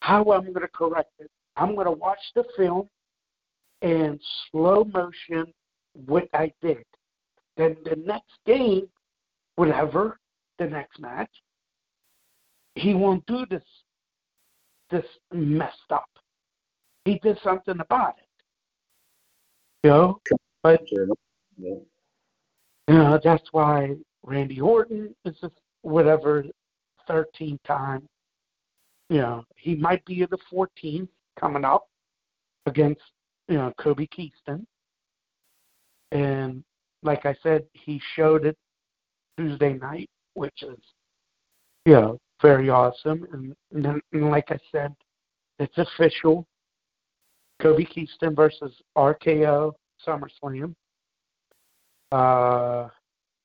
[0.00, 1.30] How I'm going to correct it?
[1.56, 2.88] I'm going to watch the film
[3.82, 4.20] and
[4.50, 5.52] slow motion
[6.06, 6.84] what I did.
[7.56, 8.88] Then the next game
[9.62, 10.18] whatever
[10.58, 11.30] the next match,
[12.74, 13.62] he won't do this
[14.90, 16.08] this messed up.
[17.04, 18.28] He did something about it.
[19.84, 20.20] You know?
[20.64, 21.16] But you
[22.88, 23.94] know, that's why
[24.24, 25.50] Randy Orton is a
[25.82, 26.44] whatever
[27.06, 28.08] thirteen time.
[29.10, 31.86] You know, he might be the fourteenth coming up
[32.66, 33.02] against,
[33.48, 34.66] you know, Kofi Kingston.
[36.10, 36.64] And
[37.04, 38.56] like I said, he showed it
[39.38, 40.78] Tuesday night, which is,
[41.84, 43.26] you know, very awesome.
[43.32, 44.94] And, and then, and like I said,
[45.58, 46.46] it's official.
[47.60, 49.72] Kofi Kingston versus RKO
[50.06, 50.74] SummerSlam.
[52.10, 52.88] Uh,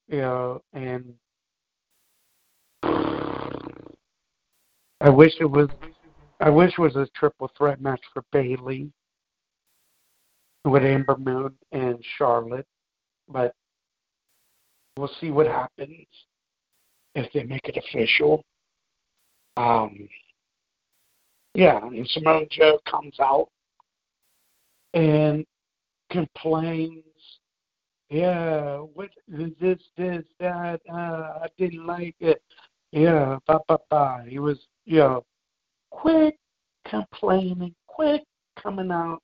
[0.08, 1.14] you know, and
[5.00, 5.70] I wish it was.
[6.40, 8.92] I wish it was a triple threat match for Bayley
[10.66, 12.68] with Ember Moon and Charlotte,
[13.28, 13.54] but
[14.98, 16.08] We'll see what happens
[17.14, 18.44] if they make it official.
[19.56, 20.10] Um,
[21.54, 23.50] yeah, and Samoa Joe comes out
[24.94, 25.46] and
[26.10, 27.04] complains.
[28.10, 30.80] Yeah, what this, this, that?
[30.92, 32.42] Uh, I didn't like it.
[32.92, 34.24] Yeah, ba ba ba.
[34.28, 35.26] He was, you know,
[35.92, 36.38] quit
[36.90, 38.24] complaining, quit
[38.62, 39.22] coming out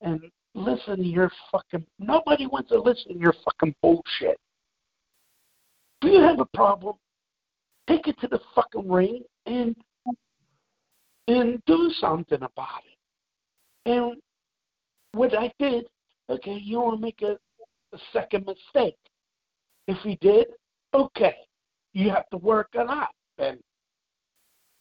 [0.00, 0.20] and
[0.54, 1.84] listen to your fucking.
[1.98, 4.38] Nobody wants to listen to your fucking bullshit.
[6.00, 6.96] Do you have a problem?
[7.88, 9.74] Take it to the fucking ring and
[11.28, 13.90] and do something about it.
[13.90, 14.16] And
[15.12, 15.86] what I did,
[16.30, 17.36] okay, you want to make a,
[17.94, 18.96] a second mistake.
[19.88, 20.46] If he did,
[20.94, 21.34] okay,
[21.92, 23.08] you have to work it out.
[23.38, 23.58] And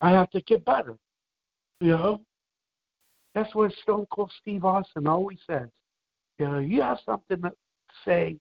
[0.01, 0.95] I have to get better.
[1.81, 2.21] You know,
[3.33, 5.69] that's what Stone Cold Steve Austin always says.
[6.39, 7.51] You know, you have something to
[8.03, 8.37] say,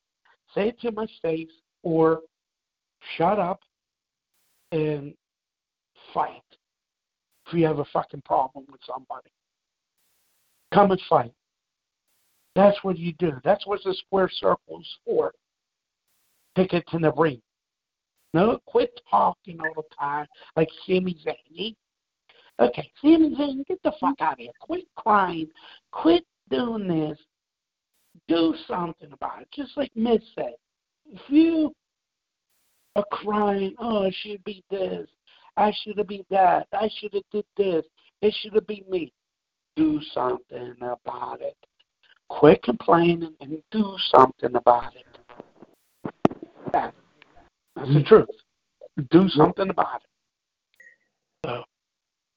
[0.55, 1.49] say it to my face,
[1.83, 2.21] or
[3.17, 3.61] shut up
[4.73, 5.15] and
[6.13, 6.43] fight
[7.47, 9.31] if you have a fucking problem with somebody.
[10.73, 11.33] Come and fight.
[12.55, 13.33] That's what you do.
[13.45, 15.33] That's what the square circle is for.
[16.57, 17.41] Take it to the ring.
[18.33, 20.27] No, quit talking all the time
[20.57, 21.75] like Sami Zayn.
[22.61, 24.51] Okay, Sami Zayn, get the fuck out of here.
[24.61, 25.49] Quit crying.
[25.93, 27.19] Quit doing this.
[28.29, 29.49] Do something about it.
[29.53, 30.55] Just like Miz said.
[31.13, 31.73] If you
[32.97, 35.09] are crying, oh, it should be this,
[35.57, 37.85] I should have been that, I should have did this,
[38.23, 39.13] it should have been me.
[39.77, 41.57] Do something about it.
[42.29, 45.05] Quit complaining and do something about it.
[46.73, 46.95] That's
[47.77, 48.07] the mm.
[48.07, 48.29] truth.
[49.11, 50.11] Do something about it.
[51.45, 51.65] So,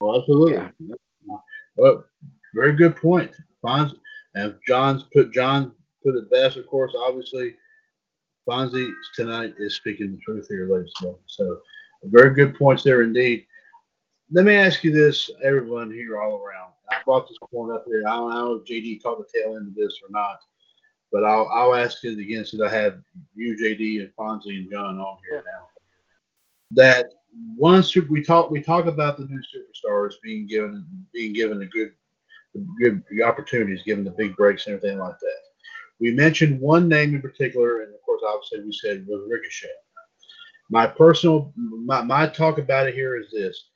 [0.01, 0.53] Well, absolutely.
[0.53, 1.37] Yeah.
[1.75, 2.05] Well,
[2.55, 3.31] very good point.
[3.63, 3.93] Fonz,
[4.33, 5.73] and John's put John
[6.03, 6.57] put it best.
[6.57, 7.55] Of course, obviously,
[8.47, 11.21] Fonzie tonight is speaking the truth here, ladies and gentlemen.
[11.27, 11.59] So,
[12.03, 13.45] very good points there indeed.
[14.31, 16.71] Let me ask you this, everyone here all around.
[16.89, 18.03] I brought this point up here.
[18.07, 20.39] I don't, I don't know if JD caught the tail end of this or not,
[21.11, 22.99] but I'll I'll ask it again since I have
[23.35, 25.67] you, JD, and Fonzie and John on here now.
[26.71, 27.13] That
[27.57, 31.91] once we talk we talk about the new superstars being given being given a good
[32.81, 35.46] good opportunities, given the big breaks and everything like that.
[35.99, 39.67] We mentioned one name in particular, and of course, obviously, we said was Ricochet.
[40.69, 43.69] My personal my, my talk about it here is this,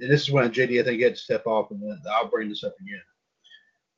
[0.00, 2.64] and this is when JD I think had to step off, and I'll bring this
[2.64, 3.02] up again.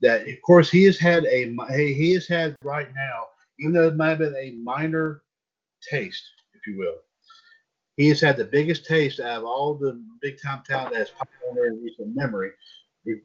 [0.03, 3.27] That of course he has had a he has had right now,
[3.59, 5.23] even though it might have been a minor
[5.89, 6.25] taste,
[6.55, 6.97] if you will.
[7.97, 11.31] He has had the biggest taste out of all the big time talent that's popped
[11.51, 12.51] on in recent memory,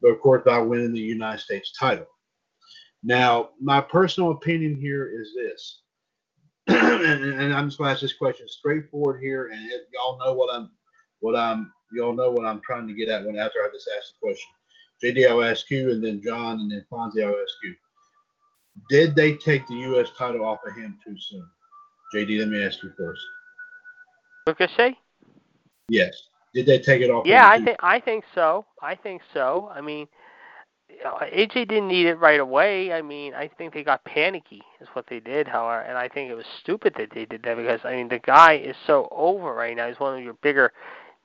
[0.04, 2.08] of course, by winning the United States title.
[3.06, 5.82] Now, my personal opinion here is this,
[6.68, 10.34] and, and I'm just going to ask this question straightforward here, and it, y'all know
[10.34, 10.72] what I'm,
[11.20, 14.14] what I'm, y'all know what I'm trying to get at when after I just asked
[14.20, 14.50] the question.
[15.04, 17.76] JD, I'll ask you, and then John, and then Fonzie, I'll ask you.
[18.90, 20.10] Did they take the U.S.
[20.18, 21.48] title off of him too soon?
[22.16, 23.22] JD, let me ask you first.
[24.48, 24.98] Ricochet?
[25.90, 26.24] Yes.
[26.56, 27.28] Did they take it off?
[27.28, 28.66] Yeah, of I think I think so.
[28.82, 29.72] I think so.
[29.76, 30.08] I mean,
[31.04, 32.94] AJ didn't need it right away.
[32.94, 36.30] I mean, I think they got panicky is what they did, however, and I think
[36.30, 39.54] it was stupid that they did that because I mean the guy is so over
[39.54, 39.88] right now.
[39.88, 40.72] He's one of your bigger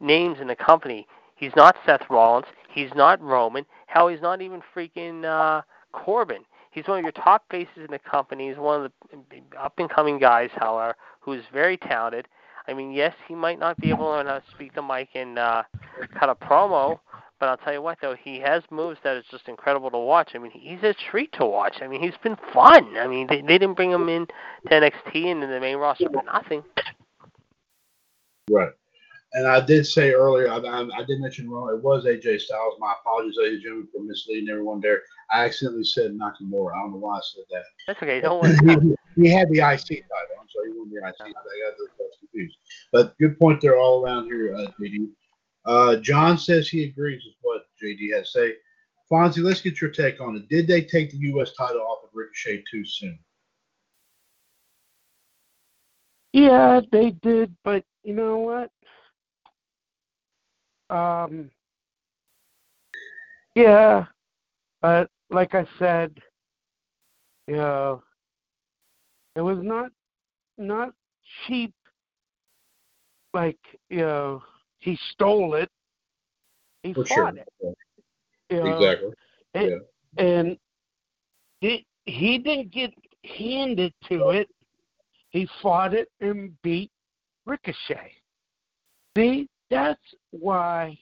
[0.01, 1.06] names in the company.
[1.36, 2.47] He's not Seth Rollins.
[2.68, 3.64] He's not Roman.
[3.86, 6.44] Hell, he's not even freaking uh, Corbin.
[6.70, 8.48] He's one of your top faces in the company.
[8.48, 12.28] He's one of the up and coming guys, however, who's very talented.
[12.68, 15.64] I mean, yes, he might not be able to speak the mic and uh,
[16.18, 17.01] cut a promo,
[17.40, 20.32] but I'll tell you what, though, he has moves that is just incredible to watch.
[20.34, 21.78] I mean, he's a treat to watch.
[21.80, 22.98] I mean, he's been fun.
[22.98, 26.10] I mean, they, they didn't bring him in to NXT and in the main roster
[26.12, 26.62] for nothing.
[28.50, 28.68] Right.
[29.32, 31.72] And I did say earlier, I, I, I did mention wrong.
[31.72, 32.74] It was AJ Styles.
[32.78, 35.00] My apologies, ladies and gentlemen, for misleading everyone there.
[35.32, 36.74] I accidentally said Nakamura.
[36.74, 37.62] I don't know why I said that.
[37.86, 38.20] That's okay.
[38.20, 38.96] Don't worry.
[39.16, 40.36] he, he had the IC title.
[40.38, 41.34] I'm sorry, he won the IC title.
[41.36, 42.56] I got those confused.
[42.92, 45.08] But good point there all around here, uh, JD.
[45.64, 48.54] Uh, John says he agrees with what JD has to say.
[49.10, 50.48] Fonzie, let's get your take on it.
[50.48, 51.52] Did they take the U.S.
[51.58, 53.18] title off of Ricochet too soon?
[56.32, 58.70] yeah, they did, but you know what?
[60.96, 61.50] Um,
[63.54, 64.06] yeah,
[64.80, 66.18] but like I said,
[67.46, 68.02] you know,
[69.34, 69.90] it was not
[70.58, 70.92] not
[71.46, 71.74] cheap.
[73.32, 73.58] Like
[73.88, 74.42] you know,
[74.81, 75.69] he stole it.
[76.82, 77.35] He For fought sure.
[77.36, 77.48] it.
[78.51, 79.12] You know, Exactly.
[79.55, 79.81] and,
[80.19, 80.59] and
[81.61, 82.93] he, he didn't get
[83.24, 84.48] handed to it.
[85.31, 86.90] He fought it and beat
[87.47, 88.12] Ricochet.
[89.16, 90.01] See, that's
[90.31, 90.98] why.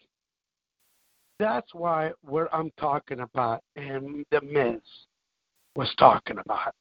[1.39, 4.81] That's why what I'm talking about, and the Miz
[5.77, 6.75] was talking about.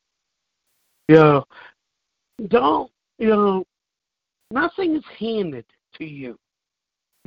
[1.07, 1.45] You know,
[2.47, 3.63] don't you know?
[4.49, 5.65] Nothing is handed
[5.95, 6.39] to you.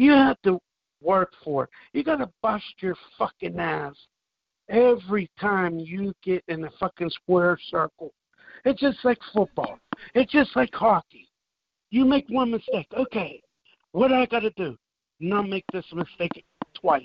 [0.01, 0.59] You have to
[1.03, 1.71] work for it.
[1.93, 3.93] You got to bust your fucking ass
[4.71, 8.11] every time you get in a fucking square circle.
[8.65, 9.79] It's just like football.
[10.15, 11.29] It's just like hockey.
[11.91, 12.87] You make one mistake.
[12.97, 13.43] Okay,
[13.93, 14.75] what do I got to do?
[15.21, 17.05] Not make this mistake twice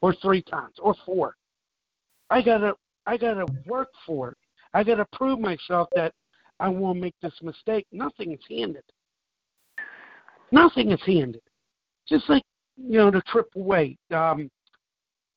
[0.00, 1.34] or three times or four.
[2.30, 2.74] I gotta,
[3.06, 4.38] I gotta work for it.
[4.72, 6.14] I gotta prove myself that
[6.60, 7.88] I won't make this mistake.
[7.90, 8.84] Nothing is handed.
[10.52, 11.42] Nothing is handed.
[12.10, 12.42] Just like
[12.76, 13.98] you know the triple weight.
[14.10, 14.50] Um,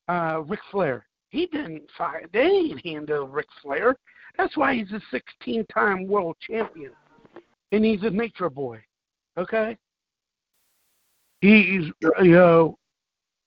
[0.08, 1.06] uh, Ric Flair.
[1.30, 2.24] He didn't fire.
[2.32, 3.96] They ain't handle Ric Flair.
[4.36, 5.00] That's why he's a
[5.46, 6.92] 16-time world champion,
[7.72, 8.80] and he's a nature boy.
[9.38, 9.76] Okay.
[11.40, 12.78] He's you know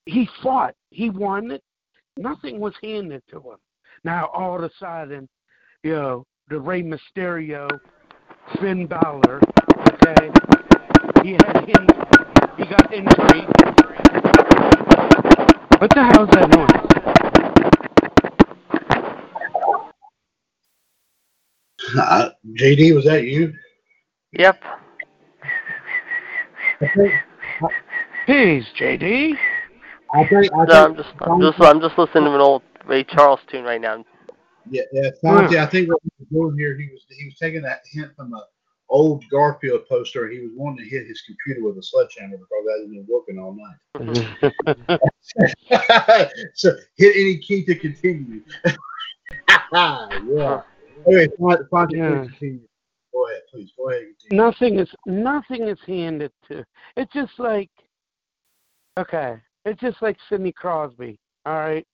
[0.06, 0.74] he fought.
[0.90, 1.64] He won it.
[2.18, 3.58] Nothing was handed to him.
[4.04, 5.28] Now all of a sudden,
[5.84, 7.70] you know, the Rey Mysterio,
[8.60, 9.42] Finn Balor,
[9.94, 10.32] okay,
[11.24, 12.27] he had him.
[12.58, 13.46] He got injury.
[15.78, 16.88] What the hell is that noise?
[22.00, 22.30] Uh,
[22.60, 23.54] JD, was that you?
[24.32, 24.60] Yep.
[28.26, 29.36] Please, JD.
[30.14, 33.04] I think, I No, I'm just, I'm just, I'm just listening to an old Ray
[33.04, 34.04] Charles tune right now.
[34.70, 37.62] Yeah, yeah, Fonzie, I think what he was doing here, he was he was taking
[37.62, 38.44] that hint from a
[38.90, 40.28] old Garfield poster.
[40.30, 43.40] He was wanting to hit his computer with a sledgehammer because that had been working
[43.40, 43.78] all night.
[43.98, 44.96] Mm-hmm.
[46.56, 48.42] so hit any key to continue.
[49.74, 50.62] yeah.
[51.06, 52.24] Fonzie, Fonzie, Yeah.
[52.24, 52.62] continue.
[53.14, 53.72] Go ahead, please.
[53.78, 54.04] Go ahead.
[54.20, 54.44] continue.
[54.44, 56.64] nothing is nothing is handed to.
[56.96, 57.70] It's just like
[58.98, 59.38] okay.
[59.66, 61.20] It's just like Sidney Crosby.
[61.46, 61.86] All right.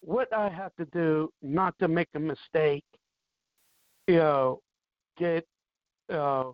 [0.00, 2.84] What I have to do not to make a mistake,
[4.08, 4.60] you know,
[5.18, 5.46] get
[6.10, 6.50] uh,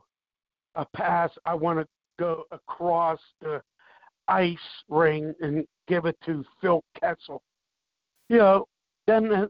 [0.75, 1.31] a pass.
[1.45, 1.87] I want to
[2.19, 3.63] go across the
[4.29, 4.59] ice
[4.89, 7.43] ring and give it to Phil Kessel.
[8.29, 8.67] You know,
[9.07, 9.49] then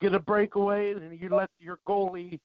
[0.00, 2.38] get a breakaway and you let your goalie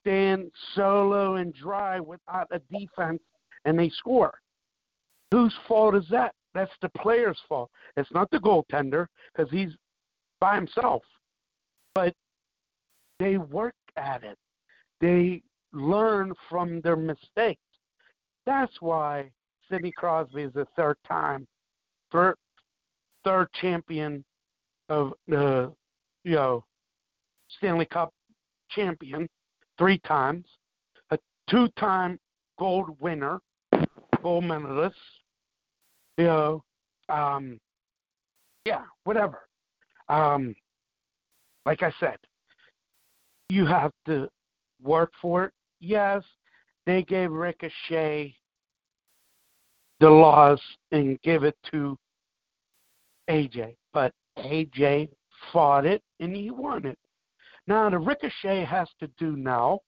[0.00, 3.22] stand solo and dry without a defense
[3.64, 4.38] and they score.
[5.30, 6.34] Whose fault is that?
[6.54, 7.70] That's the player's fault.
[7.96, 9.70] It's not the goaltender because he's
[10.40, 11.02] by himself.
[11.94, 12.14] But
[13.18, 14.38] they work at it.
[15.00, 15.42] They
[15.72, 17.60] learn from their mistakes.
[18.46, 19.30] That's why
[19.70, 21.46] Sidney Crosby is the third time,
[22.10, 22.36] third,
[23.24, 24.24] third champion
[24.88, 25.72] of the,
[26.24, 26.64] you know,
[27.58, 28.12] Stanley Cup
[28.70, 29.28] champion
[29.78, 30.46] three times,
[31.10, 31.18] a
[31.48, 32.18] two-time
[32.58, 33.38] gold winner,
[34.22, 34.96] gold medalist.
[36.16, 36.64] You know,
[37.08, 37.58] um,
[38.64, 39.40] yeah, whatever.
[40.08, 40.54] Um,
[41.64, 42.16] like I said,
[43.50, 44.28] you have to
[44.82, 45.52] work for it.
[45.80, 46.22] Yes,
[46.86, 48.34] they gave Ricochet
[50.00, 50.60] the loss
[50.92, 51.96] and give it to
[53.28, 55.08] AJ, but AJ
[55.52, 56.98] fought it and he won it.
[57.66, 59.80] Now, the Ricochet has to do now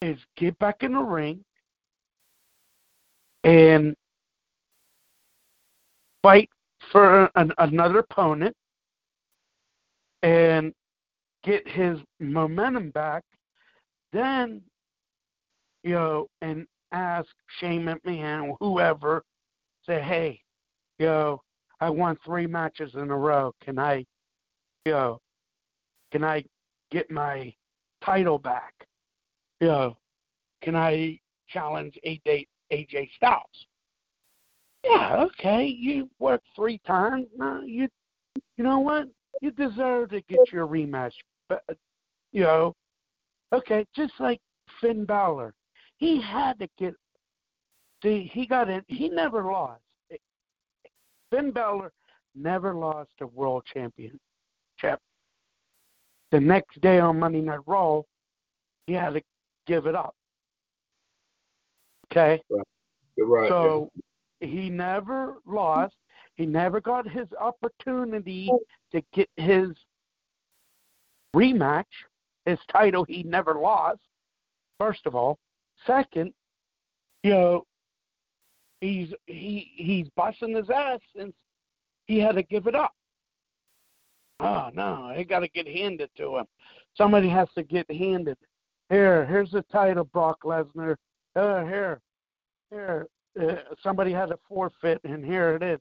[0.00, 1.44] is get back in the ring
[3.44, 3.94] and
[6.22, 6.48] fight
[6.90, 8.54] for an, another opponent
[10.22, 10.72] and
[11.44, 13.24] get his momentum back.
[14.12, 14.62] Then,
[15.82, 17.28] you know, and ask
[17.60, 19.24] Shane McMahon or whoever,
[19.86, 20.40] say, hey,
[20.98, 21.42] you know,
[21.80, 23.54] I won three matches in a row.
[23.64, 24.04] Can I,
[24.84, 25.20] you know,
[26.10, 26.44] can I
[26.90, 27.52] get my
[28.04, 28.74] title back?
[29.60, 29.96] You know,
[30.62, 31.18] can I
[31.48, 33.66] challenge AJ, AJ Styles?
[34.84, 35.66] Yeah, okay.
[35.66, 37.26] You worked three times.
[37.64, 37.88] You,
[38.56, 39.08] you know what?
[39.40, 41.12] You deserve to get your rematch.
[41.48, 41.62] But
[42.32, 42.74] you know,
[43.52, 44.40] okay, just like
[44.80, 45.54] Finn Balor,
[45.96, 46.94] he had to get.
[48.02, 48.82] See, he got in.
[48.86, 49.82] He never lost.
[51.30, 51.92] Finn Balor
[52.34, 54.20] never lost a world championship.
[56.30, 58.02] The next day on Monday Night Raw,
[58.86, 59.22] he had to
[59.66, 60.14] give it up.
[62.10, 62.40] Okay?
[63.16, 63.48] You're right.
[63.48, 63.90] So
[64.40, 65.94] he never lost.
[66.36, 68.50] He never got his opportunity
[68.92, 69.70] to get his
[71.34, 71.84] rematch,
[72.48, 74.00] his title he never lost,
[74.78, 75.38] first of all.
[75.86, 76.32] Second,
[77.22, 77.66] you know,
[78.80, 81.34] he's he he's busting his ass since
[82.06, 82.92] he had to give it up.
[84.40, 86.46] Oh no, it got to get handed to him.
[86.96, 88.36] Somebody has to get handed.
[88.88, 90.96] Here, here's the title, Brock Lesnar.
[91.36, 92.00] Uh, here,
[92.70, 93.06] here.
[93.40, 95.78] Uh, somebody had a forfeit, and here it is.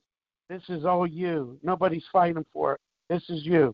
[0.50, 1.58] This is all you.
[1.64, 2.82] Nobody's fighting for it.
[3.10, 3.74] This is you.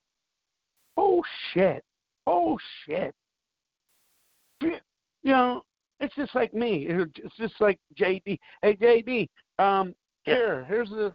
[0.95, 1.83] Oh shit.
[2.27, 3.13] Oh shit.
[4.61, 5.63] You know,
[5.99, 6.87] it's just like me.
[6.89, 8.37] It's just like JD.
[8.61, 9.27] Hey JD,
[9.59, 9.93] um,
[10.23, 11.13] here, here's the,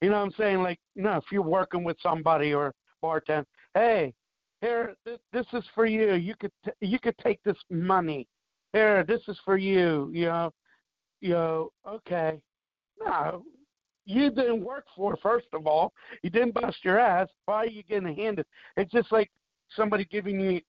[0.00, 3.44] you know, what I'm saying like, you know, if you're working with somebody or bartend,
[3.74, 4.12] hey,
[4.60, 6.14] here, this, this is for you.
[6.14, 8.26] You could t- you could take this money.
[8.72, 10.10] Here, this is for you.
[10.12, 10.50] You know,
[11.20, 12.40] you know, okay.
[13.02, 13.44] No,
[14.04, 15.92] you didn't work for first of all.
[16.22, 17.28] You didn't bust your ass.
[17.46, 18.46] Why are you getting handed?
[18.76, 19.30] It's just like
[19.74, 20.60] somebody giving you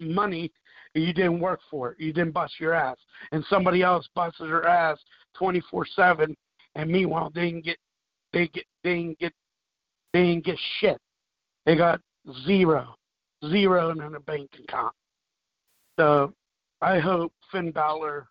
[0.00, 0.52] money
[0.94, 2.00] and you didn't work for it.
[2.00, 2.96] You didn't bust your ass.
[3.32, 4.98] And somebody else busted their ass
[5.34, 6.36] twenty four seven
[6.74, 7.78] and meanwhile they didn't get
[8.32, 9.32] they get they didn't get
[10.12, 10.98] They didn't get shit.
[11.66, 12.00] They got
[12.44, 12.96] zero,
[13.46, 14.94] zero in their bank account.
[15.98, 16.32] So
[16.80, 18.26] I hope Finn Balor.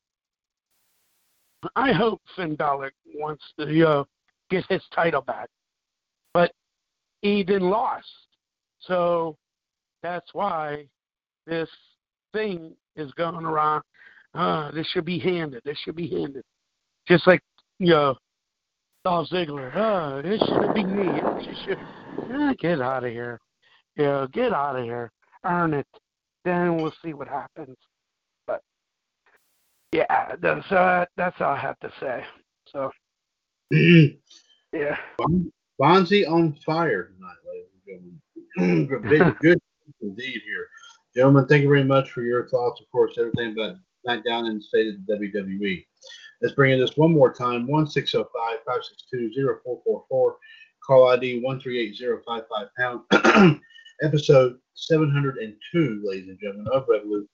[1.75, 4.03] I hope Finn Balor wants to uh,
[4.49, 5.49] get his title back,
[6.33, 6.51] but
[7.21, 8.07] he didn't lost.
[8.81, 9.37] So
[10.01, 10.85] that's why
[11.45, 11.69] this
[12.33, 13.83] thing is going around.
[14.33, 15.61] Uh, this should be handed.
[15.65, 16.43] This should be handed.
[17.07, 17.41] Just like
[17.79, 18.15] you know,
[19.03, 19.75] Dolph Ziggler.
[19.75, 21.19] Uh, this should be me.
[21.45, 21.79] This should.
[22.31, 23.39] Uh, get out of here.
[23.95, 25.11] You know, get out of here.
[25.43, 25.87] Earn it.
[26.45, 27.75] Then we'll see what happens.
[28.45, 28.61] But
[29.91, 32.23] yeah, that's uh, that's all I have to say.
[32.71, 32.91] So
[33.71, 34.97] yeah.
[35.81, 38.19] Fonzie on fire tonight, ladies
[38.57, 39.37] and gentlemen.
[39.41, 39.59] Good
[40.01, 40.67] indeed here.
[41.15, 42.81] Gentlemen, thank you very much for your thoughts.
[42.81, 45.85] Of course, everything about SmackDown and the state of the WWE.
[46.41, 48.31] Let's bring in this one more time 1605
[48.65, 50.37] 562 0444.
[50.85, 53.61] Call ID 138055 pound.
[54.01, 57.27] Episode 702, ladies and gentlemen, of Revolution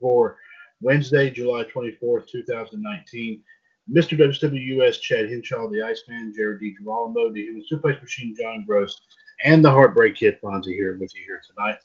[0.00, 0.38] for
[0.80, 3.42] Wednesday, July 24th, 2019.
[3.90, 4.18] Mr.
[4.18, 9.00] WWS Chad Hinshaw, the Iceman, Jared DiGirolamo, the Human Suplex Machine, John Gross,
[9.44, 11.78] and the Heartbreak Kid Fonzie here with you here tonight.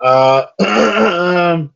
[0.00, 0.46] Uh,
[1.54, 1.74] um,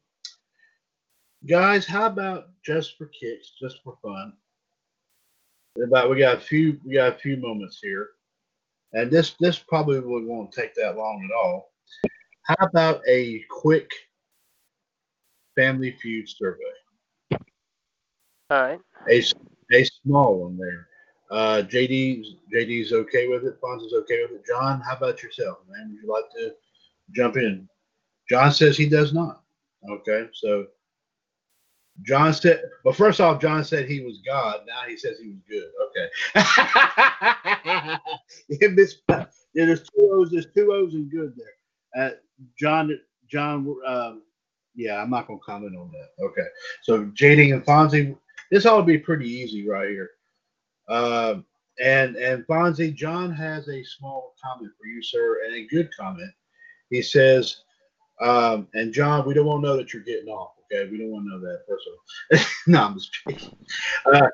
[1.46, 4.32] guys, how about just for kicks, just for fun?
[5.82, 8.08] About we got a few we got a few moments here,
[8.94, 11.72] and this this probably won't take that long at all.
[12.42, 13.90] How about a quick
[15.54, 16.58] Family Feud survey?
[18.50, 18.80] All right.
[19.10, 19.22] A,
[19.72, 20.87] a small one there.
[21.30, 23.58] Uh, JD's JD's okay with it.
[23.60, 24.46] Fonz's okay with it.
[24.46, 25.90] John, how about yourself, man?
[25.90, 26.54] Would you like to
[27.14, 27.68] jump in?
[28.28, 29.42] John says he does not.
[29.88, 30.66] Okay, so
[32.02, 34.60] John said, well, first off, John said he was God.
[34.66, 35.70] Now he says he was good.
[35.88, 36.08] Okay.
[39.54, 40.30] yeah, there's two O's.
[40.30, 42.06] There's two O's and good there.
[42.06, 42.12] Uh,
[42.58, 42.98] John,
[43.28, 44.22] John, um,
[44.74, 46.10] yeah, I'm not gonna comment on that.
[46.24, 46.46] Okay.
[46.82, 48.16] So JD and Fonzie,
[48.50, 50.10] this ought to be pretty easy right here.
[50.88, 51.44] Um,
[51.80, 56.32] and and Fonzie, John has a small comment for you, sir, and a good comment.
[56.90, 57.62] He says,
[58.20, 60.52] um, and John, we don't want to know that you're getting off.
[60.72, 61.60] Okay, we don't want to know that.
[61.68, 63.56] First of all, no, I'm just kidding.
[64.06, 64.28] Uh,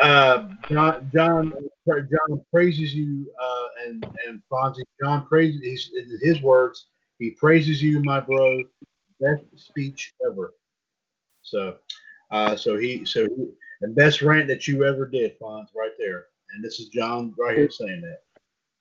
[0.00, 1.52] uh, John, John,
[1.86, 6.86] John praises you, uh, and and Fonzie, John praises his, his words.
[7.18, 8.62] He praises you, my bro.
[9.20, 10.54] Best speech ever.
[11.42, 11.76] So,
[12.30, 13.48] uh, so he, so he,
[13.80, 16.26] the best rant that you ever did, Fonz, right there.
[16.52, 18.20] And this is John right here saying that.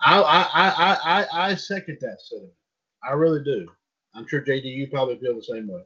[0.02, 2.54] I, I, I, I, I second that sentiment.
[3.04, 3.68] I really do.
[4.16, 5.84] I'm sure JD, you probably feel the same way.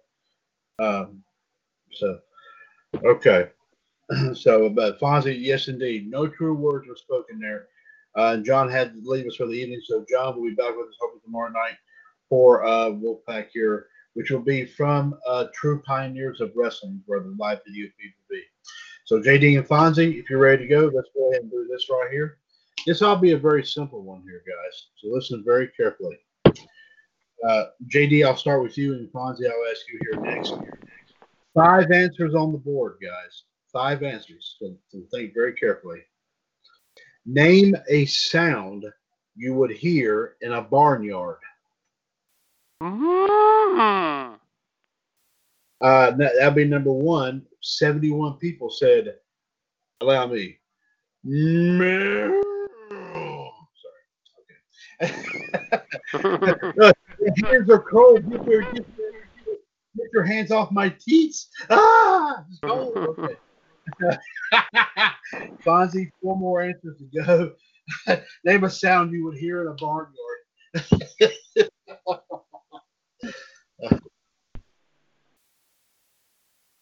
[0.80, 1.24] Um,
[1.92, 2.20] so,
[3.04, 3.50] okay.
[4.34, 6.10] so, but Fonzie, yes, indeed.
[6.10, 7.68] No true words were spoken there.
[8.18, 9.82] Uh, and John had to leave us for the evening.
[9.86, 11.78] So, John will be back with us hopefully tomorrow night
[12.30, 17.36] for uh, Wolfpack here, which will be from uh, True Pioneers of Wrestling, where the
[17.38, 18.44] live video feed will be.
[19.12, 21.90] So, JD and Fonzie, if you're ready to go, let's go ahead and do this
[21.90, 22.38] right here.
[22.88, 24.86] This will be a very simple one here, guys.
[24.96, 26.18] So, listen very carefully.
[27.46, 30.54] Uh, JD, I'll start with you, and Fonzie, I'll ask you here next.
[31.54, 33.44] Five answers on the board, guys.
[33.74, 34.56] Five answers.
[34.58, 36.04] So, so think very carefully.
[37.26, 38.86] Name a sound
[39.36, 41.40] you would hear in a barnyard.
[42.82, 44.38] Mm.
[45.82, 47.46] Uh, that, that'd be number one.
[47.62, 49.16] 71 people said,
[50.02, 50.58] allow me.
[55.02, 56.82] Sorry.
[56.82, 56.94] Okay.
[57.46, 58.30] Hands are cold.
[58.30, 59.12] Get your, get your,
[59.96, 61.46] get your hands off my teeth.
[61.70, 62.98] Ah, cold.
[62.98, 63.36] Okay.
[65.66, 67.54] Fonzie, four more answers to go.
[68.44, 70.16] Name a sound you would hear in a barnyard.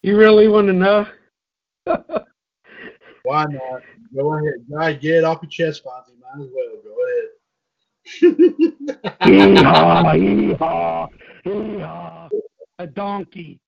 [0.02, 1.06] You really want to know?
[3.24, 3.82] Why not?
[4.16, 4.66] Go ahead.
[4.70, 4.94] Go.
[4.94, 6.18] Get it off your chest, Fonzie.
[6.20, 6.82] Might as well.
[6.84, 7.30] Go ahead.
[9.22, 11.10] Yeehaw, yeehaw,
[11.46, 12.30] yeehaw.
[12.80, 13.60] A donkey.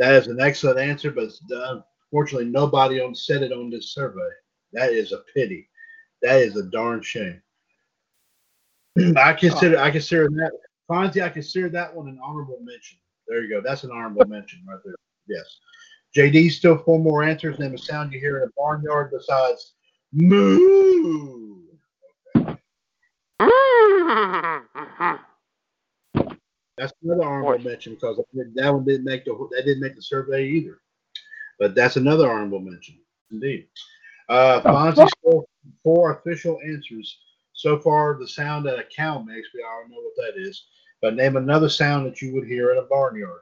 [0.00, 4.28] That is an excellent answer, but unfortunately, nobody on said it on this survey.
[4.72, 5.68] That is a pity.
[6.22, 7.40] That is a darn shame.
[9.16, 10.52] I consider I consider that
[10.90, 11.22] Fonzie.
[11.22, 12.98] I consider that one an honorable mention.
[13.30, 13.60] There you go.
[13.64, 14.96] That's an honorable mention right there.
[15.28, 15.44] Yes.
[16.16, 17.60] JD still four more answers.
[17.60, 19.74] Name a sound you hear in a barnyard besides
[20.12, 21.62] moo.
[26.76, 28.20] That's another honorable mention because
[28.56, 30.80] that one didn't make the that didn't make the survey either.
[31.60, 32.98] But that's another honorable mention,
[33.30, 33.68] indeed.
[34.28, 35.48] Uh, Fonzie still
[35.84, 37.16] four official answers.
[37.52, 40.64] So far, the sound that a cow makes, we all know what that is.
[41.02, 43.40] But name another sound that you would hear in a barnyard.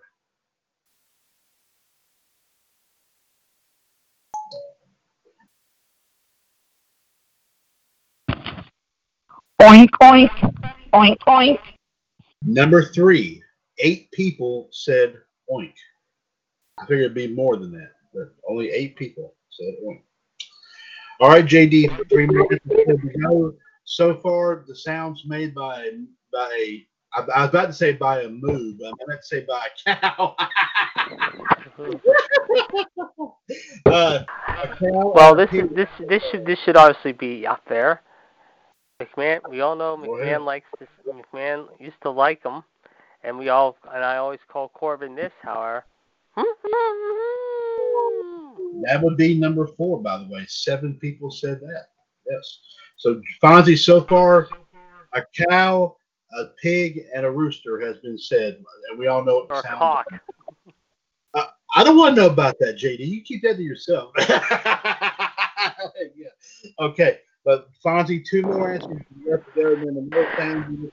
[9.60, 10.30] Oink oink
[10.92, 11.58] oink oink.
[12.44, 13.42] Number three,
[13.78, 15.16] eight people said
[15.50, 15.74] oink.
[16.78, 20.02] I figured it'd be more than that, but only eight people said oink.
[21.20, 23.54] All right, JD, three minutes before we go.
[23.82, 25.90] So far, the sounds made by
[26.32, 26.86] by a
[27.18, 29.66] I, I was about to say by a moo, but I meant to say by
[29.66, 30.36] a cow.
[33.86, 38.02] uh, a cow Well, this is this this should this should obviously be up there.
[39.00, 40.88] McMahon, we all know McMahon likes this.
[41.06, 42.62] McMahon used to like him,
[43.22, 45.84] and we all and I always call Corbin this, however.
[48.82, 50.44] That would be number four, by the way.
[50.46, 51.86] Seven people said that.
[52.30, 52.58] Yes.
[52.96, 54.48] So Fonzie, so far,
[55.14, 55.96] a cow,
[56.36, 59.46] a pig, and a rooster has been said, and we all know it.
[59.50, 60.06] Or sounds cock.
[60.12, 60.20] are.
[61.74, 63.00] I don't want to know about that, JD.
[63.00, 64.12] You keep that to yourself.
[64.18, 64.42] yeah.
[66.80, 69.02] Okay, but Fonzie, two more answers.
[69.22, 70.90] You have to go, and then the more sounds you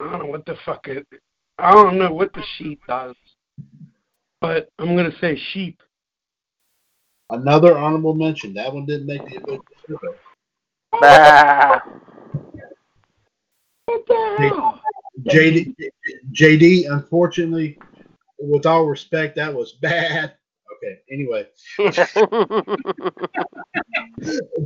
[0.00, 1.06] I don't know what the fuck it.
[1.58, 3.14] I don't know what the sheep does,
[4.40, 5.82] but I'm gonna say sheep.
[7.32, 8.52] Another honorable mention.
[8.52, 10.18] That one didn't make the official survey.
[11.00, 11.80] Bah.
[13.86, 14.82] What the hell?
[15.24, 15.74] JD,
[16.32, 17.78] JD, unfortunately,
[18.38, 20.34] with all respect, that was bad.
[20.76, 21.46] Okay, anyway,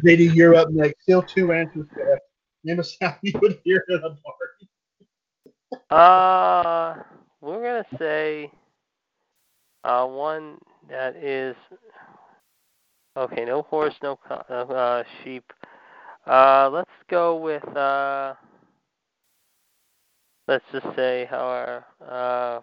[0.05, 1.03] JD, you're up next.
[1.03, 2.23] Still two answers left.
[2.65, 4.35] Name a sound you would hear in a bar.
[5.91, 7.03] uh,
[7.41, 8.51] we're gonna say
[9.85, 11.55] uh one that is
[13.17, 13.45] okay.
[13.45, 15.53] No horse, no uh, uh, sheep.
[16.27, 18.35] Uh, let's go with uh.
[20.49, 22.61] Let's just say, however, uh,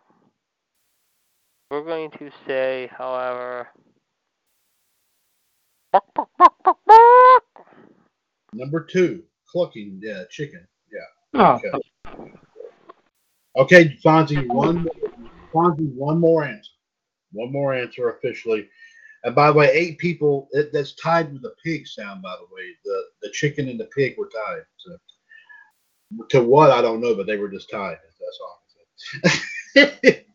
[1.69, 3.67] we're going to say, however.
[8.53, 10.65] Number two, clucking yeah, chicken.
[10.91, 10.99] Yeah.
[11.41, 11.71] Oh, Okay.
[13.55, 14.87] Okay, Fonzie, one
[15.53, 16.71] Fonzie, one more answer.
[17.33, 18.69] One more answer officially.
[19.23, 22.53] And by the way, eight people it, that's tied with the pig sound, by the
[22.53, 22.71] way.
[22.83, 24.63] The the chicken and the pig were tied.
[24.77, 24.97] So
[26.29, 27.97] to what I don't know, but they were just tied.
[28.19, 30.19] That's all.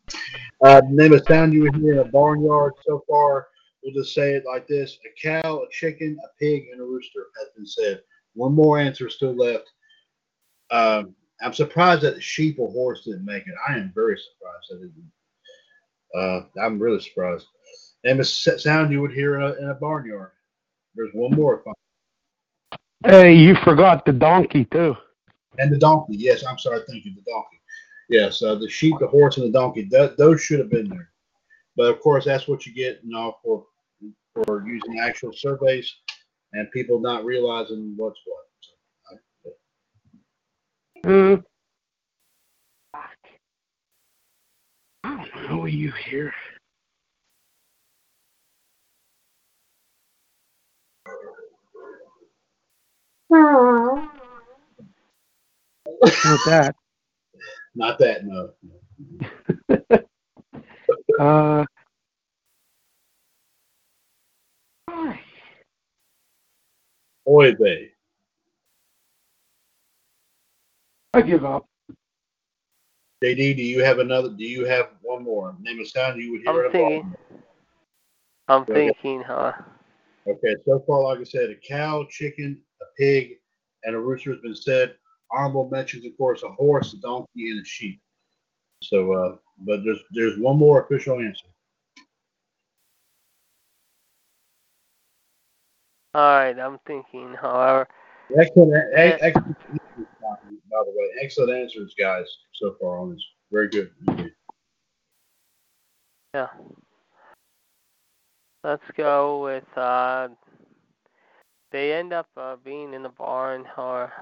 [0.65, 3.47] Uh, name a sound you would hear in a barnyard so far.
[3.82, 7.27] We'll just say it like this: a cow, a chicken, a pig, and a rooster
[7.39, 8.02] has been said.
[8.35, 9.70] One more answer still left.
[10.70, 13.55] Um, I'm surprised that the sheep or horse didn't make it.
[13.69, 16.19] I am very surprised that it.
[16.19, 17.47] Uh, I'm really surprised.
[18.04, 20.30] Name a sound you would hear in a, in a barnyard.
[20.94, 21.62] There's one more.
[23.06, 24.96] hey, you forgot the donkey too.
[25.58, 26.16] And the donkey.
[26.16, 26.80] Yes, I'm sorry.
[26.88, 27.14] Thank you.
[27.14, 27.60] The donkey.
[28.08, 29.86] Yes, uh, the sheep, the horse, and the donkey.
[29.88, 31.10] Th- those should have been there.
[31.76, 33.64] But of course, that's what you get, you know, for
[34.34, 35.92] for using actual surveys
[36.52, 38.44] and people not realizing what's what.
[38.60, 38.72] So,
[41.04, 41.34] I- Hmm.
[45.04, 46.32] I don't know you here.
[56.02, 56.76] Not that.
[57.74, 58.24] not that.
[58.24, 58.50] No.
[61.18, 61.64] Uh,
[67.28, 67.90] Oy vey.
[71.12, 71.66] I give up.
[73.22, 74.28] JD, do you have another?
[74.30, 75.56] Do you have one more?
[75.60, 76.66] Name a sound you would hear.
[76.66, 77.00] I'm thinking.
[77.02, 77.16] barnyard.
[78.48, 78.74] I'm Okay.
[78.74, 79.52] thinking, huh?
[80.28, 83.32] Okay, so far, like I said, a cow, chicken, a pig,
[83.84, 84.94] and a rooster has been said.
[85.30, 88.00] Honorable mentions, of course, a horse, a donkey, and a sheep.
[88.82, 91.46] So, uh, but there's there's one more official answer.
[96.14, 97.86] All right, I'm thinking, however.
[98.38, 99.56] Excellent, excellent
[100.70, 101.06] by the way.
[101.22, 103.24] Excellent answers, guys, so far on this.
[103.50, 103.90] Very good.
[106.34, 106.48] Yeah.
[108.64, 110.28] Let's go with uh
[111.70, 114.12] they end up uh, being in the barn or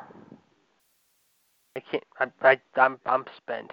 [1.76, 3.70] I can't I I I'm I'm spent.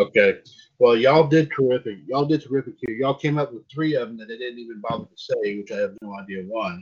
[0.00, 0.38] Okay.
[0.78, 1.98] Well, y'all did terrific.
[2.08, 2.96] Y'all did terrific here.
[2.96, 5.70] Y'all came up with three of them that they didn't even bother to say, which
[5.70, 6.78] I have no idea why.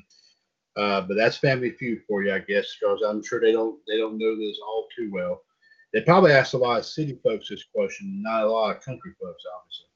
[0.76, 3.98] Uh, but that's Family Feud for you, I guess, because I'm sure they don't they
[3.98, 5.42] don't know this all too well.
[5.92, 9.12] They probably asked a lot of city folks this question, not a lot of country
[9.20, 9.86] folks, obviously.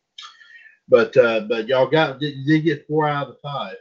[0.88, 3.76] But uh, but y'all got did, did get four out of the five,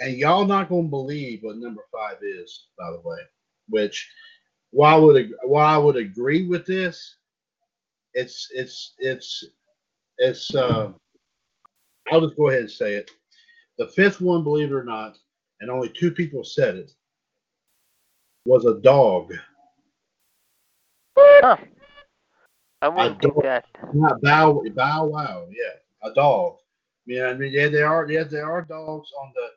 [0.00, 3.20] and y'all not gonna believe what number five is, by the way.
[3.70, 4.10] Which,
[4.74, 7.16] while I would while I would agree with this,
[8.12, 9.44] it's it's it's
[10.18, 10.54] it's.
[10.54, 10.90] Uh,
[12.10, 13.10] I'll just go ahead and say it.
[13.78, 15.16] The fifth one, believe it or not,
[15.60, 16.92] and only two people said it,
[18.46, 19.32] was a dog.
[21.16, 21.56] Huh.
[22.82, 23.64] I wouldn't that.
[23.94, 26.56] Not bow bow wow, yeah, a dog.
[27.06, 29.48] Yeah, I mean, yeah, there are yeah, there are dogs on the.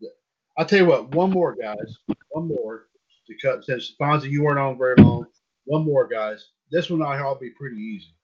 [0.00, 0.12] the
[0.58, 1.98] I'll tell you what, one more guys,
[2.30, 2.88] one more
[3.30, 5.26] to cut since Fonzie you weren't on very long.
[5.64, 8.14] One more guys, this one I'll be pretty easy,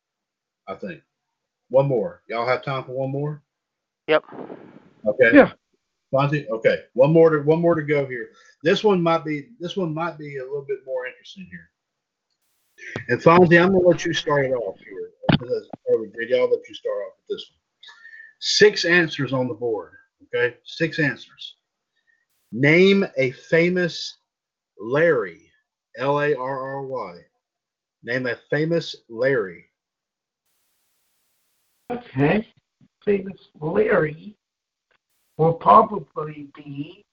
[0.69, 1.01] I think.
[1.69, 3.43] One more, y'all have time for one more?
[4.09, 4.25] Yep.
[5.07, 5.31] Okay.
[5.33, 5.53] Yeah.
[6.13, 8.31] Fonzie, okay, one more to one more to go here.
[8.63, 11.71] This one might be this one might be a little bit more interesting here.
[13.09, 15.11] And Fonzie, I'm gonna let you start it off here.
[15.31, 17.59] Because I'll let you start off with this one.
[18.39, 19.93] Six answers on the board.
[20.35, 21.57] Okay, six answers.
[22.53, 24.19] Name a famous
[24.79, 25.43] Larry.
[25.99, 27.17] L A R R Y.
[28.03, 29.65] Name a famous Larry.
[31.91, 32.47] Okay.
[33.05, 34.37] Famous Larry
[35.39, 37.05] will probably be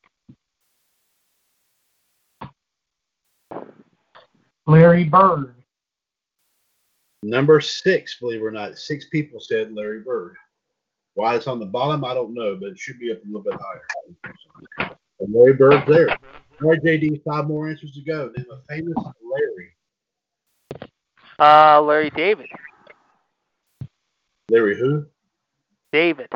[4.65, 5.55] Larry Bird.
[7.21, 10.35] Number six, believe it or not, six people said Larry Bird.
[11.15, 13.43] Why it's on the bottom, I don't know, but it should be up a little
[13.43, 14.35] bit higher.
[15.19, 16.17] And Larry Bird's there.
[16.61, 18.31] All right, JD, five more answers to go.
[18.35, 18.93] Name a famous
[19.31, 19.71] Larry.
[21.39, 22.45] Uh, Larry David.
[24.49, 25.07] Larry who?
[25.91, 26.29] David.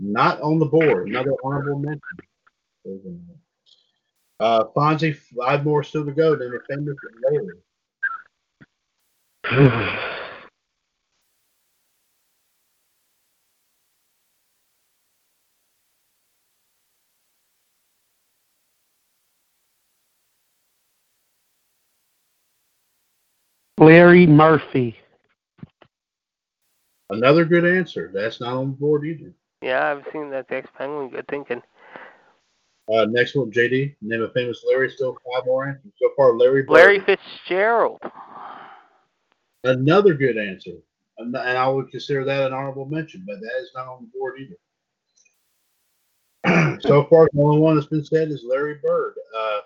[0.00, 1.08] Not on the board.
[1.08, 2.02] Another honorable mention.
[4.38, 6.34] Uh, Fonzie, five more still to go.
[6.34, 7.48] Name a famous Larry.
[23.84, 24.96] Larry Murphy.
[27.10, 28.10] Another good answer.
[28.12, 29.32] That's not on the board either.
[29.62, 31.10] Yeah, I've seen that ex penguin.
[31.10, 31.62] Good thinking.
[32.92, 33.96] Uh, next one, JD.
[34.02, 34.90] Name a famous Larry.
[34.90, 35.92] Still five more answers.
[35.96, 36.74] So far, Larry Bird.
[36.74, 38.00] Larry Fitzgerald.
[39.64, 40.72] Another good answer.
[41.18, 44.18] And and I would consider that an honorable mention, but that is not on the
[44.18, 44.56] board either.
[46.80, 49.14] so far, the only one that's been said is Larry Bird.
[49.36, 49.60] Uh,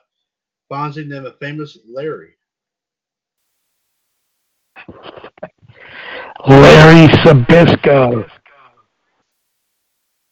[0.70, 2.37] Fonzie, name a famous Larry.
[6.46, 8.28] Larry Zbyszko.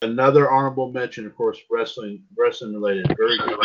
[0.02, 3.06] Another honorable mention, of course, wrestling, wrestling related.
[3.16, 3.58] Very good,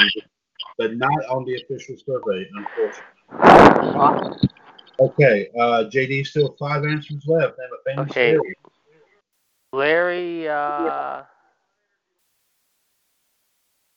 [0.77, 4.49] but not on the official survey, unfortunately.
[4.99, 7.57] Okay, uh, JD, still five answers left.
[7.57, 8.31] Name a famous Okay.
[8.37, 8.55] Larry.
[9.73, 11.23] Larry, uh,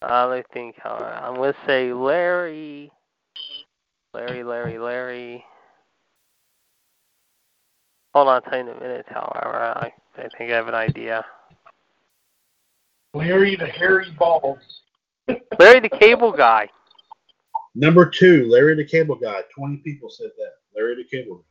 [0.02, 0.76] uh, let me think.
[0.78, 2.90] How, I'm going to say Larry,
[4.12, 5.44] Larry, Larry, Larry.
[8.14, 9.56] Hold on, I'll tell you in a minute, however.
[9.56, 11.24] I, I think I have an idea.
[13.12, 14.82] Larry the Hairy Balls.
[15.58, 16.68] Larry the Cable Guy.
[17.74, 19.40] Number two, Larry the Cable Guy.
[19.52, 20.52] Twenty people said that.
[20.76, 21.42] Larry the Cable Guy.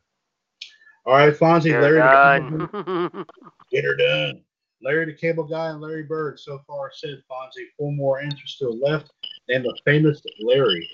[1.06, 3.24] All right, Fonzie, They're Larry the Cable Guy.
[3.72, 4.42] Get her done.
[4.82, 7.68] Larry the Cable Guy and Larry Bird so far said Fonzie.
[7.78, 9.12] Four more answers still left.
[9.50, 10.90] And the famous Larry.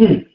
[0.00, 0.24] Ooh.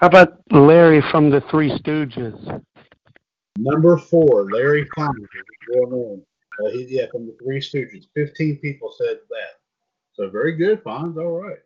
[0.00, 2.62] How about Larry from the Three Stooges?
[3.56, 5.26] Number four, Larry Fonzie.
[5.74, 6.22] Well known.
[6.62, 8.06] Uh, he, yeah, from the Three Stooges.
[8.14, 9.58] Fifteen people said that.
[10.12, 11.16] So very good, Fonz.
[11.16, 11.58] All right.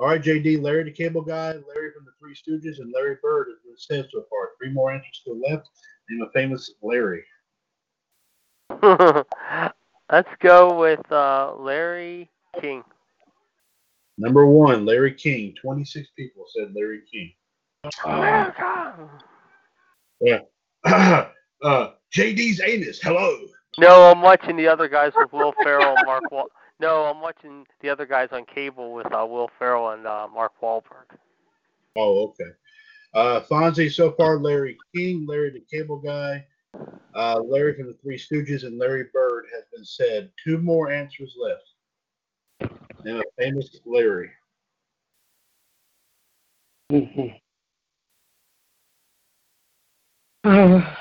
[0.00, 3.46] All right, JD, Larry the Cable Guy, Larry from the Three Stooges, and Larry Bird
[3.48, 4.50] has been said so far.
[4.58, 5.68] Three more answers still left.
[6.10, 7.22] Name a famous Larry.
[10.10, 12.28] Let's go with uh, Larry
[12.60, 12.82] King.
[14.16, 15.54] Number one, Larry King.
[15.60, 17.32] 26 people said Larry King.
[18.04, 19.08] America.
[20.20, 20.40] Yeah.
[20.84, 23.00] uh, JD's anus.
[23.02, 23.36] Hello.
[23.78, 26.30] No, I'm watching the other guys with Will Ferrell and Mark.
[26.30, 26.50] Wal-
[26.80, 30.52] no, I'm watching the other guys on cable with uh, Will Ferrell and uh, Mark
[30.62, 31.16] Wahlberg.
[31.96, 32.50] Oh, okay.
[33.14, 36.44] Uh, Fonzie so far, Larry King, Larry the Cable Guy,
[37.14, 40.30] uh, Larry from the Three Stooges, and Larry Bird has been said.
[40.44, 42.74] Two more answers left.
[43.04, 44.30] And a famous Larry.
[46.92, 47.40] Mhm.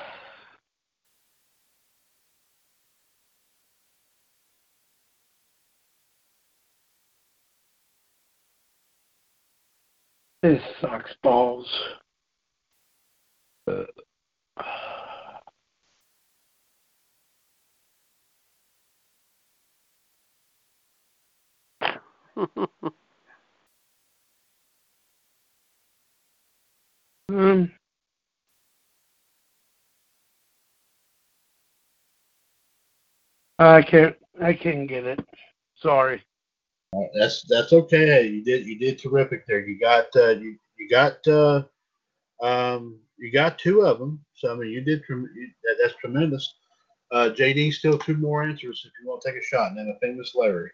[10.43, 11.67] This sucks balls.
[13.67, 13.83] Uh,
[27.29, 27.71] um,
[33.59, 34.15] I can't.
[34.41, 35.19] I can't get it.
[35.75, 36.23] Sorry.
[36.95, 38.27] Uh, that's that's okay.
[38.27, 39.65] You did you did terrific there.
[39.65, 41.63] You got uh, you you got uh,
[42.41, 44.23] um, you got two of them.
[44.35, 46.55] So I mean, you did trem- you, that, that's tremendous.
[47.11, 49.71] Uh, JD still two more answers if you want to take a shot.
[49.71, 50.69] And then a famous Larry.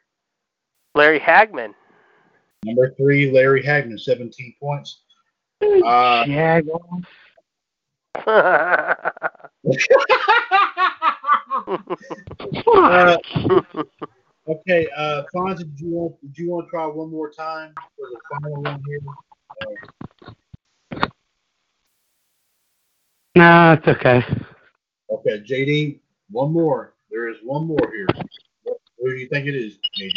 [0.96, 1.74] Larry Hagman.
[2.66, 5.02] Number three, Larry Hagman, 17 points.
[5.62, 7.06] Uh, Jag off.
[11.56, 13.18] Uh,
[14.48, 18.08] okay, uh, Fonzie, did you want did you want to try one more time for
[18.12, 19.00] the final one here?
[19.62, 21.08] Uh,
[23.36, 24.24] Nah, it's okay.
[25.10, 26.00] okay, JD,
[26.30, 26.94] one more.
[27.10, 28.06] There is one more here.
[28.64, 30.14] What, what do you think it is, JD?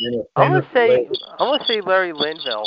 [0.00, 1.08] And a I'm gonna say Larry-
[1.40, 2.64] I'm gonna say Larry Linville.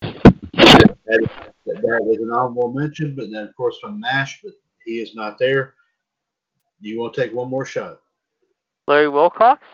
[0.00, 1.28] that, that,
[1.66, 4.52] that was an honorable mention, but then of course from M*A*S*H, but
[4.84, 5.74] he is not there.
[6.80, 8.00] You want to take one more shot?
[8.86, 9.64] Larry Wilcox.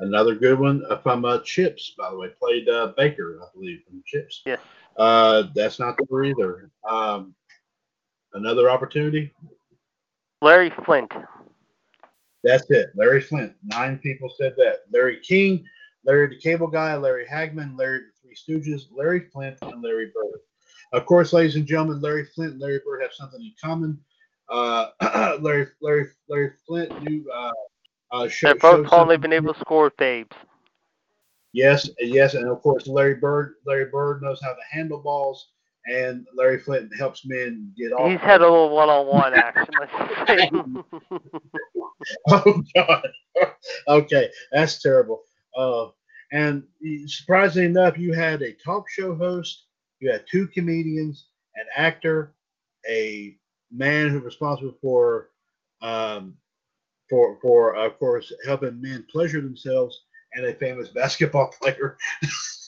[0.00, 3.82] Another good one uh, from uh, Chips, by the way, played uh, Baker, I believe,
[3.86, 4.42] from Chips.
[4.44, 4.58] Yes.
[4.96, 6.70] Uh, that's not there either.
[6.88, 7.34] Um,
[8.34, 9.32] another opportunity.
[10.40, 11.12] Larry Flynt.
[12.42, 12.90] That's it.
[12.96, 13.54] Larry Flynt.
[13.62, 14.80] Nine people said that.
[14.92, 15.64] Larry King,
[16.04, 20.40] Larry the Cable Guy, Larry Hagman, Larry the Three Stooges, Larry Flynt, and Larry Bird.
[20.92, 24.00] Of course, ladies and gentlemen, Larry Flynt and Larry Bird have something in common.
[24.52, 27.24] Uh, Larry, Larry, Larry Flynt knew.
[27.34, 27.52] Uh,
[28.12, 30.36] uh, show, They've both only been able to score babes.
[31.54, 33.54] Yes, yes, and of course Larry Bird.
[33.66, 35.48] Larry Bird knows how to handle balls,
[35.86, 38.10] and Larry Flynt helps men get off.
[38.10, 40.84] He's had a little one-on-one action.
[42.28, 43.06] Oh God.
[43.86, 45.22] okay, that's terrible.
[45.56, 45.86] Uh,
[46.32, 46.64] and
[47.06, 49.66] surprisingly enough, you had a talk show host,
[50.00, 52.34] you had two comedians, an actor,
[52.90, 53.36] a
[53.72, 55.30] man who's responsible for,
[55.80, 56.36] um,
[57.08, 60.02] for for of course helping men pleasure themselves,
[60.34, 61.96] and a famous basketball player.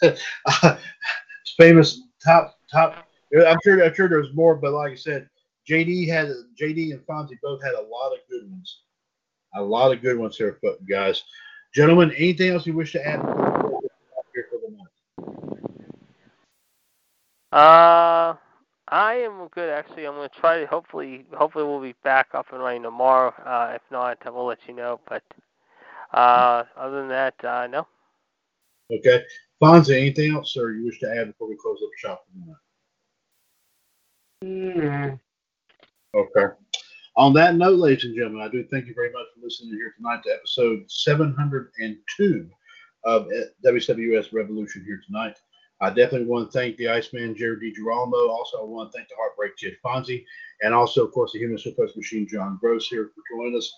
[0.02, 0.76] uh,
[1.56, 3.06] famous top top.
[3.34, 5.28] I'm sure I'm sure there's more, but like I said,
[5.68, 6.28] JD had
[6.60, 8.82] JD and Fonzie both had a lot of good ones.
[9.56, 10.58] A lot of good ones here,
[10.88, 11.22] guys.
[11.74, 13.20] Gentlemen, anything else you wish to add
[14.34, 14.88] here for the night?
[17.52, 18.34] Uh,
[18.88, 20.06] I am good actually.
[20.06, 23.32] I'm gonna try to hopefully hopefully we'll be back up and running tomorrow.
[23.44, 25.00] Uh, if not, I will let you know.
[25.08, 25.22] But
[26.12, 27.86] uh, other than that, uh, no.
[28.92, 29.22] Okay.
[29.62, 32.32] Fonzie, anything else, sir, you wish to add before we close up shop for
[34.42, 35.16] the night?
[36.12, 36.20] Nah.
[36.20, 36.54] Okay.
[37.16, 39.94] On that note, ladies and gentlemen, I do thank you very much for listening here
[39.96, 42.50] tonight to episode 702
[43.04, 43.28] of
[43.64, 45.36] WWS Revolution here tonight.
[45.84, 48.30] I definitely want to thank the Iceman, Jared DiGirolamo.
[48.30, 50.24] Also, I want to thank the Heartbreak Kid Fonzie,
[50.62, 53.70] and also, of course, the Human Suplex Machine, John Gross, here for joining us.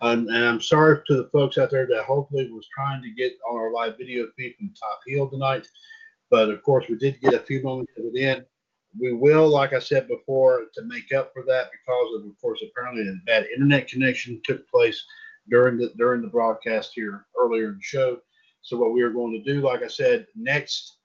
[0.00, 3.38] Um, and I'm sorry to the folks out there that hopefully was trying to get
[3.48, 5.68] on our live video feed from Top Heel tonight.
[6.30, 8.44] But of course, we did get a few moments of it in.
[8.98, 12.60] We will, like I said before, to make up for that because of, of course,
[12.68, 15.00] apparently a bad internet connection took place
[15.48, 18.18] during the during the broadcast here earlier in the show.
[18.62, 20.98] So what we are going to do, like I said, next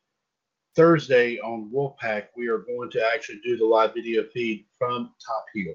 [0.78, 5.46] Thursday on Wolfpack, we are going to actually do the live video feed from Top
[5.52, 5.74] Heel.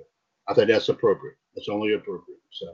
[0.49, 1.35] I think that's appropriate.
[1.57, 2.39] That's only appropriate.
[2.53, 2.73] So,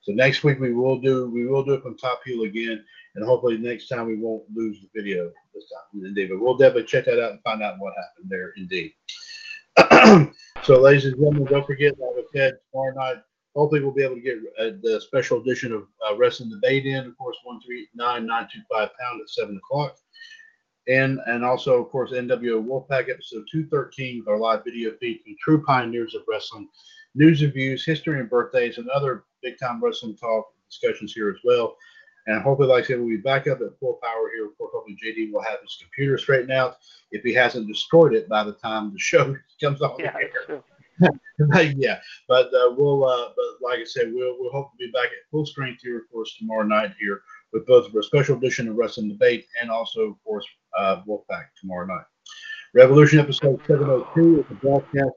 [0.00, 2.82] so next week we will do we will do it from Top Heel again,
[3.14, 6.02] and hopefully next time we won't lose the video this time.
[6.02, 8.54] Indeed, but we'll definitely check that out and find out what happened there.
[8.56, 8.92] Indeed.
[10.62, 13.22] so, ladies and gentlemen, don't forget, like I said, tomorrow night
[13.54, 17.06] hopefully we'll be able to get uh, the special edition of uh, Wrestling Debate in,
[17.06, 19.96] of course, one three nine nine two five pound at seven o'clock.
[20.88, 25.34] And and also, of course, NWO Wolfpack episode 213 with our live video feed from
[25.40, 26.68] true pioneers of wrestling,
[27.14, 31.38] news and views, history and birthdays, and other big time wrestling talk discussions here as
[31.44, 31.76] well.
[32.28, 34.46] And hopefully, like I said, we'll be back up at full power here.
[34.46, 36.76] Of course, hopefully JD will have his computer straightened out
[37.12, 40.12] if he hasn't destroyed it by the time the show comes on Yeah,
[40.48, 40.62] the air.
[41.76, 45.06] yeah, but uh, we'll, uh, but like I said, we'll we'll hope to be back
[45.06, 47.22] at full strength here, of course, tomorrow night here
[47.52, 50.46] with both a special edition of Wrestling Debate and also, of course,
[50.78, 52.04] Wolfpack tomorrow night.
[52.74, 55.14] Revolution episode 702 is a broadcast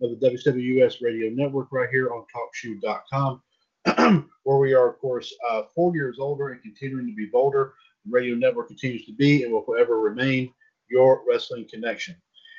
[0.00, 3.42] of the WWS Radio Network right here on TalkShoe.com,
[4.44, 7.74] where we are, of course, uh, four years older and continuing to be bolder.
[8.04, 10.52] The radio network continues to be and will forever remain
[10.90, 12.16] your wrestling connection.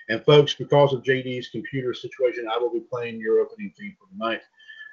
[0.10, 4.08] And folks, because of JD's computer situation, I will be playing your opening theme for
[4.10, 4.42] tonight.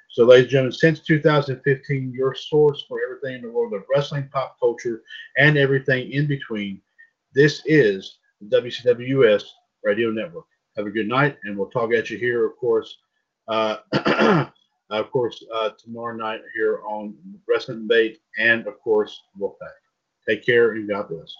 [0.09, 4.29] So, ladies and gentlemen, since 2015, your source for everything in the world of wrestling,
[4.31, 5.03] pop culture,
[5.37, 6.81] and everything in between,
[7.33, 9.43] this is the WCWS
[9.83, 10.45] Radio Network.
[10.77, 12.97] Have a good night, and we'll talk at you here, of course,
[13.47, 13.77] uh,
[14.89, 17.15] of course, uh, tomorrow night here on
[17.47, 19.55] Wrestling Debate and, of course, Wolfpack.
[20.27, 21.33] Take care and God bless.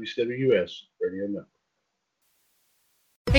[0.00, 0.89] WCWS.